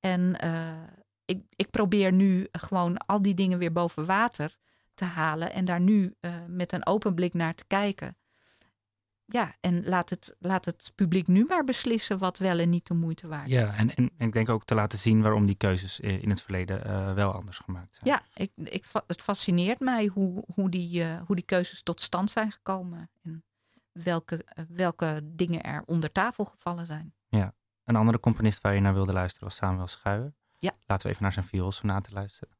En 0.00 0.44
uh, 0.44 0.82
ik, 1.24 1.42
ik 1.56 1.70
probeer 1.70 2.12
nu 2.12 2.48
gewoon 2.52 2.96
al 2.96 3.22
die 3.22 3.34
dingen 3.34 3.58
weer 3.58 3.72
boven 3.72 4.04
water 4.04 4.56
te 4.94 5.04
halen 5.04 5.52
en 5.52 5.64
daar 5.64 5.80
nu 5.80 6.14
met 6.46 6.72
een 6.72 6.86
open 6.86 7.14
blik 7.14 7.34
naar 7.34 7.54
te 7.54 7.64
kijken 7.66 8.16
ja, 9.26 9.54
en 9.60 9.84
laat 9.84 10.10
het, 10.10 10.36
laat 10.38 10.64
het 10.64 10.92
publiek 10.94 11.26
nu 11.26 11.44
maar 11.44 11.64
beslissen 11.64 12.18
wat 12.18 12.38
wel 12.38 12.58
en 12.58 12.70
niet 12.70 12.86
de 12.86 12.94
moeite 12.94 13.28
waard 13.28 13.46
is. 13.46 13.52
Ja, 13.52 13.74
en, 13.74 13.94
en, 13.94 14.10
en 14.16 14.26
ik 14.26 14.32
denk 14.32 14.48
ook 14.48 14.64
te 14.64 14.74
laten 14.74 14.98
zien 14.98 15.22
waarom 15.22 15.46
die 15.46 15.54
keuzes 15.54 16.00
in 16.00 16.30
het 16.30 16.42
verleden 16.42 16.86
uh, 16.86 17.14
wel 17.14 17.32
anders 17.32 17.58
gemaakt 17.58 17.94
zijn. 17.94 18.08
Ja, 18.08 18.22
ik, 18.34 18.50
ik, 18.56 18.84
het 19.06 19.22
fascineert 19.22 19.80
mij 19.80 20.06
hoe, 20.06 20.44
hoe, 20.54 20.70
die, 20.70 21.02
uh, 21.02 21.20
hoe 21.26 21.36
die 21.36 21.44
keuzes 21.44 21.82
tot 21.82 22.00
stand 22.00 22.30
zijn 22.30 22.52
gekomen. 22.52 23.10
En 23.22 23.44
welke, 23.92 24.46
uh, 24.58 24.64
welke 24.68 25.20
dingen 25.24 25.62
er 25.62 25.82
onder 25.86 26.12
tafel 26.12 26.44
gevallen 26.44 26.86
zijn. 26.86 27.14
Ja, 27.28 27.54
een 27.84 27.96
andere 27.96 28.20
componist 28.20 28.60
waar 28.60 28.74
je 28.74 28.80
naar 28.80 28.94
wilde 28.94 29.12
luisteren 29.12 29.48
was 29.48 29.56
Samuel 29.56 29.86
Schuijer. 29.86 30.34
Ja. 30.58 30.72
laten 30.86 31.06
we 31.06 31.12
even 31.12 31.22
naar 31.22 31.32
zijn 31.32 31.44
vioolsonate 31.44 32.12
luisteren. 32.12 32.56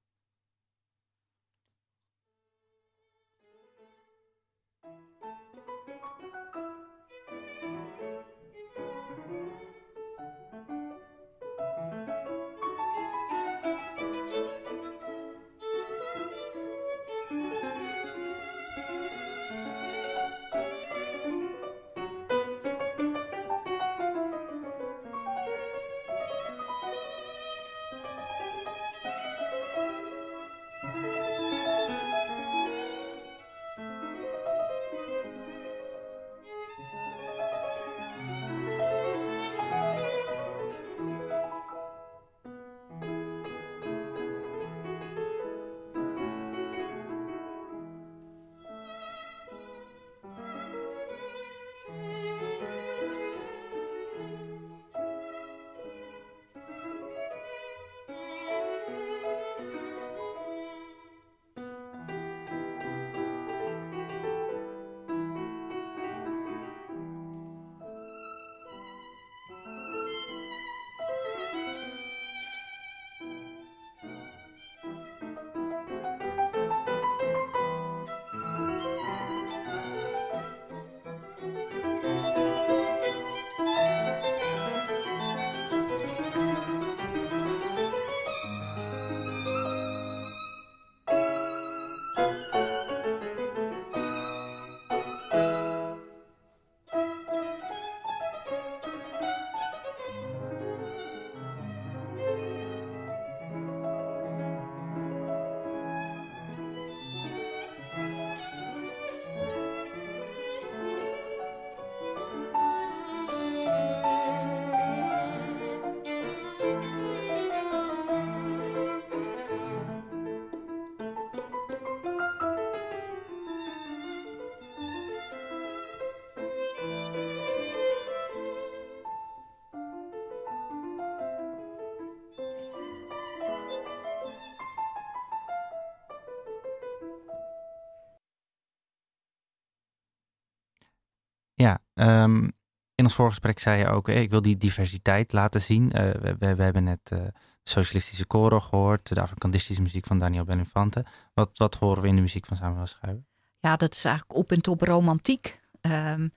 Um, 142.09 142.53
in 142.94 143.05
ons 143.05 143.14
voorgesprek 143.14 143.59
zei 143.59 143.78
je 143.78 143.88
ook, 143.88 144.09
ik 144.09 144.30
wil 144.30 144.42
die 144.42 144.57
diversiteit 144.57 145.32
laten 145.32 145.61
zien. 145.61 145.84
Uh, 145.84 146.11
we, 146.38 146.55
we, 146.55 146.62
hebben 146.62 146.84
net 146.84 147.11
uh, 147.12 147.20
socialistische 147.62 148.26
koren 148.26 148.62
gehoord, 148.62 149.14
de 149.14 149.20
Afrikanistische 149.20 149.82
muziek 149.82 150.07
van 150.07 150.18
Daniel 150.18 150.44
Beninfante. 150.44 151.05
Wat, 151.34 151.50
wat 151.55 151.74
horen 151.74 152.03
we 152.03 152.09
in 152.09 152.14
de 152.14 152.20
muziek 152.20 152.46
van 152.46 152.57
Samuel 152.57 152.86
Schuijer? 152.86 153.24
Ja, 153.61 153.76
dat 153.76 153.94
is 153.94 154.05
eigenlijk 154.05 154.38
op 154.38 154.53
en 154.53 154.61
top 154.61 154.80
romantiek. 154.80 155.61
Um, 155.80 156.32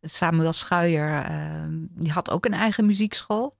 Samuel 0.00 0.52
Schuijer, 0.52 1.30
um, 1.62 1.88
die 1.90 2.12
had 2.12 2.30
ook 2.30 2.44
een 2.44 2.54
eigen 2.54 2.86
muziekschool. 2.86 3.54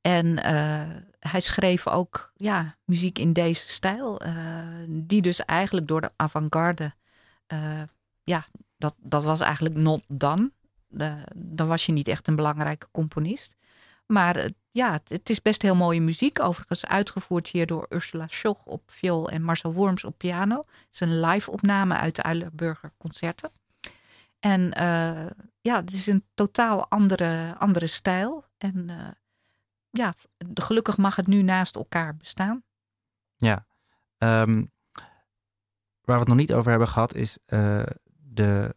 En 0.00 0.26
uh, 0.26 0.96
hij 1.20 1.40
schreef 1.40 1.88
ook 1.88 2.32
ja, 2.36 2.76
muziek 2.84 3.18
in 3.18 3.32
deze 3.32 3.68
stijl, 3.68 4.20
die 4.88 5.22
dus 5.22 5.44
eigenlijk 5.44 5.86
door 5.88 6.00
de 6.00 6.10
avant-garde 6.16 6.94
ja, 8.24 8.46
dat, 8.78 8.94
dat 8.98 9.24
was 9.24 9.40
eigenlijk 9.40 9.74
not 9.74 10.04
done. 10.88 11.26
dan 11.36 11.66
was 11.68 11.86
je 11.86 11.92
niet 11.92 12.08
echt 12.08 12.28
een 12.28 12.36
belangrijke 12.36 12.86
componist. 12.90 13.56
Maar 14.06 14.36
uh, 14.36 14.50
ja, 14.70 15.00
het, 15.04 15.30
is 15.30 15.42
best 15.42 15.62
heel 15.62 15.74
mooie 15.74 16.00
muziek. 16.00 16.40
Overigens 16.40 16.86
uitgevoerd 16.86 17.48
hier 17.48 17.66
door 17.66 17.86
Ursula 17.88 18.26
Schoch 18.26 18.66
op 18.66 18.82
viool 18.86 19.28
en 19.28 19.42
Marcel 19.42 19.72
Worms 19.72 20.04
op 20.04 20.18
piano. 20.18 20.56
Het 20.56 20.86
is 20.90 21.00
een 21.00 21.20
live 21.20 21.50
opname 21.50 21.94
uit 21.94 22.16
de 22.16 22.22
Eilenburger 22.22 22.92
Concerten. 22.98 23.50
En 24.40 24.60
uh, 24.60 25.26
ja, 25.60 25.80
het 25.80 25.92
is 25.92 26.06
een 26.06 26.24
totaal 26.34 26.88
andere, 26.88 27.54
andere 27.58 27.86
stijl. 27.86 28.44
En 28.58 28.90
ja, 29.90 30.14
gelukkig 30.54 30.96
mag 30.96 31.16
het 31.16 31.26
nu 31.26 31.42
naast 31.42 31.76
elkaar 31.76 32.16
bestaan. 32.16 32.64
Ja, 33.36 33.66
um, 34.18 34.70
waar 36.00 36.16
we 36.16 36.20
het 36.20 36.28
nog 36.28 36.36
niet 36.36 36.52
over 36.52 36.70
hebben 36.70 36.88
gehad 36.88 37.14
is 37.14 37.38
de 38.12 38.74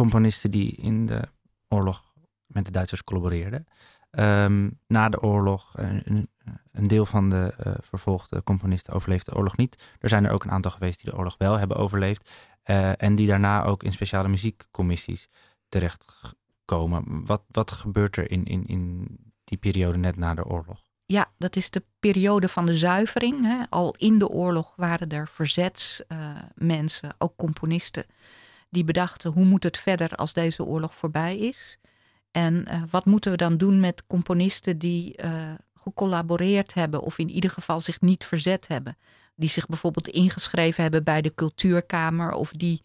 componisten 0.00 0.50
die 0.50 0.76
in 0.76 1.06
de 1.06 1.22
oorlog 1.68 2.12
met 2.46 2.64
de 2.64 2.70
Duitsers 2.70 3.04
collaboreerden. 3.04 3.66
Um, 4.10 4.78
na 4.86 5.08
de 5.08 5.22
oorlog, 5.22 5.72
een, 5.76 6.28
een 6.72 6.86
deel 6.88 7.06
van 7.06 7.30
de 7.30 7.54
uh, 7.66 7.72
vervolgde 7.78 8.42
componisten 8.42 8.92
overleefde 8.92 9.30
de 9.30 9.36
oorlog 9.36 9.56
niet. 9.56 9.96
Er 9.98 10.08
zijn 10.08 10.24
er 10.24 10.30
ook 10.30 10.44
een 10.44 10.50
aantal 10.50 10.70
geweest 10.70 11.02
die 11.02 11.10
de 11.10 11.16
oorlog 11.16 11.34
wel 11.38 11.58
hebben 11.58 11.76
overleefd. 11.76 12.30
Uh, 12.64 13.02
en 13.02 13.14
die 13.14 13.26
daarna 13.26 13.64
ook 13.64 13.82
in 13.82 13.92
speciale 13.92 14.28
muziekcommissies 14.28 15.28
terechtkomen. 15.68 17.26
Wat, 17.26 17.42
wat 17.48 17.70
gebeurt 17.70 18.16
er 18.16 18.30
in, 18.30 18.44
in, 18.44 18.64
in 18.66 19.06
die 19.44 19.58
periode 19.58 19.98
net 19.98 20.16
na 20.16 20.34
de 20.34 20.44
oorlog? 20.44 20.80
Ja, 21.06 21.30
dat 21.38 21.56
is 21.56 21.70
de 21.70 21.82
periode 21.98 22.48
van 22.48 22.66
de 22.66 22.74
zuivering. 22.74 23.44
Hè. 23.44 23.64
Al 23.68 23.94
in 23.98 24.18
de 24.18 24.28
oorlog 24.28 24.72
waren 24.76 25.08
er 25.08 25.28
verzetsmensen, 25.28 27.14
ook 27.18 27.36
componisten, 27.36 28.04
die 28.70 28.84
bedachten 28.84 29.30
hoe 29.30 29.44
moet 29.44 29.62
het 29.62 29.78
verder 29.78 30.14
als 30.14 30.32
deze 30.32 30.64
oorlog 30.64 30.94
voorbij 30.94 31.36
is. 31.36 31.78
En 32.30 32.66
uh, 32.68 32.82
wat 32.90 33.04
moeten 33.04 33.30
we 33.30 33.36
dan 33.36 33.56
doen 33.56 33.80
met 33.80 34.06
componisten 34.06 34.78
die 34.78 35.22
uh, 35.24 35.50
gecollaboreerd 35.74 36.74
hebben 36.74 37.00
of 37.00 37.18
in 37.18 37.30
ieder 37.30 37.50
geval 37.50 37.80
zich 37.80 38.00
niet 38.00 38.24
verzet 38.24 38.68
hebben. 38.68 38.96
Die 39.34 39.48
zich 39.48 39.66
bijvoorbeeld 39.66 40.08
ingeschreven 40.08 40.82
hebben 40.82 41.04
bij 41.04 41.20
de 41.20 41.34
cultuurkamer 41.34 42.32
of 42.32 42.52
die 42.52 42.82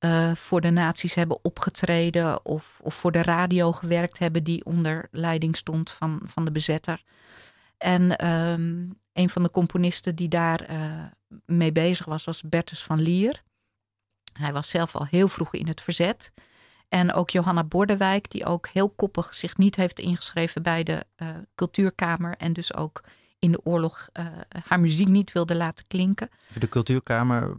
uh, 0.00 0.34
voor 0.34 0.60
de 0.60 0.70
nazi's 0.70 1.14
hebben 1.14 1.44
opgetreden 1.44 2.44
of, 2.44 2.78
of 2.82 2.94
voor 2.94 3.12
de 3.12 3.22
radio 3.22 3.72
gewerkt 3.72 4.18
hebben 4.18 4.44
die 4.44 4.64
onder 4.64 5.08
leiding 5.10 5.56
stond 5.56 5.90
van, 5.90 6.20
van 6.24 6.44
de 6.44 6.52
bezetter. 6.52 7.02
En 7.78 8.26
um, 8.26 8.98
een 9.12 9.30
van 9.30 9.42
de 9.42 9.50
componisten 9.50 10.16
die 10.16 10.28
daar 10.28 10.66
mee 11.46 11.72
bezig 11.72 12.06
was, 12.06 12.24
was 12.24 12.42
Bertus 12.42 12.82
van 12.82 13.00
Lier. 13.00 13.42
Hij 14.38 14.52
was 14.52 14.70
zelf 14.70 14.96
al 14.96 15.06
heel 15.10 15.28
vroeg 15.28 15.54
in 15.54 15.68
het 15.68 15.80
verzet. 15.80 16.32
En 16.88 17.12
ook 17.12 17.30
Johanna 17.30 17.64
Bordewijk, 17.64 18.30
die 18.30 18.44
ook 18.44 18.68
heel 18.68 18.88
koppig 18.88 19.34
zich 19.34 19.56
niet 19.56 19.76
heeft 19.76 19.98
ingeschreven 19.98 20.62
bij 20.62 20.82
de 20.82 21.06
uh, 21.16 21.28
cultuurkamer. 21.54 22.36
En 22.36 22.52
dus 22.52 22.74
ook 22.74 23.00
in 23.38 23.52
de 23.52 23.60
oorlog 23.64 24.08
uh, 24.12 24.26
haar 24.64 24.80
muziek 24.80 25.08
niet 25.08 25.32
wilde 25.32 25.54
laten 25.54 25.86
klinken. 25.86 26.28
De 26.58 26.68
cultuurkamer, 26.68 27.56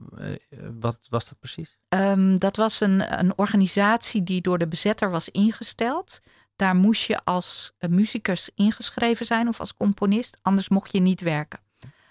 wat 0.80 1.08
was 1.10 1.30
dat 1.30 1.40
precies? 1.40 1.78
Um, 1.90 2.38
dat 2.38 2.56
was 2.56 2.80
een, 2.80 3.20
een 3.20 3.34
organisatie 3.38 4.24
die 4.24 4.42
door 4.42 4.58
de 4.58 4.68
bezetter 4.68 5.10
was 5.10 5.30
ingesteld. 5.30 6.22
Daar 6.56 6.76
moest 6.76 7.04
je 7.04 7.20
als 7.24 7.72
muzikus 7.90 8.50
ingeschreven 8.56 9.26
zijn 9.26 9.48
of 9.48 9.60
als 9.60 9.76
componist, 9.76 10.38
anders 10.42 10.70
mocht 10.70 10.92
je 10.92 11.00
niet 11.00 11.22
werken. 11.22 11.60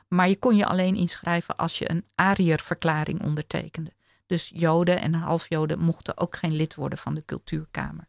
Maar 0.09 0.29
je 0.29 0.37
kon 0.37 0.57
je 0.57 0.67
alleen 0.67 0.97
inschrijven 0.97 1.57
als 1.57 1.79
je 1.79 1.91
een 1.91 2.05
Arierverklaring 2.15 3.23
ondertekende. 3.23 3.93
Dus 4.27 4.51
Joden 4.55 5.01
en 5.01 5.15
halfjoden 5.15 5.79
mochten 5.79 6.19
ook 6.19 6.37
geen 6.37 6.53
lid 6.53 6.75
worden 6.75 6.99
van 6.99 7.15
de 7.15 7.25
cultuurkamer. 7.25 8.09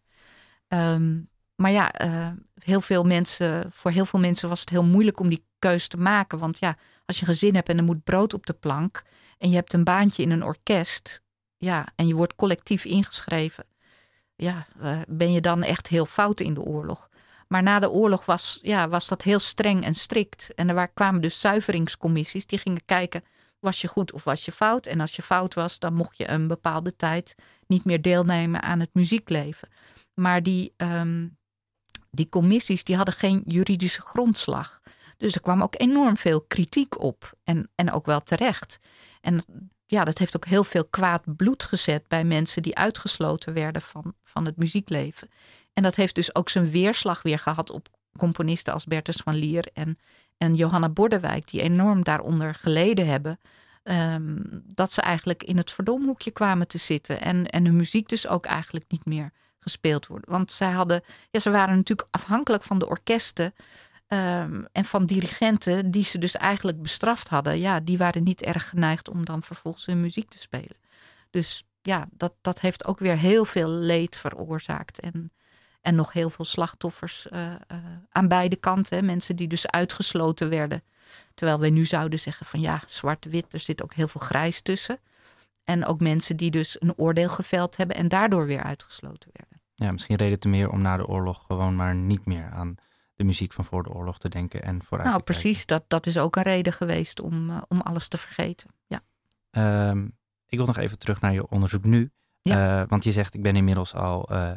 Um, 0.68 1.30
maar 1.56 1.72
ja, 1.72 2.06
uh, 2.06 2.30
heel 2.60 2.82
veel 2.82 3.04
mensen, 3.04 3.72
voor 3.72 3.92
heel 3.92 4.06
veel 4.06 4.20
mensen 4.20 4.50
was 4.50 4.60
het 4.60 4.70
heel 4.70 4.84
moeilijk 4.84 5.20
om 5.20 5.30
die 5.30 5.46
keus 5.60 5.88
te 5.88 5.98
maken. 5.98 6.38
Want 6.38 6.60
ja, 6.60 6.78
als 7.06 7.16
je 7.16 7.22
een 7.22 7.32
gezin 7.32 7.56
hebt 7.56 7.70
en 7.70 7.78
er 7.78 7.84
moet 7.84 8.04
brood 8.04 8.34
op 8.34 8.46
de 8.46 8.54
plank. 8.54 9.04
en 9.38 9.50
je 9.50 9.56
hebt 9.56 9.74
een 9.74 9.84
baantje 9.84 10.24
in 10.24 10.32
een 10.32 10.44
orkest. 10.44 11.22
ja, 11.58 11.88
en 11.96 12.08
je 12.08 12.16
wordt 12.16 12.36
collectief 12.36 12.86
ingeschreven. 12.86 13.66
ja, 14.36 14.68
uh, 14.82 15.00
ben 15.08 15.32
je 15.32 15.42
dan 15.42 15.64
echt 15.64 15.88
heel 15.88 16.06
fout 16.06 16.40
in 16.40 16.54
de 16.54 16.62
oorlog. 16.62 17.10
Maar 17.48 17.64
na 17.64 17.80
de 17.80 17.90
oorlog 17.90 18.26
was, 18.26 18.60
ja, 18.62 18.90
was 18.90 19.08
dat 19.08 19.22
heel 19.22 19.40
streng 19.40 19.84
en 19.84 19.96
strikt. 19.96 20.54
En 20.54 20.70
er 20.70 20.88
kwamen 20.88 21.22
dus 21.22 21.40
zuiveringscommissies 21.40 22.46
die 22.46 22.60
gingen 22.60 22.86
kijken 22.86 23.24
was 23.60 23.82
je 23.82 23.88
goed 23.88 24.14
of 24.14 24.24
was 24.24 24.46
je 24.46 24.52
fout? 24.52 24.86
En 24.86 25.00
als 25.00 25.16
je 25.16 25.22
fout 25.22 25.54
was, 25.54 25.80
dan 25.80 25.94
mocht 25.94 26.18
je 26.18 26.30
een 26.30 26.48
bepaalde 26.48 26.96
tijd 26.96 27.36
niet 27.68 27.86
meer 27.86 28.02
deelnemen 28.02 28.62
aan 28.62 28.80
het 28.80 28.94
muziekleven. 28.94 29.70
Maar 30.14 30.44
die, 30.44 30.74
um, 30.78 31.38
die 32.12 32.30
commissies 32.30 32.84
die 32.84 32.96
hadden 32.96 33.14
geen 33.14 33.44
juridische 33.46 34.02
grondslag. 34.02 34.82
Dus 35.18 35.36
er 35.36 35.42
kwam 35.42 35.64
ook 35.64 35.76
enorm 35.78 36.18
veel 36.18 36.42
kritiek 36.42 37.00
op. 37.00 37.34
En, 37.44 37.70
en 37.76 37.92
ook 37.92 38.06
wel 38.06 38.22
terecht. 38.22 38.80
En 39.22 39.44
ja, 39.86 40.04
dat 40.04 40.18
heeft 40.18 40.36
ook 40.36 40.46
heel 40.46 40.64
veel 40.64 40.86
kwaad 40.86 41.36
bloed 41.36 41.64
gezet 41.64 42.08
bij 42.08 42.24
mensen 42.24 42.62
die 42.62 42.76
uitgesloten 42.76 43.54
werden 43.54 43.82
van, 43.82 44.14
van 44.24 44.46
het 44.46 44.58
muziekleven. 44.58 45.30
En 45.74 45.84
dat 45.84 45.96
heeft 45.96 46.16
dus 46.16 46.36
ook 46.36 46.50
zijn 46.50 46.72
weerslag 46.72 47.22
weer 47.22 47.40
gehad 47.40 47.70
op 47.70 47.88
componisten 48.18 48.74
als 48.74 48.86
Bertus 48.86 49.16
van 49.16 49.36
Lier 49.36 49.68
en, 49.74 50.00
en 50.38 50.56
Johanna 50.56 50.90
Bordewijk, 50.90 51.50
die 51.52 51.62
enorm 51.62 52.04
daaronder 52.04 52.54
geleden 52.56 53.08
hebben. 53.08 53.40
Ehm, 53.84 54.36
dat 54.64 54.92
ze 54.92 55.02
eigenlijk 55.02 55.44
in 55.44 55.58
het 55.58 55.72
verdomhoekje 55.72 56.32
kwamen 56.32 56.68
te 56.68 56.78
zitten. 56.78 57.22
En, 57.22 57.46
en 57.46 57.66
hun 57.66 57.76
muziek 57.76 58.10
dus 58.10 58.28
ook 58.28 58.46
eigenlijk 58.46 58.86
niet 58.88 59.06
meer 59.06 59.32
gespeeld 59.60 60.08
wordt. 60.08 60.26
Want 60.28 60.52
zij 60.52 60.72
hadden, 60.72 61.04
ja, 61.32 61.40
ze 61.40 61.52
waren 61.52 61.76
natuurlijk 61.76 62.08
afhankelijk 62.12 62.64
van 62.64 62.80
de 62.80 62.88
orkesten. 62.88 63.54
Ehm, 64.08 64.64
en 64.72 64.86
van 64.86 65.06
dirigenten 65.06 65.92
die 65.92 66.04
ze 66.04 66.18
dus 66.18 66.36
eigenlijk 66.36 66.82
bestraft 66.82 67.28
hadden. 67.28 67.60
Ja, 67.60 67.80
die 67.80 67.98
waren 67.98 68.24
niet 68.24 68.42
erg 68.42 68.70
geneigd 68.70 69.10
om 69.10 69.26
dan 69.26 69.44
vervolgens 69.44 69.86
hun 69.86 70.02
muziek 70.02 70.30
te 70.30 70.40
spelen. 70.40 70.78
Dus 71.30 71.64
ja, 71.82 72.08
dat, 72.12 72.34
dat 72.42 72.62
heeft 72.62 72.86
ook 72.86 73.00
weer 73.00 73.18
heel 73.18 73.46
veel 73.46 73.70
leed 73.70 74.18
veroorzaakt. 74.18 75.00
En 75.00 75.32
en 75.88 75.96
nog 75.96 76.14
heel 76.14 76.30
veel 76.30 76.46
slachtoffers 76.46 77.28
uh, 77.32 77.42
uh, 77.42 77.78
aan 78.10 78.28
beide 78.28 78.56
kanten. 78.56 79.06
Mensen 79.06 79.36
die 79.36 79.48
dus 79.48 79.68
uitgesloten 79.68 80.50
werden. 80.50 80.84
Terwijl 81.34 81.60
wij 81.60 81.70
nu 81.70 81.86
zouden 81.86 82.20
zeggen 82.20 82.46
van 82.46 82.60
ja, 82.60 82.82
zwart-wit, 82.86 83.54
er 83.54 83.60
zit 83.60 83.84
ook 83.84 83.94
heel 83.94 84.08
veel 84.08 84.22
grijs 84.22 84.62
tussen. 84.62 85.00
En 85.64 85.86
ook 85.86 86.00
mensen 86.00 86.38
die 86.38 86.52
dus 86.52 86.82
een 86.82 86.98
oordeel 86.98 87.30
geveld 87.30 87.78
hebben 87.78 87.96
en 87.96 88.08
daardoor 88.08 88.46
weer 88.46 88.64
uitgesloten 88.64 89.30
werden. 89.34 89.62
Ja, 89.74 89.92
misschien 89.92 90.16
reden 90.16 90.40
te 90.40 90.48
meer 90.48 90.70
om 90.70 90.82
na 90.82 90.98
de 90.98 91.08
oorlog 91.08 91.46
gewoon 91.46 91.76
maar 91.76 91.96
niet 91.96 92.26
meer 92.26 92.50
aan 92.52 92.76
de 93.16 93.24
muziek 93.24 93.54
van 93.54 93.66
voor 93.66 93.84
de 93.84 93.90
oorlog 93.90 94.18
te 94.18 94.30
denken 94.30 94.64
en 94.64 94.84
vooruit 94.84 95.10
Nou, 95.10 95.18
te 95.18 95.32
precies. 95.32 95.66
Dat, 95.66 95.84
dat 95.88 96.06
is 96.06 96.18
ook 96.18 96.36
een 96.36 96.44
reden 96.44 96.74
geweest 96.74 97.22
om, 97.22 97.50
uh, 97.50 97.62
om 97.68 97.82
alles 97.82 98.08
te 98.08 98.18
vergeten. 98.18 98.70
Ja. 98.88 99.02
Um, 99.90 100.18
ik 100.48 100.58
wil 100.58 100.68
nog 100.68 100.78
even 100.78 101.00
terug 101.00 101.22
naar 101.22 101.34
je 101.34 101.50
onderzoek 101.50 101.84
nu. 101.84 102.12
Ja. 102.42 102.86
want 102.86 103.04
je 103.04 103.12
zegt, 103.12 103.34
ik 103.34 103.42
ben 103.42 103.56
inmiddels 103.56 103.94
al 103.94 104.30
uh, 104.32 104.52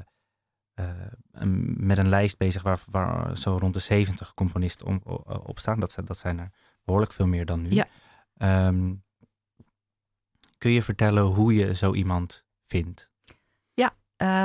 met 1.77 1.99
een 1.99 2.09
lijst 2.09 2.39
bezig 2.39 2.63
waar, 2.63 2.81
waar 2.87 3.39
zo 3.39 3.57
rond 3.57 3.75
de 3.75 3.81
70 3.81 4.35
componisten 4.35 4.87
om, 4.87 5.01
op 5.43 5.59
staan. 5.59 5.81
Dat, 5.81 5.99
dat 6.05 6.19
zijn 6.19 6.39
er 6.39 6.51
behoorlijk 6.85 7.13
veel 7.13 7.27
meer 7.27 7.47
dan 7.47 7.63
nu. 7.63 7.71
Ja. 7.71 7.87
Um, 8.67 9.03
kun 10.59 10.71
je 10.71 10.83
vertellen 10.83 11.23
hoe 11.23 11.55
je 11.55 11.75
zo 11.75 11.95
iemand 11.95 12.45
vindt? 12.67 13.11
Ja, 13.75 13.95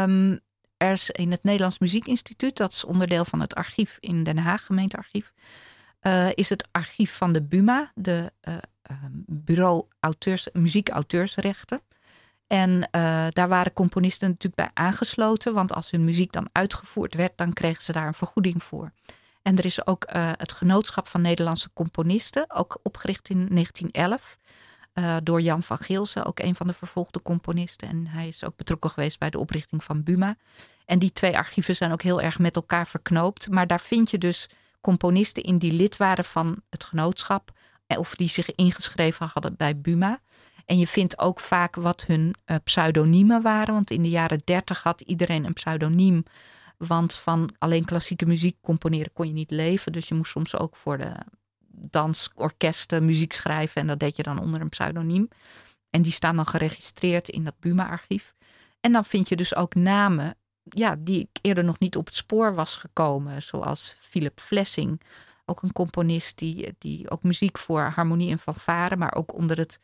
um, 0.03 0.39
er 0.77 0.91
is 0.91 1.09
in 1.09 1.31
het 1.31 1.43
Nederlands 1.43 1.79
Muziekinstituut, 1.79 2.57
dat 2.57 2.71
is 2.71 2.83
onderdeel 2.83 3.25
van 3.25 3.39
het 3.39 3.55
archief 3.55 3.97
in 3.99 4.23
Den 4.23 4.37
Haag, 4.37 4.65
gemeentearchief, 4.65 5.33
uh, 6.01 6.29
is 6.33 6.49
het 6.49 6.67
archief 6.71 7.17
van 7.17 7.33
de 7.33 7.41
BUMA, 7.43 7.91
de 7.95 8.31
uh, 8.41 8.55
Bureau 9.25 9.85
Auteurs, 9.99 10.47
Muziekauteursrechten. 10.53 11.81
En 12.47 12.69
uh, 12.69 12.81
daar 13.29 13.47
waren 13.47 13.73
componisten 13.73 14.27
natuurlijk 14.27 14.55
bij 14.55 14.83
aangesloten, 14.85 15.53
want 15.53 15.73
als 15.73 15.91
hun 15.91 16.05
muziek 16.05 16.31
dan 16.31 16.49
uitgevoerd 16.51 17.13
werd, 17.13 17.37
dan 17.37 17.53
kregen 17.53 17.83
ze 17.83 17.91
daar 17.91 18.07
een 18.07 18.13
vergoeding 18.13 18.63
voor. 18.63 18.91
En 19.41 19.57
er 19.57 19.65
is 19.65 19.87
ook 19.87 20.13
uh, 20.15 20.31
het 20.35 20.51
Genootschap 20.51 21.07
van 21.07 21.21
Nederlandse 21.21 21.69
Componisten, 21.73 22.45
ook 22.47 22.79
opgericht 22.83 23.29
in 23.29 23.47
1911 23.49 24.37
uh, 24.93 25.15
door 25.23 25.41
Jan 25.41 25.63
van 25.63 25.77
Geelsen, 25.77 26.25
ook 26.25 26.39
een 26.39 26.55
van 26.55 26.67
de 26.67 26.73
vervolgde 26.73 27.21
componisten. 27.21 27.87
En 27.87 28.07
hij 28.07 28.27
is 28.27 28.43
ook 28.43 28.55
betrokken 28.55 28.89
geweest 28.89 29.19
bij 29.19 29.29
de 29.29 29.39
oprichting 29.39 29.83
van 29.83 30.03
Buma. 30.03 30.35
En 30.85 30.99
die 30.99 31.11
twee 31.11 31.37
archieven 31.37 31.75
zijn 31.75 31.91
ook 31.91 32.01
heel 32.01 32.21
erg 32.21 32.39
met 32.39 32.55
elkaar 32.55 32.87
verknoopt. 32.87 33.49
Maar 33.49 33.67
daar 33.67 33.79
vind 33.79 34.11
je 34.11 34.17
dus 34.17 34.49
componisten 34.81 35.43
in 35.43 35.57
die 35.57 35.71
lid 35.71 35.97
waren 35.97 36.25
van 36.25 36.61
het 36.69 36.83
genootschap, 36.83 37.51
of 37.87 38.15
die 38.15 38.29
zich 38.29 38.55
ingeschreven 38.55 39.29
hadden 39.33 39.55
bij 39.55 39.79
Buma. 39.79 40.19
En 40.65 40.77
je 40.77 40.87
vindt 40.87 41.19
ook 41.19 41.39
vaak 41.39 41.75
wat 41.75 42.05
hun 42.05 42.35
uh, 42.45 42.57
pseudoniemen 42.63 43.41
waren. 43.41 43.73
Want 43.73 43.91
in 43.91 44.01
de 44.01 44.09
jaren 44.09 44.41
dertig 44.43 44.83
had 44.83 45.01
iedereen 45.01 45.45
een 45.45 45.53
pseudoniem. 45.53 46.23
Want 46.77 47.13
van 47.13 47.55
alleen 47.57 47.85
klassieke 47.85 48.25
muziek 48.25 48.57
componeren 48.61 49.13
kon 49.13 49.27
je 49.27 49.33
niet 49.33 49.51
leven. 49.51 49.91
Dus 49.91 50.07
je 50.07 50.15
moest 50.15 50.31
soms 50.31 50.57
ook 50.57 50.75
voor 50.75 50.97
de 50.97 51.11
dansorkesten 51.89 53.05
muziek 53.05 53.33
schrijven. 53.33 53.81
En 53.81 53.87
dat 53.87 53.99
deed 53.99 54.15
je 54.15 54.23
dan 54.23 54.39
onder 54.39 54.61
een 54.61 54.69
pseudoniem. 54.69 55.27
En 55.89 56.01
die 56.01 56.11
staan 56.11 56.35
dan 56.35 56.47
geregistreerd 56.47 57.29
in 57.29 57.43
dat 57.43 57.59
Buma-archief. 57.59 58.35
En 58.79 58.91
dan 58.91 59.05
vind 59.05 59.29
je 59.29 59.35
dus 59.35 59.55
ook 59.55 59.73
namen 59.75 60.37
ja, 60.63 60.95
die 60.99 61.19
ik 61.19 61.39
eerder 61.41 61.63
nog 61.63 61.79
niet 61.79 61.95
op 61.95 62.05
het 62.05 62.15
spoor 62.15 62.55
was 62.55 62.75
gekomen. 62.75 63.41
Zoals 63.41 63.95
Philip 63.99 64.39
Flessing, 64.39 65.01
ook 65.45 65.61
een 65.61 65.71
componist 65.71 66.37
die, 66.37 66.75
die 66.77 67.09
ook 67.09 67.23
muziek 67.23 67.57
voor 67.57 67.81
harmonie 67.81 68.31
en 68.31 68.39
fanfare, 68.39 68.95
maar 68.95 69.15
ook 69.15 69.33
onder 69.33 69.57
het 69.57 69.79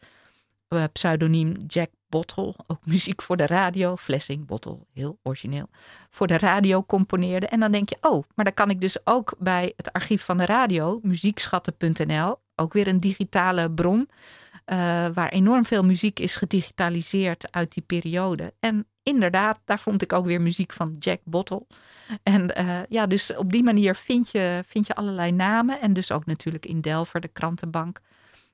uh, 0.73 0.83
pseudoniem 0.93 1.53
Jack 1.67 1.89
Bottle, 2.09 2.55
ook 2.67 2.85
muziek 2.85 3.21
voor 3.21 3.37
de 3.37 3.45
radio, 3.45 3.95
Flessing 3.95 4.45
Bottle, 4.45 4.79
heel 4.93 5.19
origineel, 5.23 5.69
voor 6.09 6.27
de 6.27 6.37
radio 6.37 6.83
componeerde. 6.83 7.47
En 7.47 7.59
dan 7.59 7.71
denk 7.71 7.89
je, 7.89 7.97
oh, 8.01 8.23
maar 8.35 8.45
dan 8.45 8.53
kan 8.53 8.69
ik 8.69 8.81
dus 8.81 8.97
ook 9.03 9.35
bij 9.39 9.73
het 9.75 9.93
archief 9.93 10.23
van 10.23 10.37
de 10.37 10.45
radio, 10.45 10.99
muziekschatten.nl, 11.03 12.35
ook 12.55 12.73
weer 12.73 12.87
een 12.87 12.99
digitale 12.99 13.71
bron, 13.71 14.09
uh, 14.65 14.77
waar 15.13 15.29
enorm 15.29 15.65
veel 15.65 15.83
muziek 15.83 16.19
is 16.19 16.35
gedigitaliseerd 16.35 17.51
uit 17.51 17.73
die 17.73 17.83
periode. 17.83 18.53
En 18.59 18.87
inderdaad, 19.03 19.59
daar 19.65 19.79
vond 19.79 20.01
ik 20.01 20.13
ook 20.13 20.25
weer 20.25 20.41
muziek 20.41 20.73
van 20.73 20.95
Jack 20.99 21.19
Bottle. 21.23 21.65
En 22.23 22.59
uh, 22.59 22.79
ja, 22.89 23.07
dus 23.07 23.35
op 23.35 23.51
die 23.51 23.63
manier 23.63 23.95
vind 23.95 24.31
je, 24.31 24.63
vind 24.67 24.87
je 24.87 24.95
allerlei 24.95 25.31
namen. 25.31 25.81
En 25.81 25.93
dus 25.93 26.11
ook 26.11 26.25
natuurlijk 26.25 26.65
in 26.65 26.81
Delver, 26.81 27.21
de 27.21 27.27
krantenbank 27.27 27.99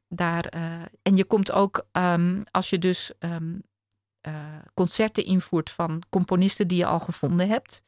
daar, 0.10 0.53
uh, 0.55 0.82
en 1.01 1.16
je 1.16 1.26
komt 1.26 1.51
ook, 1.51 1.88
um, 1.91 2.43
als 2.51 2.70
je 2.70 2.78
dus 2.78 3.12
um, 3.20 3.62
uh, 4.28 4.34
concerten 4.74 5.26
invoert 5.26 5.70
van 5.70 6.03
componisten 6.10 6.68
die 6.68 6.78
je 6.78 6.86
al 6.86 6.99
gevonden 6.99 7.47
hebt. 7.49 7.84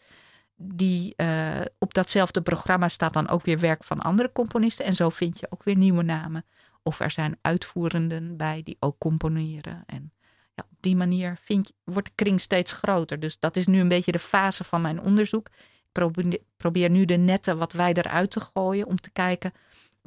Die 0.55 1.13
uh, 1.17 1.61
op 1.77 1.93
datzelfde 1.93 2.41
programma 2.41 2.87
staat 2.87 3.13
dan 3.13 3.29
ook 3.29 3.45
weer 3.45 3.59
werk 3.59 3.83
van 3.83 3.99
andere 3.99 4.31
componisten. 4.31 4.85
En 4.85 4.93
zo 4.93 5.09
vind 5.09 5.39
je 5.39 5.47
ook 5.49 5.63
weer 5.63 5.77
nieuwe 5.77 6.03
namen. 6.03 6.45
Of 6.83 6.99
er 6.99 7.11
zijn 7.11 7.37
uitvoerenden 7.41 8.37
bij 8.37 8.61
die 8.63 8.77
ook 8.79 8.97
componeren. 8.97 9.83
En 9.85 10.13
ja, 10.55 10.63
op 10.71 10.77
die 10.79 10.95
manier 10.95 11.37
vind, 11.41 11.71
wordt 11.83 12.07
de 12.07 12.13
kring 12.15 12.41
steeds 12.41 12.71
groter. 12.71 13.19
Dus 13.19 13.39
dat 13.39 13.55
is 13.55 13.67
nu 13.67 13.79
een 13.79 13.87
beetje 13.87 14.11
de 14.11 14.19
fase 14.19 14.63
van 14.63 14.81
mijn 14.81 15.01
onderzoek. 15.01 15.47
Ik 15.47 15.91
probeer, 15.91 16.39
probeer 16.57 16.89
nu 16.89 17.05
de 17.05 17.17
netten 17.17 17.57
wat 17.57 17.73
wijder 17.73 18.07
uit 18.07 18.31
te 18.31 18.39
gooien 18.39 18.87
om 18.87 18.99
te 18.99 19.11
kijken 19.11 19.53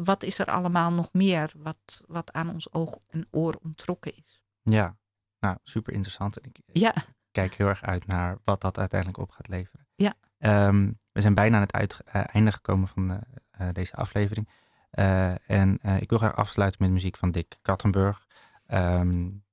wat 0.05 0.22
is 0.22 0.38
er 0.38 0.46
allemaal 0.46 0.92
nog 0.92 1.12
meer 1.12 1.53
wat, 1.57 2.03
wat 2.07 2.32
aan 2.32 2.48
ons 2.48 2.72
oog 2.72 2.98
en 3.09 3.26
oor 3.30 3.59
ontrokken 3.62 4.16
is. 4.16 4.42
Ja, 4.62 4.96
nou 5.38 5.57
super 5.62 5.92
interessant. 5.92 6.40
En 6.40 6.48
ik 6.48 6.61
ja. 6.72 6.94
kijk 7.30 7.55
heel 7.55 7.68
erg 7.68 7.82
uit 7.82 8.07
naar 8.07 8.38
wat 8.44 8.61
dat 8.61 8.78
uiteindelijk 8.78 9.20
op 9.20 9.30
gaat 9.30 9.48
leveren. 9.48 9.86
Ja. 9.94 10.14
Um, 10.66 11.00
we 11.12 11.20
zijn 11.20 11.34
bijna 11.34 11.57
aan 11.57 11.62
het 11.62 11.72
uit, 11.72 11.98
uh, 12.07 12.34
einde 12.34 12.53
gekomen 12.53 12.88
van 12.88 13.11
uh, 13.61 13.68
deze 13.72 13.94
aflevering. 13.94 14.48
en 15.46 15.78
ik 16.00 16.09
wil 16.09 16.18
graag 16.18 16.36
afsluiten 16.36 16.82
met 16.82 16.90
muziek 16.90 17.16
van 17.16 17.30
Dick 17.30 17.59
Kattenburg. 17.62 18.26
Um, 18.68 19.44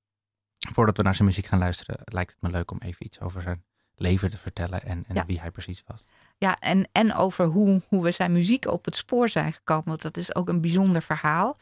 voordat 0.74 0.98
we 0.98 1.04
naar 1.04 1.16
zijn 1.16 1.28
muziek 1.28 1.46
gaan 1.46 1.60
luisteren, 1.60 2.00
lijkt 2.04 2.32
het 2.32 2.42
me 2.42 2.50
leuk 2.50 2.72
om 2.72 2.78
even 2.78 3.06
iets 3.06 3.20
over 3.20 3.42
zijn 3.42 3.64
leven 3.96 4.30
te 4.30 4.38
vertellen 4.38 4.84
en, 4.84 5.04
en 5.08 5.16
ja. 5.16 5.26
wie 5.26 5.40
hij 5.40 5.52
precies 5.52 5.84
was. 5.86 6.06
Ja, 6.40 6.58
en, 6.60 6.88
en 6.92 7.14
over 7.14 7.46
hoe, 7.46 7.82
hoe 7.88 8.04
we 8.04 8.12
zijn 8.12 8.32
muziek 8.32 8.66
op 8.66 8.86
het 8.86 8.96
spoor 8.96 9.30
zijn 9.30 9.54
gekomen. 9.54 9.86
Want 9.86 10.02
dat 10.02 10.18
is 10.18 10.36
ook 10.36 10.50
een 10.50 10.62
bijzonder 10.62 11.02
verhaal. 11.02 11.58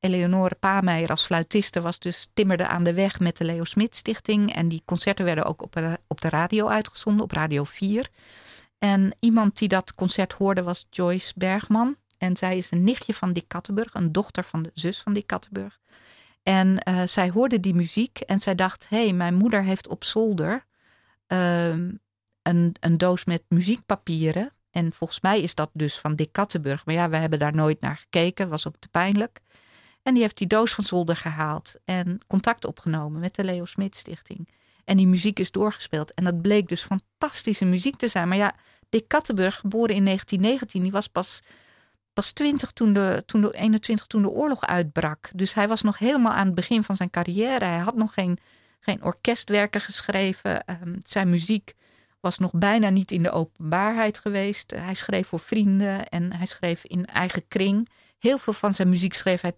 Eleonore 0.00 0.54
Pameijer 0.54 1.08
als 1.08 1.26
fluitiste 1.26 1.80
was 1.80 1.98
dus 1.98 2.28
timmerde 2.34 2.66
aan 2.66 2.82
de 2.82 2.94
weg 2.94 3.20
met 3.20 3.36
de 3.36 3.44
Leo 3.44 3.64
Smit 3.64 3.96
Stichting. 3.96 4.54
En 4.54 4.68
die 4.68 4.82
concerten 4.84 5.24
werden 5.24 5.44
ook 5.44 5.62
op, 5.62 5.98
op 6.06 6.20
de 6.20 6.28
radio 6.28 6.66
uitgezonden, 6.66 7.24
op 7.24 7.32
Radio 7.32 7.64
4. 7.64 8.08
En 8.78 9.16
iemand 9.20 9.58
die 9.58 9.68
dat 9.68 9.94
concert 9.94 10.32
hoorde 10.32 10.62
was 10.62 10.86
Joyce 10.90 11.32
Bergman. 11.36 11.96
En 12.18 12.36
zij 12.36 12.58
is 12.58 12.70
een 12.70 12.84
nichtje 12.84 13.14
van 13.14 13.32
Dick 13.32 13.48
Kattenburg, 13.48 13.94
een 13.94 14.12
dochter 14.12 14.44
van 14.44 14.62
de 14.62 14.70
zus 14.74 15.00
van 15.00 15.12
Dick 15.12 15.26
Kattenburg. 15.26 15.78
En 16.42 16.78
uh, 16.88 17.02
zij 17.04 17.30
hoorde 17.30 17.60
die 17.60 17.74
muziek 17.74 18.20
en 18.20 18.40
zij 18.40 18.54
dacht: 18.54 18.86
hé, 18.88 19.02
hey, 19.02 19.12
mijn 19.12 19.34
moeder 19.34 19.62
heeft 19.62 19.88
op 19.88 20.04
zolder 20.04 20.64
uh, 21.28 21.74
een, 22.42 22.74
doos 22.96 23.24
met 23.24 23.42
muziekpapieren. 23.48 24.52
En 24.70 24.92
volgens 24.92 25.20
mij 25.20 25.40
is 25.40 25.54
dat 25.54 25.70
dus 25.72 25.98
van 25.98 26.14
Dick 26.14 26.32
Kattenburg. 26.32 26.86
Maar 26.86 26.94
ja, 26.94 27.08
we 27.08 27.16
hebben 27.16 27.38
daar 27.38 27.54
nooit 27.54 27.80
naar 27.80 27.96
gekeken. 27.96 28.48
Was 28.48 28.66
ook 28.66 28.76
te 28.78 28.88
pijnlijk. 28.88 29.40
En 30.02 30.14
die 30.14 30.22
heeft 30.22 30.38
die 30.38 30.46
doos 30.46 30.74
van 30.74 30.84
zolder 30.84 31.16
gehaald 31.16 31.74
en 31.84 32.20
contact 32.26 32.64
opgenomen 32.64 33.20
met 33.20 33.34
de 33.34 33.44
Leo 33.44 33.64
Smit 33.64 33.96
Stichting. 33.96 34.48
En 34.84 34.96
die 34.96 35.06
muziek 35.06 35.38
is 35.38 35.50
doorgespeeld. 35.50 36.14
En 36.14 36.24
dat 36.24 36.42
bleek 36.42 36.68
dus 36.68 36.82
fantastische 36.82 37.64
muziek 37.64 37.96
te 37.96 38.08
zijn. 38.08 38.28
Maar 38.28 38.36
ja, 38.36 38.54
Dick 38.88 39.08
Kattenburg, 39.08 39.58
geboren 39.58 39.94
in 39.94 40.04
1919, 40.04 40.82
die 40.82 40.92
was 40.92 41.08
pas, 41.08 41.42
pas 42.12 42.32
20 42.32 42.70
toen 42.70 42.92
de, 42.92 43.22
toen 43.26 43.40
de 43.40 43.54
21 43.54 44.06
toen 44.06 44.22
de 44.22 44.28
oorlog 44.28 44.66
uitbrak. 44.66 45.30
Dus 45.34 45.54
hij 45.54 45.68
was 45.68 45.82
nog 45.82 45.98
helemaal 45.98 46.32
aan 46.32 46.46
het 46.46 46.54
begin 46.54 46.82
van 46.82 46.96
zijn 46.96 47.10
carrière. 47.10 47.64
Hij 47.64 47.78
had 47.78 47.94
nog 47.94 48.14
geen, 48.14 48.38
geen 48.80 49.04
orkestwerken 49.04 49.80
geschreven. 49.80 50.64
Ehm, 50.64 50.96
zijn 51.04 51.30
muziek 51.30 51.74
was 52.22 52.38
nog 52.38 52.52
bijna 52.54 52.88
niet 52.88 53.10
in 53.10 53.22
de 53.22 53.30
openbaarheid 53.30 54.18
geweest. 54.18 54.70
Hij 54.70 54.94
schreef 54.94 55.28
voor 55.28 55.40
vrienden 55.40 56.08
en 56.08 56.32
hij 56.32 56.46
schreef 56.46 56.84
in 56.84 57.06
eigen 57.06 57.48
kring. 57.48 57.88
Heel 58.18 58.38
veel 58.38 58.52
van 58.52 58.74
zijn 58.74 58.88
muziek 58.88 59.14
schreef 59.14 59.40
hij 59.40 59.52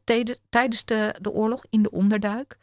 tijdens 0.49 0.85
de, 0.85 1.15
de 1.21 1.31
oorlog 1.31 1.65
in 1.71 1.83
de 1.83 1.91
onderduik. 1.91 2.59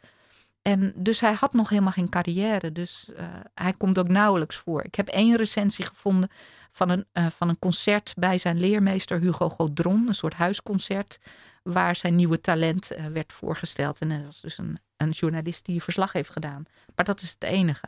En 0.62 0.92
dus 0.96 1.20
hij 1.20 1.32
had 1.32 1.52
nog 1.52 1.68
helemaal 1.68 1.92
geen 1.92 2.08
carrière. 2.08 2.72
Dus 2.72 3.08
uh, 3.10 3.26
hij 3.54 3.72
komt 3.72 3.98
ook 3.98 4.08
nauwelijks 4.08 4.56
voor. 4.56 4.84
Ik 4.84 4.94
heb 4.94 5.08
één 5.08 5.36
recensie 5.36 5.84
gevonden 5.84 6.30
van 6.70 6.88
een, 6.88 7.06
uh, 7.12 7.26
van 7.26 7.48
een 7.48 7.58
concert 7.58 8.14
bij 8.16 8.38
zijn 8.38 8.60
leermeester 8.60 9.20
Hugo 9.20 9.48
Godron. 9.48 10.08
Een 10.08 10.14
soort 10.14 10.34
huisconcert. 10.34 11.18
Waar 11.62 11.96
zijn 11.96 12.16
nieuwe 12.16 12.40
talent 12.40 12.90
werd 13.12 13.32
voorgesteld. 13.32 14.00
En 14.00 14.08
dat 14.08 14.24
was 14.24 14.40
dus 14.40 14.58
een, 14.58 14.78
een 14.96 15.10
journalist 15.10 15.64
die 15.64 15.82
verslag 15.82 16.12
heeft 16.12 16.30
gedaan. 16.30 16.64
Maar 16.94 17.04
dat 17.04 17.20
is 17.20 17.30
het 17.30 17.44
enige. 17.44 17.86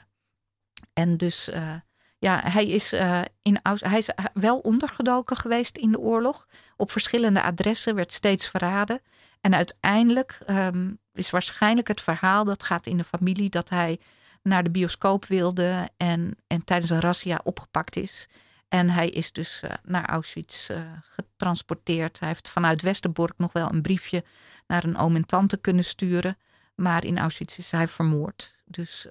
En 0.92 1.16
dus 1.16 1.50
ja, 2.24 2.40
hij 2.44 2.66
is, 2.66 2.92
uh, 2.92 3.20
in, 3.42 3.60
hij 3.62 3.98
is 3.98 4.08
wel 4.32 4.58
ondergedoken 4.58 5.36
geweest 5.36 5.76
in 5.76 5.90
de 5.90 5.98
oorlog. 5.98 6.46
Op 6.76 6.90
verschillende 6.90 7.42
adressen 7.42 7.94
werd 7.94 8.12
steeds 8.12 8.48
verraden. 8.48 9.00
En 9.40 9.54
uiteindelijk 9.54 10.38
um, 10.50 10.98
is 11.12 11.30
waarschijnlijk 11.30 11.88
het 11.88 12.00
verhaal, 12.00 12.44
dat 12.44 12.62
gaat 12.62 12.86
in 12.86 12.96
de 12.96 13.04
familie, 13.04 13.50
dat 13.50 13.68
hij 13.68 13.98
naar 14.42 14.62
de 14.62 14.70
bioscoop 14.70 15.24
wilde 15.24 15.88
en, 15.96 16.36
en 16.46 16.64
tijdens 16.64 16.90
een 16.90 17.00
razzia 17.00 17.40
opgepakt 17.42 17.96
is. 17.96 18.28
En 18.68 18.90
hij 18.90 19.08
is 19.08 19.32
dus 19.32 19.60
uh, 19.64 19.70
naar 19.82 20.06
Auschwitz 20.06 20.70
getransporteerd. 21.02 22.18
Hij 22.18 22.28
heeft 22.28 22.48
vanuit 22.48 22.82
Westerbork 22.82 23.34
nog 23.36 23.52
wel 23.52 23.72
een 23.72 23.82
briefje 23.82 24.24
naar 24.66 24.84
een 24.84 24.96
oom 24.96 25.16
en 25.16 25.26
tante 25.26 25.56
kunnen 25.56 25.84
sturen. 25.84 26.38
Maar 26.74 27.04
in 27.04 27.18
Auschwitz 27.18 27.58
is 27.58 27.70
hij 27.70 27.88
vermoord. 27.88 28.54
Dus 28.64 29.06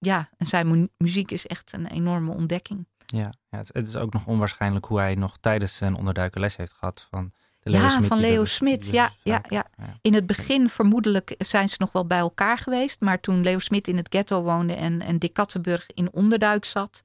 ja, 0.00 0.28
en 0.36 0.46
zijn 0.46 0.90
muziek 0.96 1.30
is 1.30 1.46
echt 1.46 1.72
een 1.72 1.86
enorme 1.86 2.32
ontdekking. 2.32 2.86
Ja, 3.06 3.32
ja 3.50 3.58
het, 3.58 3.88
is 3.88 3.96
ook 3.96 4.12
nog 4.12 4.26
onwaarschijnlijk 4.26 4.84
hoe 4.84 4.98
hij 4.98 5.14
nog 5.14 5.36
tijdens 5.40 5.76
zijn 5.76 5.94
onderduiken 5.94 6.40
les 6.40 6.56
heeft 6.56 6.72
gehad 6.72 7.06
van 7.10 7.32
de 7.60 7.70
Leo 7.70 7.80
ja, 7.80 8.02
van 8.02 8.20
Leo 8.20 8.44
Smit. 8.44 8.86
Ja, 8.86 9.12
ja, 9.22 9.42
ja, 9.48 9.66
In 10.02 10.14
het 10.14 10.26
begin 10.26 10.68
vermoedelijk 10.68 11.34
zijn 11.38 11.68
ze 11.68 11.76
nog 11.78 11.92
wel 11.92 12.06
bij 12.06 12.18
elkaar 12.18 12.58
geweest. 12.58 13.00
Maar 13.00 13.20
toen 13.20 13.42
Leo 13.42 13.58
Smit 13.58 13.88
in 13.88 13.96
het 13.96 14.08
ghetto 14.10 14.42
woonde 14.42 14.74
en, 14.74 15.00
en 15.00 15.18
Dick 15.18 15.32
Kattenburg 15.32 15.86
in 15.94 16.12
onderduik 16.12 16.64
zat. 16.64 17.02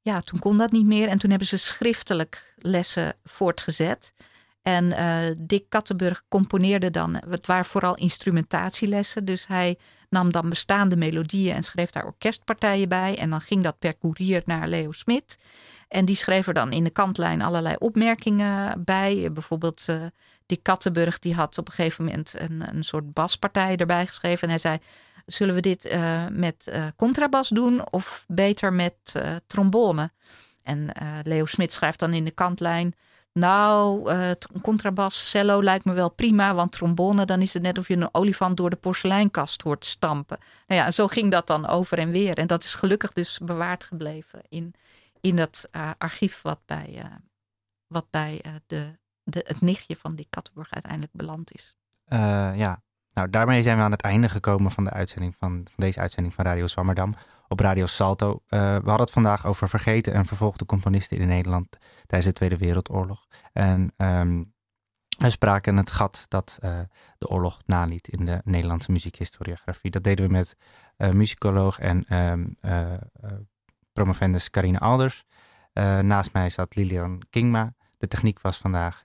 Ja, 0.00 0.20
toen 0.20 0.38
kon 0.38 0.56
dat 0.56 0.72
niet 0.72 0.86
meer. 0.86 1.08
En 1.08 1.18
toen 1.18 1.30
hebben 1.30 1.48
ze 1.48 1.56
schriftelijk 1.56 2.54
lessen 2.56 3.16
voortgezet. 3.24 4.12
En 4.68 4.84
uh, 4.84 5.34
Dick 5.38 5.64
Kattenburg 5.68 6.22
componeerde 6.28 6.90
dan, 6.90 7.20
het 7.28 7.46
waren 7.46 7.64
vooral 7.64 7.94
instrumentatielessen. 7.94 9.24
Dus 9.24 9.46
hij 9.46 9.78
nam 10.08 10.32
dan 10.32 10.48
bestaande 10.48 10.96
melodieën 10.96 11.54
en 11.54 11.62
schreef 11.62 11.90
daar 11.90 12.04
orkestpartijen 12.04 12.88
bij. 12.88 13.18
En 13.18 13.30
dan 13.30 13.40
ging 13.40 13.62
dat 13.62 13.78
per 13.78 13.94
koerier 13.94 14.42
naar 14.44 14.68
Leo 14.68 14.92
Smit. 14.92 15.38
En 15.88 16.04
die 16.04 16.16
schreef 16.16 16.46
er 16.46 16.54
dan 16.54 16.72
in 16.72 16.84
de 16.84 16.90
kantlijn 16.90 17.42
allerlei 17.42 17.74
opmerkingen 17.78 18.84
bij. 18.84 19.32
Bijvoorbeeld 19.32 19.86
uh, 19.90 20.02
Dick 20.46 20.62
Kattenburg, 20.62 21.18
die 21.18 21.34
had 21.34 21.58
op 21.58 21.68
een 21.68 21.74
gegeven 21.74 22.04
moment 22.04 22.34
een, 22.38 22.76
een 22.76 22.84
soort 22.84 23.12
baspartij 23.12 23.76
erbij 23.76 24.06
geschreven. 24.06 24.42
En 24.42 24.48
hij 24.48 24.58
zei, 24.58 24.78
zullen 25.26 25.54
we 25.54 25.60
dit 25.60 25.98
met 26.30 26.72
contrabas 26.96 27.48
doen 27.48 27.92
of 27.92 28.24
beter 28.26 28.72
met 28.72 29.22
trombone? 29.46 30.10
En 30.62 30.90
Leo 31.22 31.44
Smit 31.44 31.72
schrijft 31.72 31.98
dan 31.98 32.12
in 32.12 32.24
de 32.24 32.30
kantlijn... 32.30 32.94
Nou, 33.38 34.12
uh, 34.12 34.30
contrabas, 34.62 35.30
cello 35.30 35.62
lijkt 35.62 35.84
me 35.84 35.92
wel 35.92 36.10
prima, 36.10 36.54
want 36.54 36.72
trombone, 36.72 37.24
dan 37.24 37.40
is 37.40 37.54
het 37.54 37.62
net 37.62 37.78
of 37.78 37.88
je 37.88 37.96
een 37.96 38.14
olifant 38.14 38.56
door 38.56 38.70
de 38.70 38.76
porseleinkast 38.76 39.62
hoort 39.62 39.84
stampen. 39.84 40.38
Nou 40.66 40.80
ja, 40.80 40.90
zo 40.90 41.06
ging 41.06 41.30
dat 41.30 41.46
dan 41.46 41.66
over 41.66 41.98
en 41.98 42.10
weer. 42.10 42.38
En 42.38 42.46
dat 42.46 42.62
is 42.64 42.74
gelukkig 42.74 43.12
dus 43.12 43.38
bewaard 43.42 43.84
gebleven 43.84 44.40
in, 44.48 44.74
in 45.20 45.36
dat 45.36 45.68
uh, 45.72 45.90
archief 45.98 46.42
wat 46.42 46.60
bij, 46.66 46.94
uh, 46.94 47.04
wat 47.86 48.06
bij 48.10 48.40
de, 48.66 48.98
de, 49.22 49.44
het 49.46 49.60
nichtje 49.60 49.96
van 49.96 50.14
die 50.14 50.26
Kattenburg 50.30 50.72
uiteindelijk 50.72 51.12
beland 51.12 51.52
is. 51.52 51.76
ja, 52.58 52.82
nou 53.12 53.30
daarmee 53.30 53.62
zijn 53.62 53.76
we 53.76 53.82
aan 53.82 53.90
het 53.90 54.02
einde 54.02 54.28
gekomen 54.28 54.70
van 54.70 54.84
de 54.84 54.90
uitzending 54.90 55.36
van, 55.36 55.50
van 55.50 55.84
deze 55.84 56.00
uitzending 56.00 56.34
van 56.34 56.44
Radio 56.44 56.66
Zwammerdam 56.66 57.14
op 57.48 57.60
Radio 57.60 57.86
Salto. 57.86 58.30
Uh, 58.30 58.60
we 58.60 58.88
hadden 58.88 59.00
het 59.00 59.10
vandaag 59.10 59.46
over 59.46 59.68
vergeten 59.68 60.12
en 60.12 60.26
vervolgde 60.26 60.64
componisten 60.64 61.18
in 61.18 61.28
Nederland 61.28 61.78
tijdens 62.06 62.30
de 62.30 62.36
Tweede 62.36 62.56
Wereldoorlog. 62.56 63.26
En 63.52 63.92
um, 63.96 64.52
we 65.18 65.30
spraken 65.30 65.76
het 65.76 65.90
gat 65.90 66.26
dat 66.28 66.58
uh, 66.64 66.78
de 67.18 67.28
oorlog 67.28 67.60
naliet 67.66 68.08
in 68.08 68.24
de 68.24 68.40
Nederlandse 68.44 68.92
muziekhistoriografie. 68.92 69.90
Dat 69.90 70.04
deden 70.04 70.26
we 70.26 70.32
met 70.32 70.56
uh, 70.96 71.10
muzikoloog 71.10 71.78
en 71.78 72.16
um, 72.16 72.56
promovendus 73.92 74.50
Carine 74.50 74.78
Alders. 74.78 75.24
naast 76.02 76.32
mij 76.32 76.50
zat 76.50 76.74
Lilian 76.74 77.22
Kingma. 77.30 77.74
De 77.98 78.08
techniek 78.08 78.40
was 78.40 78.56
vandaag 78.56 79.02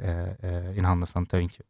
in 0.74 0.84
handen 0.84 1.08
van 1.08 1.26
Teuntje 1.26 1.66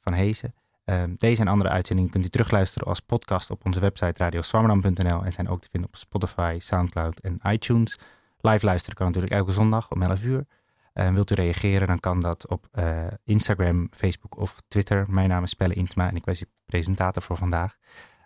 van 0.00 0.12
Hezen. 0.12 0.54
Ehm, 0.86 1.14
deze 1.16 1.40
en 1.40 1.48
andere 1.48 1.70
uitzendingen 1.70 2.10
kunt 2.10 2.24
u 2.24 2.28
terugluisteren 2.28 2.88
als 2.88 3.00
podcast 3.00 3.50
op 3.50 3.64
onze 3.64 3.80
website 3.80 4.22
radioswammerdam.nl 4.22 5.24
en 5.24 5.32
zijn 5.32 5.48
ook 5.48 5.60
te 5.60 5.68
vinden 5.70 5.90
op 5.90 5.96
Spotify, 5.96 6.56
Soundcloud 6.58 7.20
en 7.20 7.40
iTunes. 7.44 7.98
Live 8.40 8.64
luisteren 8.64 8.96
kan 8.96 9.06
natuurlijk 9.06 9.34
elke 9.34 9.52
zondag 9.52 9.90
om 9.90 10.02
11 10.02 10.22
uur. 10.22 10.46
Uh, 10.94 11.12
wilt 11.12 11.30
u 11.30 11.34
reageren, 11.34 11.86
dan 11.86 12.00
kan 12.00 12.20
dat 12.20 12.48
op 12.48 12.68
uh, 12.74 13.06
Instagram, 13.24 13.88
Facebook 13.90 14.36
of 14.36 14.56
Twitter. 14.68 15.06
Mijn 15.10 15.28
naam 15.28 15.42
is 15.42 15.54
Pelle 15.54 15.74
Intma 15.74 16.08
en 16.08 16.16
ik 16.16 16.24
was 16.24 16.40
uw 16.40 16.50
presentator 16.66 17.22
voor 17.22 17.36
vandaag. 17.36 17.76